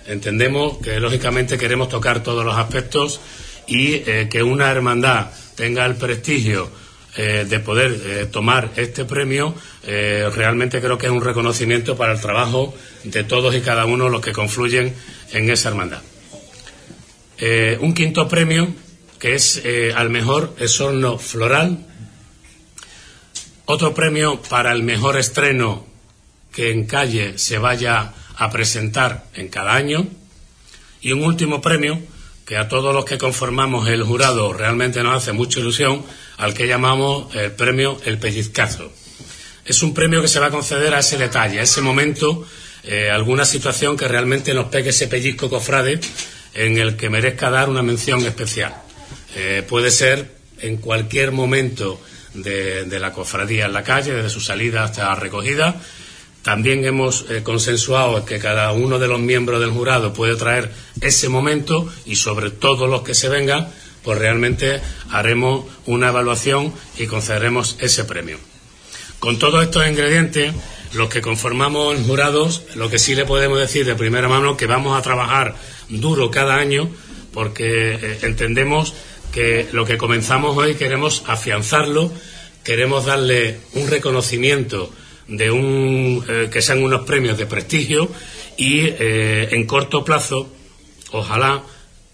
Entendemos 0.08 0.78
que 0.80 1.00
lógicamente 1.00 1.58
queremos 1.58 1.90
tocar 1.90 2.24
todos 2.24 2.46
los 2.46 2.58
aspectos 2.58 3.20
y 3.68 3.96
eh, 3.96 4.28
que 4.32 4.42
una 4.42 4.72
hermandad 4.72 5.28
tenga 5.56 5.86
el 5.86 5.96
prestigio 5.96 6.72
eh, 7.22 7.46
de 7.48 7.60
poder 7.60 8.00
eh, 8.06 8.26
tomar 8.32 8.72
este 8.78 9.04
premio, 9.04 9.54
realmente 9.84 10.80
creo 10.80 10.98
que 10.98 11.08
es 11.08 11.12
un 11.12 11.22
reconocimiento 11.22 11.98
para 11.98 12.14
el 12.14 12.22
trabajo 12.22 12.74
de 13.04 13.24
todos 13.26 13.54
y 13.56 13.60
cada 13.60 13.86
uno 13.86 14.08
los 14.08 14.22
que 14.22 14.32
confluyen 14.32 14.94
en 15.34 15.50
esa 15.50 15.70
hermandad. 15.70 16.02
un 17.82 17.94
quinto 17.94 18.28
premio 18.28 18.74
que 19.20 19.36
es 19.36 19.62
al 19.96 20.10
mejor 20.10 20.56
esorno 20.60 21.18
floral 21.18 21.86
otro 23.72 23.94
premio 23.94 24.42
para 24.42 24.72
el 24.72 24.82
mejor 24.82 25.16
estreno 25.16 25.86
que 26.52 26.72
en 26.72 26.88
calle 26.88 27.38
se 27.38 27.60
vaya 27.60 28.14
a 28.36 28.50
presentar 28.50 29.26
en 29.36 29.48
cada 29.50 29.76
año. 29.76 30.08
Y 31.02 31.12
un 31.12 31.22
último 31.22 31.62
premio 31.62 32.02
que 32.50 32.58
a 32.58 32.68
todos 32.68 32.96
los 32.96 33.06
que 33.06 33.20
conformamos 33.20 33.88
el 33.90 34.02
jurado 34.02 34.52
realmente 34.54 35.04
nos 35.04 35.16
hace 35.16 35.34
mucha 35.34 35.60
ilusión, 35.60 36.04
al 36.38 36.56
que 36.56 36.66
llamamos 36.66 37.36
el 37.36 37.52
premio 37.52 38.02
El 38.06 38.18
Pellizcazo. 38.18 38.92
Es 39.64 39.84
un 39.84 39.94
premio 39.94 40.20
que 40.20 40.28
se 40.28 40.40
va 40.40 40.48
a 40.48 40.50
conceder 40.50 40.96
a 40.96 41.00
ese 41.02 41.20
detalle, 41.20 41.60
a 41.60 41.62
ese 41.62 41.82
momento, 41.82 42.48
eh, 42.84 43.12
alguna 43.12 43.46
situación 43.46 43.96
que 43.96 44.08
realmente 44.08 44.56
nos 44.56 44.66
pegue 44.70 44.90
ese 44.90 45.08
pellizco 45.08 45.48
cofrade 45.48 46.00
en 46.56 46.80
el 46.80 46.98
que 46.98 47.12
merezca 47.12 47.52
dar 47.52 47.70
una 47.70 47.84
mención 47.84 48.26
especial. 48.26 48.74
Eh, 49.36 49.64
puede 49.70 49.92
ser 49.92 50.32
en 50.58 50.78
cualquier 50.78 51.32
momento 51.32 52.02
de, 52.34 53.00
la 53.00 53.14
cofradía 53.14 53.68
en 53.68 53.74
la 53.74 53.84
calle, 53.84 54.12
desde 54.12 54.32
su 54.32 54.42
salida 54.42 54.86
hasta 54.86 55.04
la 55.04 55.14
recogida. 55.14 55.80
También 56.44 56.86
hemos 56.86 57.26
eh, 57.30 57.44
consensuado 57.44 58.24
que 58.26 58.40
cada 58.40 58.72
uno 58.72 58.98
de 58.98 59.08
los 59.08 59.20
miembros 59.20 59.60
del 59.60 59.72
jurado 59.72 60.14
puede 60.14 60.36
traer 60.36 60.72
ese 61.02 61.28
momento 61.30 61.92
y 62.06 62.16
sobre 62.16 62.50
todo 62.50 62.88
los 62.88 63.02
que 63.02 63.14
se 63.14 63.30
vengan, 63.30 63.68
pues 64.04 64.18
realmente 64.18 64.82
haremos 65.12 65.66
una 65.86 66.10
evaluación 66.10 66.74
y 66.98 67.08
concederemos 67.08 67.76
ese 67.80 68.06
premio. 68.06 68.38
Con 69.20 69.38
todos 69.38 69.64
estos 69.64 69.86
ingredientes, 69.86 70.54
los 70.94 71.10
que 71.10 71.22
conformamos 71.22 71.98
jurados, 72.08 72.64
lo 72.76 72.90
que 72.90 73.00
sí 73.00 73.16
le 73.16 73.26
podemos 73.26 73.60
decir 73.60 73.86
de 73.86 73.96
primera 73.96 74.30
mano 74.30 74.56
que 74.56 74.66
vamos 74.66 74.98
a 74.98 75.02
trabajar 75.02 75.56
duro 75.90 76.32
cada 76.32 76.56
año 76.56 76.90
porque 77.34 77.94
eh, 77.94 78.20
entendemos 78.24 78.94
que 79.32 79.68
lo 79.72 79.86
que 79.86 79.98
comenzamos 79.98 80.58
hoy 80.58 80.76
queremos 80.76 81.24
afianzarlo, 81.28 82.12
queremos 82.64 83.06
darle 83.06 83.60
un 83.74 83.88
reconocimiento 83.88 84.92
de 85.30 85.52
un 85.52 86.26
eh, 86.28 86.50
que 86.52 86.62
sean 86.62 86.84
unos 86.84 87.02
premios 87.02 87.38
de 87.38 87.46
prestigio 87.46 88.10
y 88.58 88.88
eh, 88.88 89.50
en 89.52 89.66
corto 89.66 90.04
plazo, 90.04 90.52
ojalá 91.12 91.64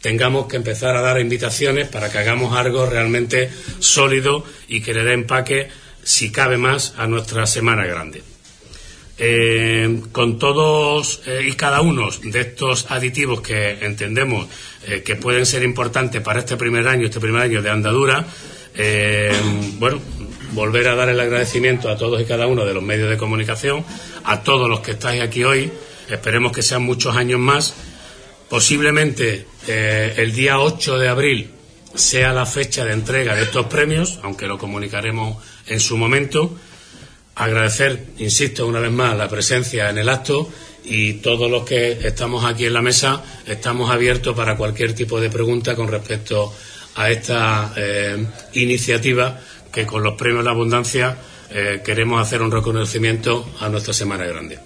tengamos 0.02 0.48
que 0.48 0.58
empezar 0.58 0.96
a 0.96 1.02
dar 1.02 1.20
invitaciones 1.20 1.88
para 1.88 2.12
que 2.12 2.20
hagamos 2.20 2.56
algo 2.56 2.86
realmente 2.86 3.50
sólido 3.80 4.44
y 4.68 4.82
que 4.82 4.94
le 4.94 5.04
dé 5.04 5.14
empaque, 5.14 5.70
si 6.04 6.32
cabe 6.32 6.58
más, 6.58 6.94
a 6.98 7.08
nuestra 7.08 7.48
semana 7.48 7.86
grande. 7.86 8.22
Eh, 9.18 10.02
con 10.12 10.38
todos 10.38 11.22
y 11.42 11.54
cada 11.54 11.80
uno 11.80 12.10
de 12.22 12.42
estos 12.42 12.92
aditivos 12.92 13.40
que 13.40 13.86
entendemos 13.86 14.46
que 15.06 15.16
pueden 15.16 15.46
ser 15.46 15.64
importantes 15.64 16.22
para 16.22 16.42
este 16.42 16.58
primer 16.58 16.86
año, 16.86 17.06
este 17.06 17.22
primer 17.22 17.44
año 17.44 17.62
de 17.62 17.70
andadura, 17.70 18.28
bueno, 19.80 20.02
volver 20.56 20.88
a 20.88 20.96
dar 20.96 21.10
el 21.10 21.20
agradecimiento 21.20 21.90
a 21.90 21.98
todos 21.98 22.20
y 22.22 22.26
cada 22.26 22.48
uno 22.48 22.66
de 22.66 22.74
los 22.74 22.82
medios 22.82 23.10
de 23.10 23.18
comunicación, 23.18 23.86
a 24.24 24.42
todos 24.42 24.68
los 24.70 24.80
que 24.80 24.92
estáis 24.92 25.22
aquí 25.22 25.44
hoy. 25.44 25.72
Esperemos 26.10 26.52
que 26.52 26.64
sean 26.64 26.82
muchos 26.82 27.16
años 27.16 27.40
más. 27.40 27.76
Posiblemente 28.50 29.46
eh, 29.68 30.14
el 30.18 30.34
día 30.34 30.60
8 30.60 30.98
de 30.98 31.10
abril 31.10 31.52
sea 31.94 32.34
la 32.34 32.46
fecha 32.46 32.86
de 32.86 32.94
entrega 32.94 33.36
de 33.36 33.44
estos 33.44 33.66
premios, 33.68 34.20
aunque 34.24 34.48
lo 34.48 34.58
comunicaremos 34.58 35.44
en 35.68 35.80
su 35.80 35.98
momento. 35.98 36.58
Agradecer, 37.36 38.06
insisto 38.18 38.66
una 38.66 38.80
vez 38.80 38.92
más, 38.92 39.18
la 39.18 39.28
presencia 39.28 39.90
en 39.90 39.98
el 39.98 40.08
acto 40.08 40.50
y 40.86 41.14
todos 41.16 41.50
los 41.50 41.66
que 41.66 41.92
estamos 41.92 42.46
aquí 42.46 42.66
en 42.66 42.74
la 42.74 42.82
mesa 42.82 43.24
estamos 43.46 43.92
abiertos 43.92 44.36
para 44.36 44.56
cualquier 44.56 44.94
tipo 44.94 45.20
de 45.20 45.30
pregunta 45.30 45.76
con 45.76 45.88
respecto 45.88 46.54
a 46.96 47.10
esta 47.10 47.74
eh, 47.76 48.26
iniciativa 48.54 49.40
que 49.76 49.86
con 49.86 50.02
los 50.02 50.14
premios 50.14 50.46
de 50.46 50.50
abundancia 50.50 51.18
eh, 51.50 51.82
queremos 51.84 52.22
hacer 52.22 52.42
un 52.42 52.50
reconocimiento 52.50 53.46
a 53.60 53.68
nuestra 53.68 53.94
Semana 53.94 54.24
Grande. 54.24 54.58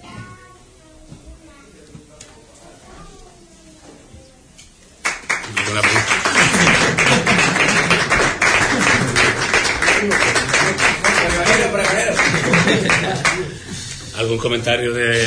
¿Algún 14.16 14.38
comentario 14.38 14.94
de... 14.94 15.26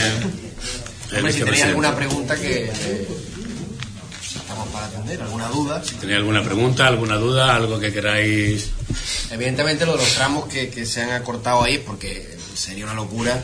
si 1.29 1.43
tenéis 1.43 1.63
alguna 1.65 1.93
pregunta 1.93 2.39
que 2.39 2.71
¿Alguna 5.11 5.49
duda? 5.49 5.83
Si 5.83 5.95
tenéis 5.95 6.19
alguna 6.19 6.41
pregunta, 6.43 6.87
alguna 6.87 7.17
duda, 7.17 7.55
algo 7.55 7.77
que 7.77 7.91
queráis. 7.91 8.69
Evidentemente, 9.31 9.85
lo 9.85 9.93
de 9.93 9.97
los 9.97 10.13
tramos 10.15 10.45
que, 10.45 10.85
se 10.85 11.01
han 11.01 11.11
acortado 11.11 11.63
ahí, 11.63 11.77
porque 11.79 12.37
sería 12.55 12.85
una 12.85 12.93
locura 12.93 13.43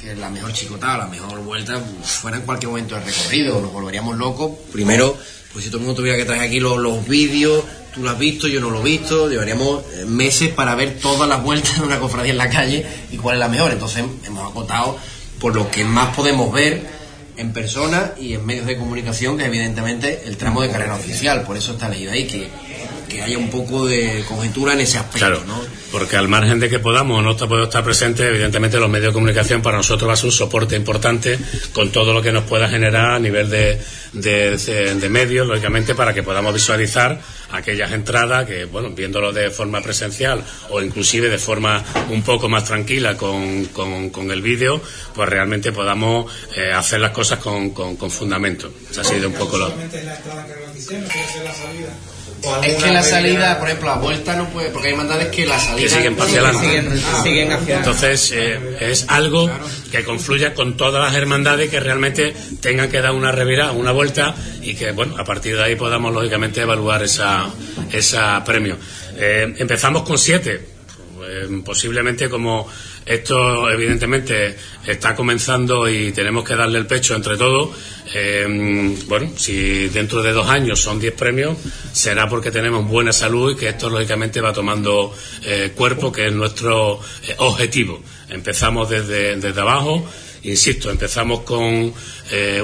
que 0.00 0.14
la 0.14 0.30
mejor 0.30 0.52
chicotada, 0.52 0.98
la 0.98 1.06
mejor 1.06 1.40
vuelta 1.40 1.78
fuera 2.02 2.38
en 2.38 2.44
cualquier 2.44 2.70
momento 2.70 2.94
del 2.94 3.04
recorrido. 3.04 3.60
Nos 3.60 3.72
volveríamos 3.72 4.16
locos. 4.16 4.52
Primero, 4.72 5.16
pues 5.52 5.64
si 5.64 5.70
todo 5.70 5.78
el 5.80 5.86
mundo 5.86 6.00
tuviera 6.00 6.16
que 6.16 6.24
traer 6.24 6.42
aquí 6.42 6.58
los, 6.58 6.78
los 6.78 7.06
vídeos, 7.06 7.62
tú 7.94 8.02
lo 8.02 8.10
has 8.10 8.18
visto, 8.18 8.48
yo 8.48 8.60
no 8.60 8.70
lo 8.70 8.80
he 8.80 8.84
visto, 8.84 9.28
llevaríamos 9.28 9.84
eh, 9.92 10.04
meses 10.06 10.52
para 10.54 10.74
ver 10.74 10.98
todas 11.00 11.28
las 11.28 11.42
vueltas 11.42 11.78
de 11.78 11.84
una 11.84 11.98
cofradía 11.98 12.32
en 12.32 12.38
la 12.38 12.48
calle 12.48 12.86
y 13.12 13.18
cuál 13.18 13.36
es 13.36 13.40
la 13.40 13.48
mejor. 13.48 13.72
Entonces, 13.72 14.04
hemos 14.24 14.50
acotado 14.50 14.98
por 15.38 15.54
lo 15.54 15.70
que 15.70 15.84
más 15.84 16.16
podemos 16.16 16.50
ver 16.50 17.05
en 17.36 17.52
persona 17.52 18.12
y 18.18 18.34
en 18.34 18.44
medios 18.44 18.66
de 18.66 18.76
comunicación, 18.76 19.36
que 19.36 19.44
es 19.44 19.48
evidentemente 19.48 20.22
el 20.26 20.36
tramo 20.36 20.62
de 20.62 20.70
carrera 20.70 20.94
oficial. 20.94 21.42
Por 21.42 21.56
eso 21.56 21.72
está 21.72 21.88
leído 21.88 22.12
ahí, 22.12 22.26
que, 22.26 22.48
que 23.08 23.22
haya 23.22 23.38
un 23.38 23.50
poco 23.50 23.86
de 23.86 24.24
conjetura 24.28 24.72
en 24.72 24.80
ese 24.80 24.98
aspecto. 24.98 25.18
Claro, 25.18 25.42
¿no? 25.46 25.60
porque 25.96 26.16
al 26.16 26.28
margen 26.28 26.60
de 26.60 26.68
que 26.68 26.78
podamos 26.78 27.18
o 27.18 27.22
no 27.22 27.36
puedo 27.48 27.64
estar 27.64 27.82
presente, 27.82 28.26
evidentemente 28.28 28.78
los 28.78 28.90
medios 28.90 29.12
de 29.12 29.14
comunicación 29.14 29.62
para 29.62 29.78
nosotros 29.78 30.08
va 30.08 30.12
a 30.12 30.16
ser 30.16 30.26
un 30.26 30.32
soporte 30.32 30.76
importante 30.76 31.38
con 31.72 31.90
todo 31.90 32.12
lo 32.12 32.20
que 32.20 32.32
nos 32.32 32.44
pueda 32.44 32.68
generar 32.68 33.12
a 33.12 33.18
nivel 33.18 33.48
de, 33.48 33.80
de, 34.12 35.08
medios, 35.08 35.46
lógicamente, 35.46 35.94
para 35.94 36.12
que 36.12 36.22
podamos 36.22 36.52
visualizar 36.52 37.18
aquellas 37.50 37.92
entradas 37.92 38.46
que, 38.46 38.64
bueno, 38.64 38.90
viéndolo 38.90 39.32
de 39.32 39.50
forma 39.50 39.80
presencial 39.80 40.44
o 40.70 40.80
inclusive 40.80 41.28
de 41.28 41.38
forma 41.38 41.82
un 42.10 42.22
poco 42.22 42.48
más 42.48 42.64
tranquila 42.64 43.16
con, 43.16 43.66
con, 43.66 44.30
el 44.30 44.42
vídeo, 44.42 44.80
pues 45.14 45.28
realmente 45.28 45.72
podamos 45.72 46.32
eh, 46.56 46.72
hacer 46.72 47.00
las 47.00 47.12
cosas 47.12 47.38
con, 47.38 47.70
con, 47.70 48.10
fundamento. 48.10 48.72
ha 48.98 49.04
sido 49.04 49.28
un 49.28 49.34
poco 49.34 49.58
lo... 49.58 49.72
Es 52.62 52.82
que 52.82 52.92
la 52.92 53.02
salida, 53.02 53.58
por 53.58 53.68
ejemplo, 53.68 53.88
la 53.88 53.96
vuelta 53.96 54.36
no 54.36 54.48
puede, 54.50 54.70
porque 54.70 54.88
hay 54.88 54.92
hermandades 54.94 55.28
que 55.28 55.46
la 55.46 55.58
salida. 55.58 55.82
Que 55.82 55.88
siguen 55.88 56.16
parcelando. 56.16 56.60
Siguen, 57.22 57.52
hacia... 57.52 57.78
Entonces, 57.78 58.32
eh, 58.34 58.76
es 58.80 59.06
algo 59.08 59.50
que 59.90 60.04
confluya 60.04 60.54
con 60.54 60.76
todas 60.76 61.02
las 61.02 61.14
hermandades 61.20 61.70
que 61.70 61.80
realmente 61.80 62.34
tengan 62.60 62.88
que 62.90 63.00
dar 63.00 63.12
una 63.12 63.32
revirada, 63.32 63.72
una 63.72 63.92
vuelta 63.92 64.34
y 64.62 64.74
que, 64.74 64.92
bueno, 64.92 65.16
a 65.18 65.24
partir 65.24 65.56
de 65.56 65.64
ahí 65.64 65.76
podamos, 65.76 66.12
lógicamente, 66.12 66.60
evaluar 66.62 67.02
esa, 67.02 67.46
esa 67.92 68.42
premio. 68.44 68.76
Eh, 69.16 69.54
empezamos 69.58 70.02
con 70.02 70.18
siete. 70.18 70.76
Eh, 71.28 71.62
posiblemente 71.64 72.28
como 72.28 72.68
esto 73.06 73.70
evidentemente 73.70 74.56
está 74.84 75.14
comenzando 75.14 75.88
y 75.88 76.10
tenemos 76.10 76.42
que 76.42 76.56
darle 76.56 76.80
el 76.80 76.86
pecho 76.86 77.14
entre 77.14 77.36
todos. 77.36 77.70
Eh, 78.12 78.96
bueno, 79.06 79.30
si 79.36 79.88
dentro 79.88 80.24
de 80.24 80.32
dos 80.32 80.48
años 80.48 80.80
son 80.80 80.98
diez 80.98 81.14
premios, 81.14 81.56
será 81.92 82.28
porque 82.28 82.50
tenemos 82.50 82.84
buena 82.84 83.12
salud 83.12 83.52
y 83.52 83.56
que 83.56 83.68
esto 83.68 83.88
lógicamente 83.88 84.40
va 84.40 84.52
tomando 84.52 85.14
eh, 85.44 85.70
cuerpo, 85.76 86.10
que 86.10 86.26
es 86.26 86.32
nuestro 86.32 87.00
eh, 87.28 87.34
objetivo. 87.38 88.02
Empezamos 88.28 88.90
desde, 88.90 89.60
abajo. 89.60 90.04
Insisto, 90.42 90.90
empezamos 90.90 91.40
con 91.40 91.92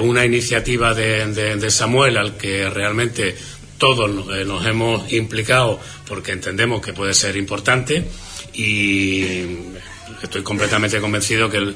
una 0.01 0.25
iniciativa 0.25 0.93
de, 0.93 1.69
Samuel 1.69 2.17
al 2.17 2.37
que 2.37 2.69
realmente 2.69 3.35
todos 3.77 4.09
nos 4.45 4.65
hemos 4.65 5.11
implicado 5.11 5.79
porque 6.07 6.31
entendemos 6.31 6.81
que 6.81 6.93
puede 6.93 7.13
ser 7.13 7.35
importante 7.35 8.05
y 8.53 9.45
estoy 10.21 10.43
completamente 10.43 10.99
convencido 10.99 11.49
que 11.49 11.57
el, 11.57 11.75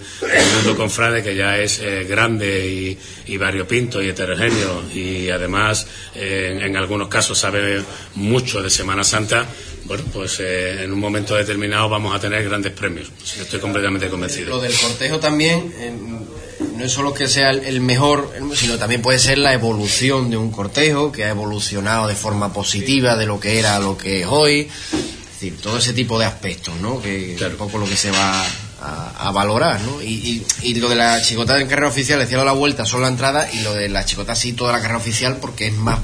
mundo 0.56 0.76
confrade, 0.76 1.24
que 1.24 1.36
ya 1.36 1.58
es 1.58 1.80
eh, 1.80 2.06
grande 2.06 2.98
y, 3.26 3.38
variopinto 3.38 4.02
y 4.02 4.10
heterogéneo 4.10 4.84
y 4.94 5.30
además 5.30 5.86
eh, 6.16 6.60
en, 6.62 6.76
algunos 6.76 7.08
casos 7.08 7.38
sabe 7.38 7.82
mucho 8.16 8.64
de 8.64 8.70
Semana 8.70 9.04
Santa, 9.04 9.46
bueno, 9.86 10.04
pues 10.12 10.40
eh, 10.40 10.84
en 10.84 10.92
un 10.92 11.00
momento 11.00 11.36
determinado 11.36 11.88
vamos 11.88 12.16
a 12.16 12.20
tener 12.20 12.44
grandes 12.44 12.74
premios. 12.74 13.12
Estoy 13.40 13.60
completamente 13.60 14.10
convencido. 14.10 14.50
Lo 14.50 14.60
del 14.60 14.74
cortejo 14.74 15.20
también 15.20 15.72
no 16.76 16.84
es 16.84 16.92
solo 16.92 17.14
que 17.14 17.28
sea 17.28 17.52
el 17.52 17.82
mejor, 17.82 18.32
sino 18.56 18.78
también 18.78 19.02
puede 19.02 19.20
ser 19.20 19.38
la 19.38 19.54
evolución 19.54 20.30
de 20.30 20.38
un 20.38 20.52
cortejo 20.52 21.12
que 21.12 21.26
ha 21.26 21.30
evolucionado 21.30 22.08
de 22.08 22.16
forma 22.16 22.52
positiva 22.54 23.16
de 23.16 23.26
lo 23.26 23.40
que 23.40 23.60
era 23.60 23.76
a 23.76 23.80
lo 23.80 23.98
que 23.98 24.22
es 24.22 24.28
hoy 24.28 24.70
decir, 25.40 25.62
todo 25.62 25.78
ese 25.78 25.94
tipo 25.94 26.18
de 26.18 26.26
aspectos, 26.26 26.76
¿no? 26.82 27.02
Que 27.02 27.36
es 27.36 27.42
un 27.42 27.58
poco 27.58 27.78
lo 27.78 27.86
que 27.86 27.96
se 27.96 28.10
va 28.12 28.44
a, 28.82 29.32
valorar, 29.32 29.80
¿no? 29.82 30.02
Y, 30.02 30.44
lo 30.80 30.90
de 30.90 30.96
la 30.96 31.22
chicota 31.22 31.60
en 31.60 31.68
carrera 31.68 31.88
oficial, 31.88 32.20
decía 32.20 32.44
la 32.44 32.52
vuelta, 32.54 32.86
solo 32.86 33.04
la 33.04 33.10
entrada, 33.10 33.48
y 33.52 33.60
lo 33.62 33.74
de 33.74 33.90
la 33.90 34.04
chicota 34.06 34.36
sí, 34.36 34.54
toda 34.54 34.72
la 34.72 34.80
carrera 34.80 34.98
oficial, 34.98 35.38
porque 35.40 35.68
es 35.68 35.74
más. 35.74 36.00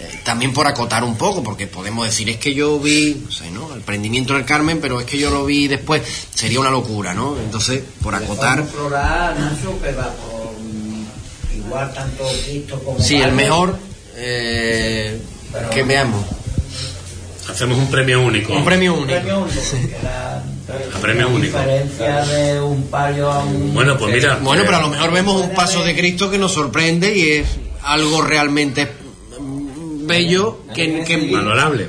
Eh, 0.00 0.20
también 0.24 0.52
por 0.52 0.66
acotar 0.66 1.04
un 1.04 1.16
poco, 1.16 1.42
porque 1.42 1.66
podemos 1.66 2.06
decir, 2.06 2.28
es 2.30 2.38
que 2.38 2.54
yo 2.54 2.78
vi, 2.78 3.22
no 3.24 3.30
sé, 3.30 3.50
¿no? 3.50 3.74
El 3.74 3.82
prendimiento 3.82 4.34
del 4.34 4.44
Carmen, 4.44 4.80
pero 4.80 5.00
es 5.00 5.06
que 5.06 5.18
yo 5.18 5.30
lo 5.30 5.44
vi 5.44 5.68
después, 5.68 6.02
sería 6.34 6.60
una 6.60 6.70
locura, 6.70 7.12
¿no? 7.12 7.38
Entonces, 7.38 7.82
por 8.02 8.14
acotar. 8.14 8.64
igual 11.54 11.92
tanto 11.92 12.24
Cristo 12.44 12.82
como. 12.82 12.98
Sí, 12.98 13.16
el 13.16 13.32
mejor. 13.32 13.78
Eh, 14.16 15.20
que 15.72 15.82
veamos. 15.82 16.24
Hacemos 17.48 17.78
un 17.78 17.90
premio 17.90 18.20
único. 18.22 18.52
Un 18.52 18.64
premio 18.64 18.94
único. 18.94 19.20
Un 20.94 21.00
premio 21.00 21.28
único. 21.28 21.58
diferencia 21.58 22.24
de 22.24 22.60
un 22.60 22.86
palio 22.88 23.30
a 23.30 23.44
un... 23.44 23.74
Bueno, 23.74 23.96
pues 23.98 24.14
mira. 24.14 24.38
Bueno, 24.40 24.62
pero 24.64 24.78
a 24.78 24.80
lo 24.80 24.88
mejor 24.88 25.12
vemos 25.12 25.42
un 25.42 25.54
paso 25.54 25.84
de 25.84 25.94
Cristo 25.94 26.30
que 26.30 26.38
nos 26.38 26.52
sorprende 26.52 27.16
y 27.16 27.30
es 27.30 27.48
algo 27.82 28.22
realmente 28.22 28.88
bello 30.06 30.60
que, 30.74 31.02
que 31.04 31.30
valorable 31.30 31.88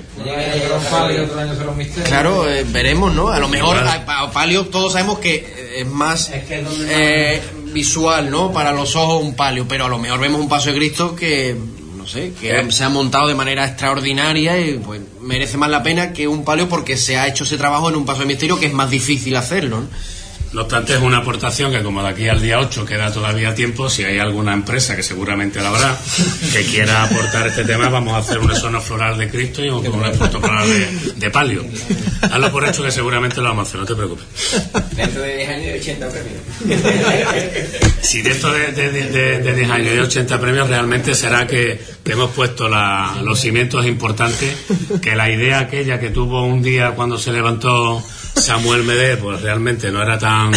claro 2.05 2.49
eh, 2.49 2.65
veremos 2.67 3.13
no 3.13 3.27
a 3.29 3.39
lo 3.39 3.49
mejor 3.49 3.77
a, 3.77 4.31
palio 4.31 4.67
todos 4.67 4.93
sabemos 4.93 5.19
que 5.19 5.75
es 5.77 5.87
más 5.87 6.31
eh, 6.31 7.41
visual 7.73 8.29
no 8.29 8.53
para 8.53 8.71
los 8.71 8.95
ojos 8.95 9.21
un 9.21 9.35
palio 9.35 9.67
pero 9.67 9.85
a 9.85 9.89
lo 9.89 9.97
mejor 9.97 10.19
vemos 10.19 10.39
un 10.39 10.47
paso 10.47 10.71
de 10.71 10.77
Cristo 10.77 11.15
que 11.15 11.57
no 12.05 12.11
sé, 12.11 12.33
que 12.39 12.71
se 12.71 12.83
ha 12.83 12.89
montado 12.89 13.27
de 13.27 13.33
manera 13.33 13.65
extraordinaria 13.65 14.59
y 14.59 14.77
pues 14.77 15.01
merece 15.21 15.57
más 15.57 15.71
la 15.71 15.81
pena 15.81 16.13
que 16.13 16.27
un 16.27 16.45
palio 16.45 16.69
porque 16.69 16.97
se 16.97 17.17
ha 17.17 17.27
hecho 17.27 17.45
ese 17.45 17.57
trabajo 17.57 17.89
en 17.89 17.95
un 17.95 18.05
paso 18.05 18.19
de 18.19 18.27
misterio 18.27 18.59
que 18.59 18.67
es 18.67 18.73
más 18.73 18.91
difícil 18.91 19.35
hacerlo. 19.35 19.79
¿no? 19.79 19.87
No 20.55 20.61
obstante, 20.61 20.93
es 20.93 21.01
una 21.01 21.17
aportación 21.17 21.69
que 21.69 21.83
como 21.83 22.01
de 22.01 22.07
aquí 22.07 22.29
al 22.29 22.41
día 22.41 22.59
8 22.61 22.85
queda 22.85 23.11
todavía 23.11 23.53
tiempo, 23.53 23.89
si 23.89 24.05
hay 24.05 24.19
alguna 24.19 24.53
empresa, 24.53 24.95
que 24.95 25.03
seguramente 25.03 25.59
la 25.61 25.67
habrá, 25.67 25.97
que 26.53 26.63
quiera 26.63 27.03
aportar 27.03 27.45
este 27.47 27.65
tema, 27.65 27.89
vamos 27.89 28.13
a 28.13 28.19
hacer 28.19 28.37
un 28.39 28.49
esono 28.49 28.79
floral 28.79 29.17
de 29.17 29.27
Cristo 29.29 29.61
y 29.65 29.67
un, 29.69 29.85
expuesto 30.05 30.39
floral 30.39 30.65
de, 30.69 31.11
de 31.17 31.29
palio. 31.29 31.65
Hazlo 32.21 32.51
por 32.53 32.65
hecho 32.65 32.83
que 32.83 32.91
seguramente 32.91 33.41
lo 33.41 33.49
vamos 33.49 33.67
a 33.67 33.69
hacer, 33.69 33.79
no 33.81 33.85
te 33.85 33.95
preocupes. 33.95 34.25
Dentro 34.95 35.21
de 35.23 35.35
10 35.35 35.49
años 35.49 35.65
y 35.65 35.79
80 35.79 36.07
premios. 36.09 36.41
Si 38.01 38.21
dentro 38.21 38.53
de, 38.53 38.71
de, 38.71 38.91
de, 38.91 39.39
de 39.39 39.53
10 39.55 39.69
años 39.71 39.93
y 39.95 39.97
80 39.99 40.39
premios, 40.39 40.69
realmente 40.69 41.15
será 41.15 41.45
que, 41.47 41.81
que 42.03 42.11
hemos 42.13 42.29
puesto 42.31 42.69
la- 42.69 43.17
los 43.23 43.39
cimientos 43.41 43.85
importantes, 43.85 44.55
que 45.01 45.15
la 45.15 45.29
idea 45.29 45.59
aquella 45.59 45.99
que 45.99 46.11
tuvo 46.11 46.45
un 46.45 46.61
día 46.61 46.91
cuando 46.91 47.17
se 47.17 47.31
levantó 47.33 48.01
Samuel 48.35 48.83
Medé, 48.83 49.17
pues 49.17 49.41
realmente 49.41 49.91
no 49.91 50.01
era 50.01 50.19
tan, 50.19 50.53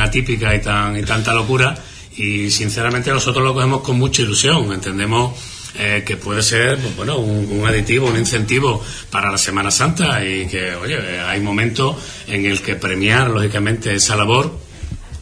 atípica 0.00 0.54
y, 0.54 0.60
tan, 0.60 0.96
y 0.98 1.02
tanta 1.02 1.32
locura. 1.32 1.76
Y 2.16 2.50
sinceramente 2.50 3.10
nosotros 3.10 3.44
lo 3.44 3.54
cogemos 3.54 3.82
con 3.82 3.98
mucha 3.98 4.22
ilusión. 4.22 4.72
Entendemos 4.72 5.38
eh, 5.76 6.02
que 6.06 6.16
puede 6.16 6.42
ser 6.42 6.78
pues, 6.78 6.96
bueno, 6.96 7.18
un, 7.18 7.48
un 7.50 7.66
aditivo, 7.66 8.08
un 8.08 8.18
incentivo 8.18 8.82
para 9.10 9.30
la 9.30 9.38
Semana 9.38 9.70
Santa 9.70 10.24
y 10.24 10.46
que, 10.46 10.74
oye, 10.74 11.20
hay 11.20 11.40
momentos 11.40 11.96
en 12.28 12.46
el 12.46 12.62
que 12.62 12.76
premiar, 12.76 13.30
lógicamente, 13.30 13.94
esa 13.94 14.16
labor 14.16 14.58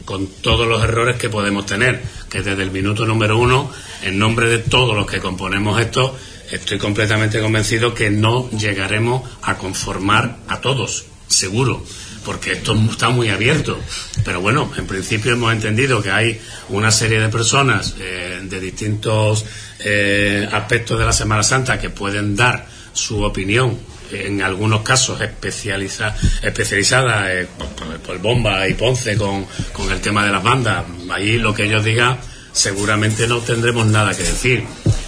con 0.05 0.27
todos 0.27 0.67
los 0.67 0.83
errores 0.83 1.15
que 1.17 1.29
podemos 1.29 1.65
tener, 1.65 2.03
que 2.29 2.41
desde 2.41 2.63
el 2.63 2.71
minuto 2.71 3.05
número 3.05 3.37
uno, 3.37 3.71
en 4.03 4.19
nombre 4.19 4.47
de 4.49 4.59
todos 4.59 4.95
los 4.95 5.07
que 5.07 5.19
componemos 5.19 5.79
esto, 5.79 6.15
estoy 6.51 6.77
completamente 6.77 7.39
convencido 7.39 7.93
que 7.93 8.09
no 8.09 8.49
llegaremos 8.51 9.23
a 9.41 9.57
conformar 9.57 10.37
a 10.47 10.59
todos, 10.59 11.05
seguro, 11.27 11.85
porque 12.25 12.53
esto 12.53 12.73
está 12.91 13.09
muy 13.09 13.29
abierto. 13.29 13.79
Pero 14.23 14.41
bueno, 14.41 14.71
en 14.77 14.87
principio 14.87 15.33
hemos 15.33 15.51
entendido 15.53 16.01
que 16.01 16.11
hay 16.11 16.39
una 16.69 16.91
serie 16.91 17.19
de 17.19 17.29
personas 17.29 17.95
eh, 17.99 18.39
de 18.43 18.59
distintos 18.59 19.45
eh, 19.79 20.47
aspectos 20.51 20.99
de 20.99 21.05
la 21.05 21.13
Semana 21.13 21.43
Santa 21.43 21.79
que 21.79 21.89
pueden 21.89 22.35
dar 22.35 22.67
su 22.93 23.23
opinión 23.23 23.77
en 24.11 24.43
algunos 24.43 24.81
casos 24.83 25.19
especializa, 25.21 26.15
especializada 26.43 27.33
eh, 27.33 27.47
por, 27.57 27.97
por- 27.97 28.19
Bomba 28.19 28.67
y 28.67 28.75
Ponce 28.75 29.17
con, 29.17 29.45
con 29.71 29.91
el 29.91 29.99
tema 30.01 30.23
de 30.23 30.31
las 30.31 30.43
bandas. 30.43 30.85
Ahí 31.11 31.39
lo 31.39 31.53
que 31.53 31.63
ellos 31.65 31.83
digan 31.83 32.17
seguramente 32.51 33.27
no 33.27 33.39
tendremos 33.39 33.87
nada 33.87 34.15
que 34.15 34.21
decir. 34.21 34.63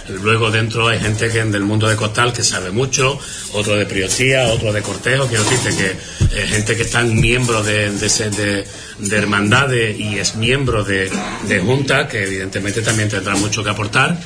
Luego 0.08 0.50
dentro 0.50 0.88
hay 0.88 0.98
gente 1.00 1.28
que 1.30 1.44
del 1.44 1.62
mundo 1.62 1.88
de 1.88 1.96
costal 1.96 2.32
que 2.32 2.42
sabe 2.42 2.70
mucho, 2.70 3.18
otro 3.52 3.76
de 3.76 3.86
priosía, 3.86 4.48
otro 4.48 4.72
de 4.72 4.82
cortejo, 4.82 5.26
quiero 5.26 5.44
decirte 5.44 5.76
que 5.76 6.36
eh, 6.36 6.46
gente 6.46 6.76
que 6.76 6.82
están 6.82 7.18
miembros 7.18 7.66
de, 7.66 7.90
de, 7.90 9.16
hermandades 9.16 9.98
y 9.98 10.18
es 10.18 10.36
miembro 10.36 10.84
de, 10.84 11.10
de 11.48 11.60
junta 11.60 12.08
que 12.08 12.24
evidentemente 12.24 12.82
también 12.82 13.08
tendrá 13.08 13.34
mucho 13.36 13.62
que 13.64 13.70
aportar 13.70 14.18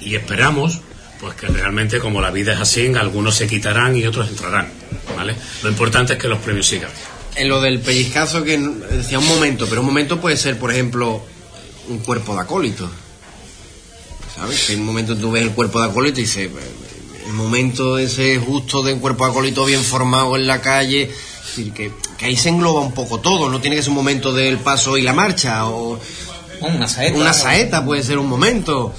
y 0.00 0.14
esperamos 0.14 0.80
pues 1.20 1.34
que 1.34 1.48
realmente 1.48 1.98
como 1.98 2.20
la 2.20 2.30
vida 2.30 2.52
es 2.52 2.60
así, 2.60 2.86
algunos 2.94 3.34
se 3.34 3.46
quitarán 3.46 3.96
y 3.96 4.06
otros 4.06 4.28
entrarán, 4.28 4.68
¿vale? 5.16 5.34
Lo 5.62 5.68
importante 5.68 6.12
es 6.12 6.18
que 6.18 6.28
los 6.28 6.38
premios 6.38 6.66
sigan. 6.66 6.90
En 7.34 7.48
lo 7.48 7.60
del 7.60 7.80
pellizcazo 7.80 8.44
que 8.44 8.58
decía 8.58 9.18
un 9.18 9.26
momento, 9.26 9.66
pero 9.68 9.80
un 9.80 9.86
momento 9.88 10.20
puede 10.20 10.36
ser, 10.36 10.58
por 10.58 10.70
ejemplo, 10.70 11.22
un 11.88 11.98
cuerpo 11.98 12.34
de 12.34 12.40
acólito. 12.40 12.88
¿Sabes? 14.38 14.70
En 14.70 14.80
un 14.80 14.86
momento 14.86 15.16
tú 15.16 15.32
ves 15.32 15.42
el 15.42 15.50
cuerpo 15.52 15.80
de 15.80 15.88
acólito 15.88 16.20
y 16.20 16.22
dices, 16.22 16.48
el 17.26 17.32
momento 17.32 17.98
ese 17.98 18.38
justo 18.38 18.82
de 18.82 18.94
un 18.94 19.00
cuerpo 19.00 19.24
de 19.24 19.30
acólito 19.30 19.64
bien 19.64 19.82
formado 19.82 20.36
en 20.36 20.46
la 20.46 20.60
calle, 20.60 21.02
es 21.02 21.56
decir, 21.56 21.72
que, 21.72 21.92
que 22.16 22.26
ahí 22.26 22.36
se 22.36 22.48
engloba 22.50 22.80
un 22.80 22.92
poco 22.92 23.18
todo, 23.18 23.50
no 23.50 23.60
tiene 23.60 23.76
que 23.76 23.82
ser 23.82 23.90
un 23.90 23.96
momento 23.96 24.32
del 24.32 24.58
paso 24.58 24.96
y 24.96 25.02
la 25.02 25.12
marcha, 25.12 25.66
o 25.66 25.98
Una 26.60 26.86
saeta. 26.88 27.18
una 27.18 27.32
saeta 27.32 27.84
puede 27.84 28.02
ser 28.02 28.18
un 28.18 28.28
momento. 28.28 28.94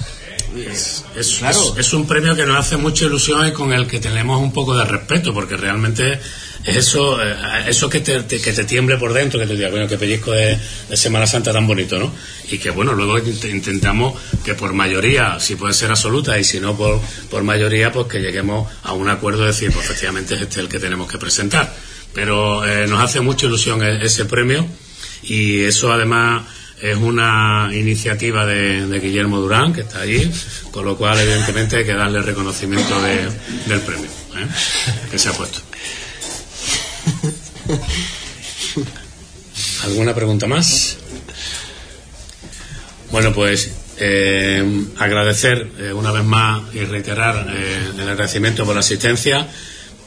Es, 0.56 1.04
Claro. 1.38 1.74
es- 1.78 1.86
es 1.86 1.92
un 1.92 2.06
premio 2.06 2.34
que 2.34 2.44
nos 2.46 2.56
hace 2.56 2.76
mucha 2.76 3.04
ilusión 3.04 3.46
y 3.46 3.52
con 3.52 3.72
el 3.72 3.86
que 3.86 4.00
tenemos 4.00 4.40
un 4.40 4.52
poco 4.52 4.76
de 4.76 4.84
respeto, 4.84 5.32
porque 5.32 5.56
realmente 5.56 6.18
es 6.64 6.76
eso, 6.76 7.22
eh, 7.22 7.34
eso 7.68 7.88
que 7.88 8.00
te, 8.00 8.22
te- 8.24 8.40
que 8.40 8.52
te 8.52 8.64
tiemble 8.64 8.96
por 8.98 9.12
dentro, 9.12 9.38
que 9.38 9.46
te 9.46 9.54
diga, 9.54 9.70
bueno, 9.70 9.86
qué 9.88 9.96
pellizco 9.96 10.32
de, 10.32 10.58
de 10.88 10.96
Semana 10.96 11.26
Santa 11.26 11.52
tan 11.52 11.66
bonito, 11.66 11.98
¿no? 11.98 12.12
Y 12.50 12.58
que 12.58 12.70
bueno, 12.70 12.92
luego 12.94 13.18
int- 13.18 13.48
intentamos 13.50 14.20
que 14.44 14.54
por 14.54 14.72
mayoría, 14.72 15.38
si 15.40 15.54
puede 15.56 15.72
ser 15.72 15.90
absoluta, 15.90 16.38
y 16.38 16.44
si 16.44 16.58
no 16.60 16.76
por, 16.76 17.00
por 17.30 17.42
mayoría, 17.44 17.92
pues 17.92 18.06
que 18.08 18.18
lleguemos 18.18 18.68
a 18.82 18.92
un 18.92 19.08
acuerdo 19.08 19.42
de 19.42 19.48
decir, 19.48 19.70
pues 19.72 19.84
efectivamente 19.86 20.34
es 20.34 20.42
este 20.42 20.60
el 20.60 20.68
que 20.68 20.78
tenemos 20.80 21.10
que 21.10 21.16
presentar. 21.18 21.72
Pero 22.12 22.66
eh, 22.66 22.86
nos 22.88 23.02
hace 23.02 23.20
mucha 23.20 23.46
ilusión 23.46 23.82
e- 23.84 24.04
ese 24.04 24.24
premio 24.24 24.66
y 25.22 25.60
eso 25.62 25.92
además 25.92 26.42
es 26.82 26.96
una 26.96 27.70
iniciativa 27.72 28.46
de, 28.46 28.86
de 28.86 29.00
Guillermo 29.00 29.38
Durán, 29.40 29.72
que 29.72 29.82
está 29.82 30.00
allí, 30.00 30.30
con 30.70 30.84
lo 30.84 30.96
cual 30.96 31.18
evidentemente 31.20 31.76
hay 31.76 31.84
que 31.84 31.94
darle 31.94 32.22
reconocimiento 32.22 33.00
de- 33.02 33.28
del 33.66 33.80
premio 33.80 34.06
¿eh? 34.36 34.46
que 35.10 35.18
se 35.18 35.28
ha 35.28 35.32
puesto. 35.32 35.60
¿Alguna 39.84 40.14
pregunta 40.14 40.46
más? 40.46 40.98
Bueno, 43.10 43.32
pues 43.32 43.70
eh, 43.98 44.84
agradecer 44.98 45.68
eh, 45.78 45.92
una 45.92 46.12
vez 46.12 46.24
más 46.24 46.62
y 46.74 46.80
reiterar 46.84 47.46
el 47.98 48.08
agradecimiento 48.08 48.64
por 48.64 48.74
la 48.74 48.80
asistencia. 48.80 49.48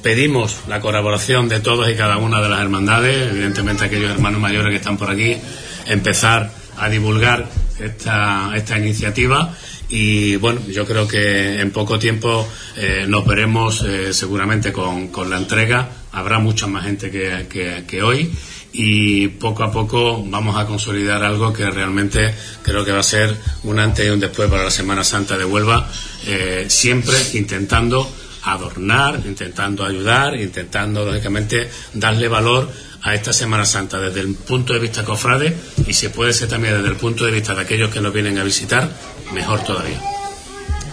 Pedimos 0.02 0.56
la 0.68 0.80
colaboración 0.80 1.50
de 1.50 1.60
todos 1.60 1.90
y 1.90 1.96
cada 1.96 2.18
una 2.18 2.42
de 2.42 2.50
las 2.50 2.62
hermandades, 2.62 3.32
evidentemente 3.32 3.86
aquellos 3.86 4.12
hermanos 4.12 4.42
mayores 4.42 4.72
que 4.72 4.78
están 4.78 4.98
por 4.98 5.10
aquí, 5.10 5.38
empezar 5.86 6.52
a 6.78 6.90
divulgar 6.90 7.48
esta, 7.80 8.52
esta 8.56 8.78
iniciativa 8.78 9.56
y 9.90 10.36
bueno, 10.38 10.62
yo 10.70 10.86
creo 10.86 11.08
que 11.08 11.60
en 11.60 11.72
poco 11.72 12.00
tiempo 12.00 12.48
eh, 12.78 13.06
nos 13.08 13.26
veremos 13.26 13.84
eh, 13.84 14.14
seguramente 14.14 14.72
con, 14.72 15.10
con 15.10 15.30
la 15.30 15.38
entrega, 15.38 15.90
habrá 16.12 16.40
mucha 16.40 16.68
más 16.68 16.86
gente 16.86 17.12
que, 17.12 17.84
que- 17.88 18.02
hoy 18.02 18.32
y 18.76 19.28
poco 19.28 19.64
a 19.64 19.72
poco 19.72 20.24
vamos 20.26 20.58
a 20.58 20.66
consolidar 20.66 21.24
algo 21.24 21.54
que 21.54 21.70
realmente 21.70 22.34
creo 22.64 22.84
que 22.84 22.92
va 22.92 23.00
a 23.02 23.04
ser 23.04 23.36
un 23.64 23.78
antes 23.80 24.06
y 24.06 24.10
un 24.10 24.20
después 24.20 24.50
para 24.50 24.64
la 24.64 24.72
Semana 24.72 25.04
Santa 25.04 25.38
de 25.38 25.46
Huelva, 25.46 25.88
eh, 26.26 26.66
siempre 26.70 27.16
intentando 27.36 28.12
adornar, 28.46 29.22
intentando 29.26 29.86
ayudar, 29.86 30.36
intentando 30.40 31.06
lógicamente 31.06 31.70
darle 31.94 32.28
valor 32.28 32.70
a 33.04 33.14
esta 33.14 33.34
Semana 33.34 33.66
Santa 33.66 34.00
desde 34.00 34.22
el 34.22 34.34
punto 34.36 34.74
de 34.74 34.80
vista 34.80 35.04
cofrade 35.04 35.56
y 35.86 35.94
si 35.94 36.08
puede 36.10 36.34
ser 36.34 36.48
también 36.48 36.76
desde 36.76 36.88
el 36.90 36.96
punto 36.96 37.26
de 37.26 37.32
vista 37.32 37.54
de 37.54 37.62
aquellos 37.62 37.92
que 37.92 38.00
nos 38.02 38.14
vienen 38.14 38.38
a 38.40 38.44
visitar, 38.44 38.90
mejor 39.34 39.64
todavía. 39.64 40.00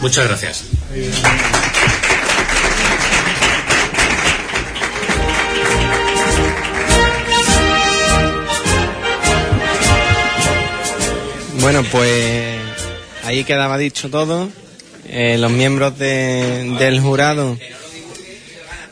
Muchas 0.01 0.27
gracias. 0.27 0.65
Bueno, 11.61 11.85
pues 11.93 12.59
ahí 13.25 13.45
quedaba 13.45 13.77
dicho 13.79 14.09
todo. 14.11 14.49
Eh, 15.07 15.37
los 15.39 15.51
miembros 15.51 15.99
de- 15.99 16.77
del 16.79 17.01
jurado 17.01 17.59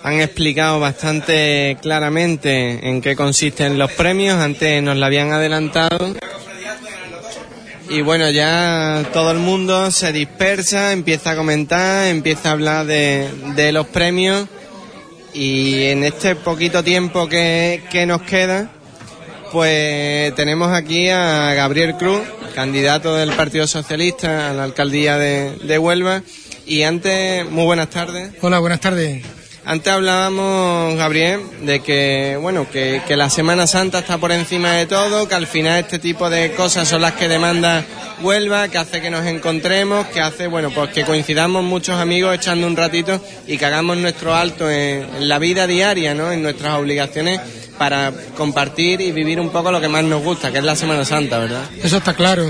han 0.09 0.21
explicado 0.23 0.81
bastante 0.81 1.77
claramente 1.83 2.89
en 2.89 3.03
qué 3.03 3.15
consisten 3.15 3.79
los 3.79 3.93
premios. 3.93 4.37
Antes 4.37 4.83
nos 4.83 4.97
lo 4.97 5.05
habían 5.05 5.33
adelantado. 5.33 6.15
Y 7.91 8.01
bueno, 8.01 8.31
ya 8.31 9.05
todo 9.13 9.31
el 9.33 9.39
mundo 9.39 9.91
se 9.91 10.13
dispersa, 10.13 10.93
empieza 10.93 11.33
a 11.33 11.37
comentar, 11.37 12.07
empieza 12.07 12.49
a 12.49 12.53
hablar 12.53 12.87
de, 12.87 13.29
de 13.55 13.73
los 13.73 13.87
premios. 13.89 14.47
Y 15.35 15.85
en 15.85 16.05
este 16.05 16.37
poquito 16.37 16.83
tiempo 16.83 17.29
que, 17.29 17.83
que 17.91 18.07
nos 18.07 18.23
queda, 18.23 18.71
pues 19.53 20.35
tenemos 20.35 20.73
aquí 20.73 21.11
a 21.11 21.53
Gabriel 21.53 21.97
Cruz, 21.97 22.23
candidato 22.55 23.15
del 23.15 23.33
Partido 23.33 23.67
Socialista 23.67 24.51
a 24.51 24.55
la 24.55 24.65
alcaldía 24.65 25.19
de, 25.19 25.55
de 25.63 25.79
Huelva. 25.79 26.23
Y 26.67 26.83
antes, 26.83 27.49
muy 27.51 27.65
buenas 27.65 27.91
tardes. 27.91 28.33
Hola, 28.41 28.59
buenas 28.59 28.81
tardes. 28.81 29.38
Antes 29.69 29.93
hablábamos, 29.93 30.97
Gabriel, 30.97 31.43
de 31.61 31.81
que, 31.81 32.39
bueno, 32.41 32.66
que, 32.71 33.03
que 33.07 33.16
la 33.16 33.29
Semana 33.29 33.66
Santa 33.66 33.99
está 33.99 34.16
por 34.16 34.33
encima 34.33 34.73
de 34.73 34.87
todo, 34.87 35.29
que 35.29 35.35
al 35.35 35.47
final 35.47 35.81
este 35.81 35.99
tipo 35.99 36.31
de 36.31 36.53
cosas 36.53 36.89
son 36.89 37.03
las 37.03 37.12
que 37.12 37.29
demanda 37.29 37.85
Huelva, 38.23 38.69
que 38.69 38.79
hace 38.79 39.03
que 39.03 39.11
nos 39.11 39.27
encontremos, 39.27 40.07
que 40.07 40.23
hace, 40.23 40.47
bueno, 40.47 40.71
pues 40.71 40.89
que 40.89 41.05
coincidamos 41.05 41.62
muchos 41.64 41.97
amigos 42.01 42.35
echando 42.35 42.66
un 42.66 42.79
ratito 42.79 43.23
y 43.47 43.59
que 43.59 43.66
hagamos 43.66 43.99
nuestro 43.99 44.35
alto 44.35 44.71
en, 44.71 45.07
en 45.16 45.29
la 45.29 45.39
vida 45.39 45.66
diaria, 45.66 46.14
¿no? 46.14 46.33
En 46.33 46.43
nuestras 46.43 46.79
obligaciones 46.79 47.39
para 47.77 48.11
compartir 48.39 49.03
y 49.03 49.12
vivir 49.12 49.39
un 49.39 49.51
poco 49.51 49.71
lo 49.71 49.83
que 49.83 49.89
más 49.89 50.03
nos 50.03 50.23
gusta, 50.23 50.51
que 50.51 50.59
es 50.59 50.64
la 50.64 50.77
Semana 50.77 51.05
Santa, 51.05 51.39
¿verdad? 51.41 51.64
Eso 51.83 51.99
está 51.99 52.14
claro. 52.14 52.47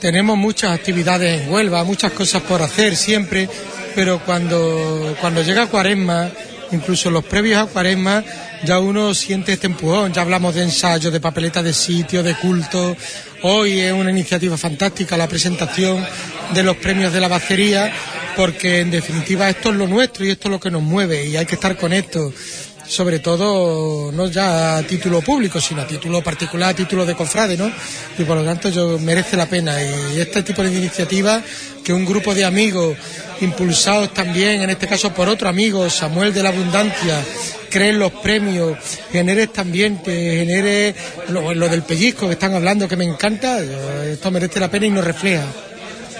tenemos 0.00 0.38
muchas 0.38 0.70
actividades 0.70 1.42
en 1.42 1.52
Huelva, 1.52 1.82
muchas 1.82 2.12
cosas 2.12 2.42
por 2.42 2.62
hacer 2.62 2.94
siempre, 2.94 3.48
pero 3.94 4.20
cuando, 4.20 5.16
cuando 5.20 5.42
llega 5.42 5.66
Cuaresma, 5.66 6.30
incluso 6.72 7.10
los 7.10 7.24
previos 7.24 7.58
a 7.58 7.66
Cuaresma, 7.66 8.24
ya 8.64 8.78
uno 8.78 9.14
siente 9.14 9.52
este 9.52 9.66
empujón, 9.66 10.12
ya 10.12 10.22
hablamos 10.22 10.54
de 10.54 10.62
ensayos, 10.62 11.12
de 11.12 11.20
papeletas 11.20 11.64
de 11.64 11.72
sitio, 11.72 12.22
de 12.22 12.34
culto. 12.34 12.96
Hoy 13.42 13.80
es 13.80 13.92
una 13.92 14.10
iniciativa 14.10 14.56
fantástica 14.56 15.16
la 15.16 15.28
presentación 15.28 16.04
de 16.52 16.62
los 16.62 16.76
premios 16.76 17.12
de 17.12 17.20
la 17.20 17.28
bacería, 17.28 17.92
porque 18.36 18.80
en 18.80 18.90
definitiva 18.90 19.48
esto 19.48 19.70
es 19.70 19.76
lo 19.76 19.86
nuestro 19.86 20.24
y 20.24 20.30
esto 20.30 20.48
es 20.48 20.52
lo 20.52 20.60
que 20.60 20.70
nos 20.70 20.82
mueve 20.82 21.26
y 21.26 21.36
hay 21.36 21.46
que 21.46 21.54
estar 21.54 21.76
con 21.76 21.92
esto 21.92 22.32
sobre 22.86 23.18
todo 23.18 24.12
no 24.12 24.26
ya 24.26 24.78
a 24.78 24.82
título 24.82 25.20
público, 25.20 25.60
sino 25.60 25.82
a 25.82 25.86
título 25.86 26.22
particular, 26.22 26.70
a 26.70 26.74
título 26.74 27.06
de 27.06 27.14
cofrade, 27.14 27.56
¿no? 27.56 27.70
Y 28.18 28.24
por 28.24 28.36
lo 28.36 28.44
tanto 28.44 28.68
yo 28.68 28.98
merece 28.98 29.36
la 29.36 29.46
pena. 29.46 29.76
Y 30.14 30.20
este 30.20 30.42
tipo 30.42 30.62
de 30.62 30.72
iniciativas 30.72 31.42
que 31.82 31.92
un 31.92 32.04
grupo 32.04 32.34
de 32.34 32.44
amigos, 32.44 32.96
impulsados 33.40 34.14
también, 34.14 34.62
en 34.62 34.70
este 34.70 34.86
caso 34.86 35.12
por 35.12 35.28
otro 35.28 35.48
amigo, 35.48 35.88
Samuel 35.90 36.32
de 36.32 36.42
la 36.42 36.48
Abundancia, 36.48 37.22
creen 37.70 37.98
los 37.98 38.12
premios, 38.12 38.78
genere 39.12 39.44
este 39.44 39.60
ambiente, 39.60 40.12
genere 40.38 40.94
lo, 41.28 41.52
lo 41.52 41.68
del 41.68 41.82
pellizco 41.82 42.26
que 42.26 42.34
están 42.34 42.54
hablando, 42.54 42.88
que 42.88 42.96
me 42.96 43.04
encanta, 43.04 43.60
esto 43.60 44.30
merece 44.30 44.60
la 44.60 44.70
pena 44.70 44.86
y 44.86 44.90
nos 44.90 45.04
refleja. 45.04 45.44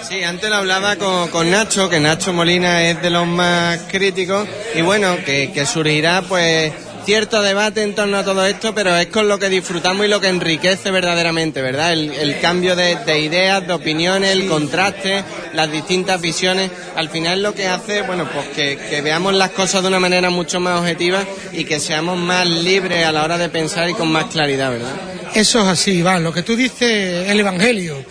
Sí, 0.07 0.21
antes 0.23 0.51
lo 0.51 0.57
hablaba 0.57 0.97
con, 0.97 1.29
con, 1.29 1.49
Nacho, 1.49 1.89
que 1.89 1.99
Nacho 1.99 2.31
Molina 2.31 2.83
es 2.83 3.01
de 3.01 3.09
los 3.09 3.25
más 3.25 3.79
críticos 3.89 4.47
y 4.75 4.81
bueno, 4.81 5.17
que, 5.25 5.51
que, 5.51 5.65
surgirá 5.65 6.21
pues 6.21 6.71
cierto 7.05 7.41
debate 7.41 7.81
en 7.81 7.95
torno 7.95 8.17
a 8.17 8.23
todo 8.23 8.45
esto, 8.45 8.75
pero 8.75 8.95
es 8.95 9.07
con 9.07 9.27
lo 9.27 9.39
que 9.39 9.49
disfrutamos 9.49 10.05
y 10.05 10.09
lo 10.09 10.21
que 10.21 10.27
enriquece 10.27 10.91
verdaderamente, 10.91 11.59
¿verdad? 11.63 11.93
El, 11.93 12.11
el 12.11 12.39
cambio 12.39 12.75
de, 12.75 12.97
de, 12.97 13.19
ideas, 13.19 13.65
de 13.65 13.73
opiniones, 13.73 14.29
el 14.29 14.47
contraste, 14.47 15.23
las 15.53 15.71
distintas 15.71 16.21
visiones, 16.21 16.69
al 16.95 17.09
final 17.09 17.41
lo 17.41 17.55
que 17.55 17.65
hace, 17.65 18.03
bueno, 18.03 18.29
pues 18.31 18.49
que, 18.49 18.77
que 18.77 19.01
veamos 19.01 19.33
las 19.33 19.51
cosas 19.51 19.81
de 19.81 19.87
una 19.87 19.99
manera 19.99 20.29
mucho 20.29 20.59
más 20.59 20.79
objetiva 20.79 21.23
y 21.51 21.63
que 21.63 21.79
seamos 21.79 22.15
más 22.19 22.47
libres 22.47 23.07
a 23.07 23.11
la 23.11 23.23
hora 23.23 23.39
de 23.39 23.49
pensar 23.49 23.89
y 23.89 23.95
con 23.95 24.11
más 24.11 24.25
claridad, 24.25 24.69
¿verdad? 24.69 24.93
Eso 25.33 25.61
es 25.61 25.67
así, 25.67 25.93
Iván, 25.93 26.23
lo 26.23 26.31
que 26.31 26.43
tú 26.43 26.55
dices 26.55 27.23
es 27.23 27.29
el 27.31 27.39
Evangelio 27.39 28.05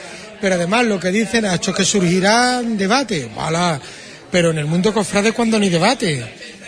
pero 0.45 0.57
además 0.57 0.85
lo 0.85 1.01
que 1.01 1.11
dicen 1.11 1.47
ha 1.47 1.55
hecho 1.55 1.73
que 1.73 1.87
surgirá 1.87 2.61
debate, 2.61 3.31
voilà. 3.35 3.81
pero 4.31 4.51
en 4.51 4.59
el 4.59 4.67
mundo 4.67 4.93
cofrade 4.93 5.33
cuando 5.33 5.59
ni 5.59 5.71
debate. 5.71 6.23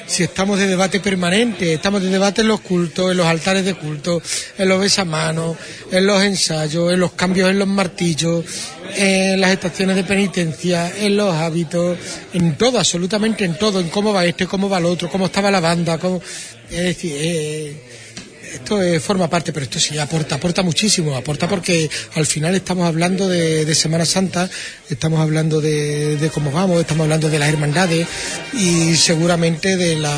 Si 0.06 0.22
estamos 0.22 0.58
de 0.58 0.66
debate 0.66 0.98
permanente, 1.00 1.74
estamos 1.74 2.00
de 2.00 2.08
debate 2.08 2.40
en 2.40 2.48
los 2.48 2.60
cultos, 2.60 3.10
en 3.10 3.18
los 3.18 3.26
altares 3.26 3.66
de 3.66 3.74
culto, 3.74 4.22
en 4.56 4.66
los 4.66 4.80
besamanos, 4.80 5.58
en 5.92 6.06
los 6.06 6.22
ensayos, 6.22 6.90
en 6.90 7.00
los 7.00 7.12
cambios 7.12 7.50
en 7.50 7.58
los 7.58 7.68
martillos, 7.68 8.46
en 8.94 9.38
las 9.42 9.50
estaciones 9.50 9.96
de 9.96 10.04
penitencia, 10.04 10.90
en 10.96 11.14
los 11.14 11.34
hábitos, 11.34 11.98
en 12.32 12.56
todo, 12.56 12.78
absolutamente 12.78 13.44
en 13.44 13.58
todo, 13.58 13.80
en 13.80 13.90
cómo 13.90 14.14
va 14.14 14.24
este, 14.24 14.46
cómo 14.46 14.70
va 14.70 14.78
el 14.78 14.86
otro, 14.86 15.10
cómo 15.10 15.26
estaba 15.26 15.50
la 15.50 15.60
banda, 15.60 15.98
cómo... 15.98 16.22
Es 16.70 16.80
decir, 16.80 17.12
eh, 17.14 17.76
esto 18.56 18.82
eh, 18.82 19.00
forma 19.00 19.28
parte, 19.28 19.52
pero 19.52 19.64
esto 19.64 19.78
sí 19.78 19.98
aporta, 19.98 20.34
aporta 20.36 20.62
muchísimo, 20.62 21.16
aporta 21.16 21.48
porque 21.48 21.88
al 22.14 22.26
final 22.26 22.54
estamos 22.54 22.86
hablando 22.86 23.28
de, 23.28 23.64
de 23.64 23.74
Semana 23.74 24.04
Santa, 24.04 24.50
estamos 24.90 25.20
hablando 25.20 25.60
de, 25.60 26.16
de, 26.16 26.30
cómo 26.30 26.50
vamos, 26.50 26.80
estamos 26.80 27.04
hablando 27.04 27.28
de 27.28 27.38
las 27.38 27.48
hermandades 27.48 28.06
y 28.54 28.96
seguramente 28.96 29.76
de, 29.76 29.96
la, 29.96 30.16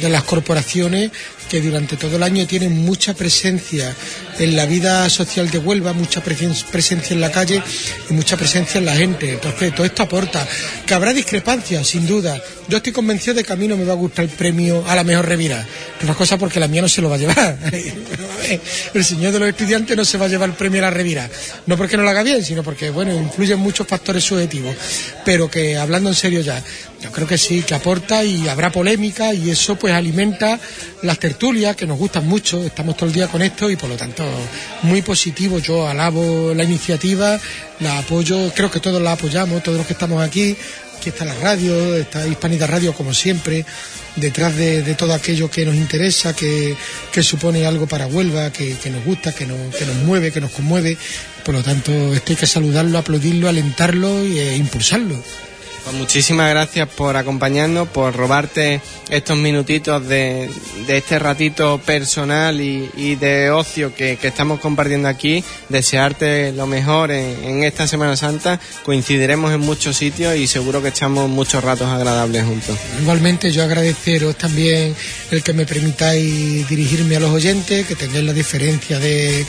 de 0.00 0.08
las 0.08 0.22
corporaciones 0.24 1.10
que 1.48 1.60
durante 1.60 1.96
todo 1.96 2.16
el 2.16 2.22
año 2.22 2.46
tienen 2.46 2.84
mucha 2.84 3.14
presencia 3.14 3.94
en 4.38 4.56
la 4.56 4.66
vida 4.66 5.08
social 5.08 5.50
de 5.50 5.58
Huelva, 5.58 5.92
mucha 5.92 6.22
presencia 6.22 7.14
en 7.14 7.20
la 7.20 7.30
calle 7.30 7.62
y 8.10 8.12
mucha 8.12 8.36
presencia 8.36 8.78
en 8.78 8.86
la 8.86 8.96
gente. 8.96 9.32
Entonces, 9.32 9.74
todo 9.74 9.86
esto 9.86 10.02
aporta. 10.02 10.46
Que 10.84 10.94
habrá 10.94 11.12
discrepancias, 11.12 11.86
sin 11.86 12.06
duda. 12.06 12.40
Yo 12.68 12.78
estoy 12.78 12.92
convencido 12.92 13.34
de 13.34 13.44
que 13.44 13.52
a 13.52 13.56
mí 13.56 13.68
no 13.68 13.76
me 13.76 13.84
va 13.84 13.92
a 13.92 13.96
gustar 13.96 14.24
el 14.24 14.30
premio 14.30 14.84
a 14.86 14.94
la 14.94 15.04
mejor 15.04 15.26
revira. 15.26 15.66
Otra 16.00 16.14
cosa 16.14 16.36
porque 16.36 16.60
la 16.60 16.68
mía 16.68 16.82
no 16.82 16.88
se 16.88 17.00
lo 17.00 17.08
va 17.08 17.16
a 17.16 17.18
llevar. 17.18 17.58
el 18.94 19.04
señor 19.04 19.32
de 19.32 19.38
los 19.38 19.48
estudiantes 19.48 19.96
no 19.96 20.04
se 20.04 20.18
va 20.18 20.26
a 20.26 20.28
llevar 20.28 20.50
el 20.50 20.56
premio 20.56 20.80
a 20.80 20.82
la 20.82 20.90
revira. 20.90 21.30
No 21.66 21.76
porque 21.76 21.96
no 21.96 22.02
lo 22.02 22.10
haga 22.10 22.22
bien, 22.22 22.44
sino 22.44 22.62
porque, 22.62 22.90
bueno, 22.90 23.14
influyen 23.14 23.58
muchos 23.58 23.86
factores 23.86 24.24
subjetivos. 24.24 24.74
Pero 25.24 25.50
que, 25.50 25.76
hablando 25.76 26.10
en 26.10 26.14
serio 26.14 26.40
ya, 26.40 26.62
yo 27.02 27.12
creo 27.12 27.26
que 27.26 27.38
sí, 27.38 27.62
que 27.62 27.74
aporta 27.74 28.24
y 28.24 28.48
habrá 28.48 28.72
polémica 28.72 29.32
y 29.32 29.50
eso 29.50 29.76
pues 29.76 29.92
alimenta 29.92 30.58
las 31.02 31.18
tertulias 31.18 31.35
que 31.38 31.86
nos 31.86 31.98
gustan 31.98 32.26
mucho, 32.26 32.64
estamos 32.64 32.96
todo 32.96 33.08
el 33.08 33.14
día 33.14 33.28
con 33.28 33.42
esto 33.42 33.70
y 33.70 33.76
por 33.76 33.88
lo 33.90 33.96
tanto 33.96 34.24
muy 34.82 35.02
positivo, 35.02 35.58
yo 35.58 35.86
alabo 35.86 36.54
la 36.54 36.64
iniciativa, 36.64 37.38
la 37.80 37.98
apoyo, 37.98 38.50
creo 38.54 38.70
que 38.70 38.80
todos 38.80 39.02
la 39.02 39.12
apoyamos, 39.12 39.62
todos 39.62 39.76
los 39.76 39.86
que 39.86 39.92
estamos 39.92 40.22
aquí, 40.22 40.56
aquí 40.96 41.10
está 41.10 41.24
la 41.24 41.34
radio, 41.34 41.96
está 41.96 42.26
Hispanidad 42.26 42.68
Radio 42.68 42.94
como 42.94 43.12
siempre, 43.12 43.66
detrás 44.16 44.56
de, 44.56 44.94
todo 44.94 45.12
aquello 45.12 45.50
que 45.50 45.66
nos 45.66 45.74
interesa, 45.74 46.34
que, 46.34 46.74
que 47.12 47.22
supone 47.22 47.66
algo 47.66 47.86
para 47.86 48.06
Huelva, 48.06 48.50
que, 48.50 48.74
que 48.76 48.90
nos 48.90 49.04
gusta, 49.04 49.32
que 49.32 49.46
nos, 49.46 49.74
que 49.76 49.84
nos 49.84 49.96
mueve, 49.96 50.32
que 50.32 50.40
nos 50.40 50.50
conmueve, 50.52 50.96
por 51.44 51.54
lo 51.54 51.62
tanto 51.62 52.14
esto 52.14 52.32
hay 52.32 52.36
que 52.36 52.46
saludarlo, 52.46 52.98
aplaudirlo, 52.98 53.48
alentarlo 53.48 54.22
e 54.22 54.56
impulsarlo. 54.56 55.22
Pues 55.86 55.98
muchísimas 55.98 56.50
gracias 56.50 56.88
por 56.88 57.16
acompañarnos, 57.16 57.86
por 57.86 58.12
robarte 58.16 58.80
estos 59.08 59.38
minutitos 59.38 60.04
de, 60.08 60.50
este 60.88 61.20
ratito 61.20 61.78
personal 61.78 62.60
y, 62.60 63.14
de 63.14 63.52
ocio 63.52 63.94
que, 63.94 64.18
estamos 64.20 64.58
compartiendo 64.58 65.06
aquí. 65.06 65.44
Desearte 65.68 66.50
lo 66.50 66.66
mejor 66.66 67.12
en, 67.12 67.44
en, 67.44 67.62
esta 67.62 67.86
Semana 67.86 68.16
Santa. 68.16 68.58
Coincidiremos 68.82 69.54
en 69.54 69.60
muchos 69.60 69.96
sitios 69.96 70.34
y 70.34 70.48
seguro 70.48 70.82
que 70.82 70.88
echamos 70.88 71.30
muchos 71.30 71.62
ratos 71.62 71.86
agradables 71.86 72.42
juntos. 72.42 72.76
Igualmente 73.00 73.52
yo 73.52 73.62
agradeceros 73.62 74.34
también 74.34 74.92
el 75.30 75.44
que 75.44 75.52
me 75.52 75.66
permitáis 75.66 76.68
dirigirme 76.68 77.14
a 77.14 77.20
los 77.20 77.30
oyentes, 77.30 77.86
que 77.86 77.94
tengáis 77.94 78.24
la 78.24 78.32
diferencia 78.32 78.98
de, 78.98 79.46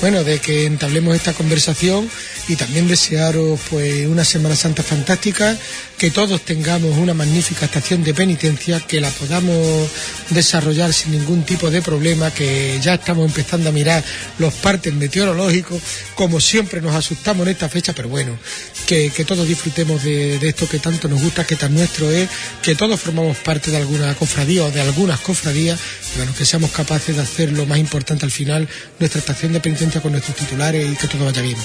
bueno, 0.00 0.22
de 0.22 0.38
que 0.38 0.66
entablemos 0.66 1.16
esta 1.16 1.32
conversación 1.32 2.08
y 2.50 2.56
también 2.56 2.88
desearos 2.88 3.60
pues 3.70 4.08
una 4.08 4.24
Semana 4.24 4.56
Santa 4.56 4.82
fantástica, 4.82 5.56
que 5.96 6.10
todos 6.10 6.40
tengamos 6.44 6.98
una 6.98 7.14
magnífica 7.14 7.66
estación 7.66 8.02
de 8.02 8.12
penitencia, 8.12 8.80
que 8.80 9.00
la 9.00 9.08
podamos 9.10 9.88
desarrollar 10.30 10.92
sin 10.92 11.12
ningún 11.12 11.44
tipo 11.44 11.70
de 11.70 11.80
problema, 11.80 12.32
que 12.32 12.80
ya 12.82 12.94
estamos 12.94 13.24
empezando 13.24 13.68
a 13.68 13.72
mirar 13.72 14.02
los 14.38 14.52
partes 14.54 14.92
meteorológicos, 14.92 15.80
como 16.16 16.40
siempre 16.40 16.80
nos 16.80 16.96
asustamos 16.96 17.46
en 17.46 17.52
esta 17.52 17.68
fecha, 17.68 17.92
pero 17.92 18.08
bueno, 18.08 18.36
que, 18.84 19.12
todos 19.24 19.46
disfrutemos 19.46 20.02
de, 20.02 20.40
de, 20.40 20.48
esto 20.48 20.68
que 20.68 20.80
tanto 20.80 21.06
nos 21.06 21.22
gusta, 21.22 21.46
que 21.46 21.54
tan 21.54 21.72
nuestro 21.72 22.10
es, 22.10 22.28
que 22.62 22.74
todos 22.74 22.98
formamos 22.98 23.36
parte 23.36 23.70
de 23.70 23.76
alguna 23.76 24.12
cofradía 24.16 24.64
o 24.64 24.72
de 24.72 24.80
algunas 24.80 25.20
cofradías, 25.20 25.78
bueno, 26.16 26.34
que 26.36 26.44
seamos 26.44 26.72
capaces 26.72 27.14
de 27.14 27.22
hacer 27.22 27.52
lo 27.52 27.64
más 27.64 27.78
importante 27.78 28.24
al 28.24 28.32
final, 28.32 28.68
nuestra 28.98 29.20
estación 29.20 29.52
de 29.52 29.60
penitencia 29.60 30.00
con 30.00 30.10
nuestros 30.10 30.36
titulares 30.36 30.90
y 30.90 30.96
que 30.96 31.06
todo 31.06 31.26
vaya 31.26 31.42
bien. 31.42 31.58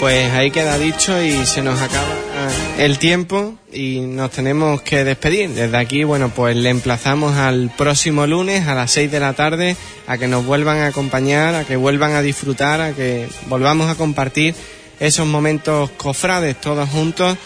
Pues 0.00 0.32
ahí 0.32 0.50
queda 0.52 0.78
dicho 0.78 1.20
y 1.20 1.44
se 1.44 1.60
nos 1.60 1.80
acaba 1.80 2.06
el 2.78 2.98
tiempo 2.98 3.56
y 3.72 3.98
nos 4.00 4.30
tenemos 4.30 4.80
que 4.82 5.02
despedir. 5.02 5.50
Desde 5.50 5.76
aquí, 5.76 6.04
bueno, 6.04 6.28
pues 6.28 6.54
le 6.56 6.70
emplazamos 6.70 7.34
al 7.34 7.70
próximo 7.76 8.24
lunes 8.26 8.68
a 8.68 8.74
las 8.74 8.92
6 8.92 9.10
de 9.10 9.18
la 9.18 9.32
tarde 9.32 9.76
a 10.06 10.16
que 10.16 10.28
nos 10.28 10.46
vuelvan 10.46 10.78
a 10.78 10.86
acompañar, 10.86 11.56
a 11.56 11.64
que 11.64 11.74
vuelvan 11.74 12.12
a 12.12 12.22
disfrutar, 12.22 12.80
a 12.80 12.92
que 12.92 13.26
volvamos 13.48 13.90
a 13.90 13.96
compartir 13.96 14.54
esos 15.00 15.26
momentos 15.26 15.90
cofrades 15.90 16.60
todos 16.60 16.88
juntos. 16.88 17.36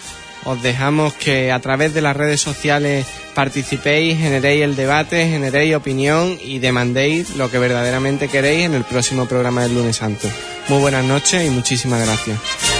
Os 0.44 0.62
dejamos 0.62 1.14
que 1.14 1.52
a 1.52 1.60
través 1.60 1.94
de 1.94 2.02
las 2.02 2.16
redes 2.16 2.40
sociales 2.40 3.06
participéis, 3.34 4.18
generéis 4.18 4.62
el 4.62 4.76
debate, 4.76 5.28
generéis 5.28 5.74
opinión 5.74 6.38
y 6.42 6.58
demandéis 6.58 7.36
lo 7.36 7.50
que 7.50 7.58
verdaderamente 7.58 8.28
queréis 8.28 8.66
en 8.66 8.74
el 8.74 8.84
próximo 8.84 9.26
programa 9.26 9.62
del 9.62 9.74
lunes 9.74 9.96
santo. 9.96 10.28
Muy 10.68 10.80
buenas 10.80 11.04
noches 11.04 11.46
y 11.46 11.50
muchísimas 11.50 12.04
gracias. 12.04 12.71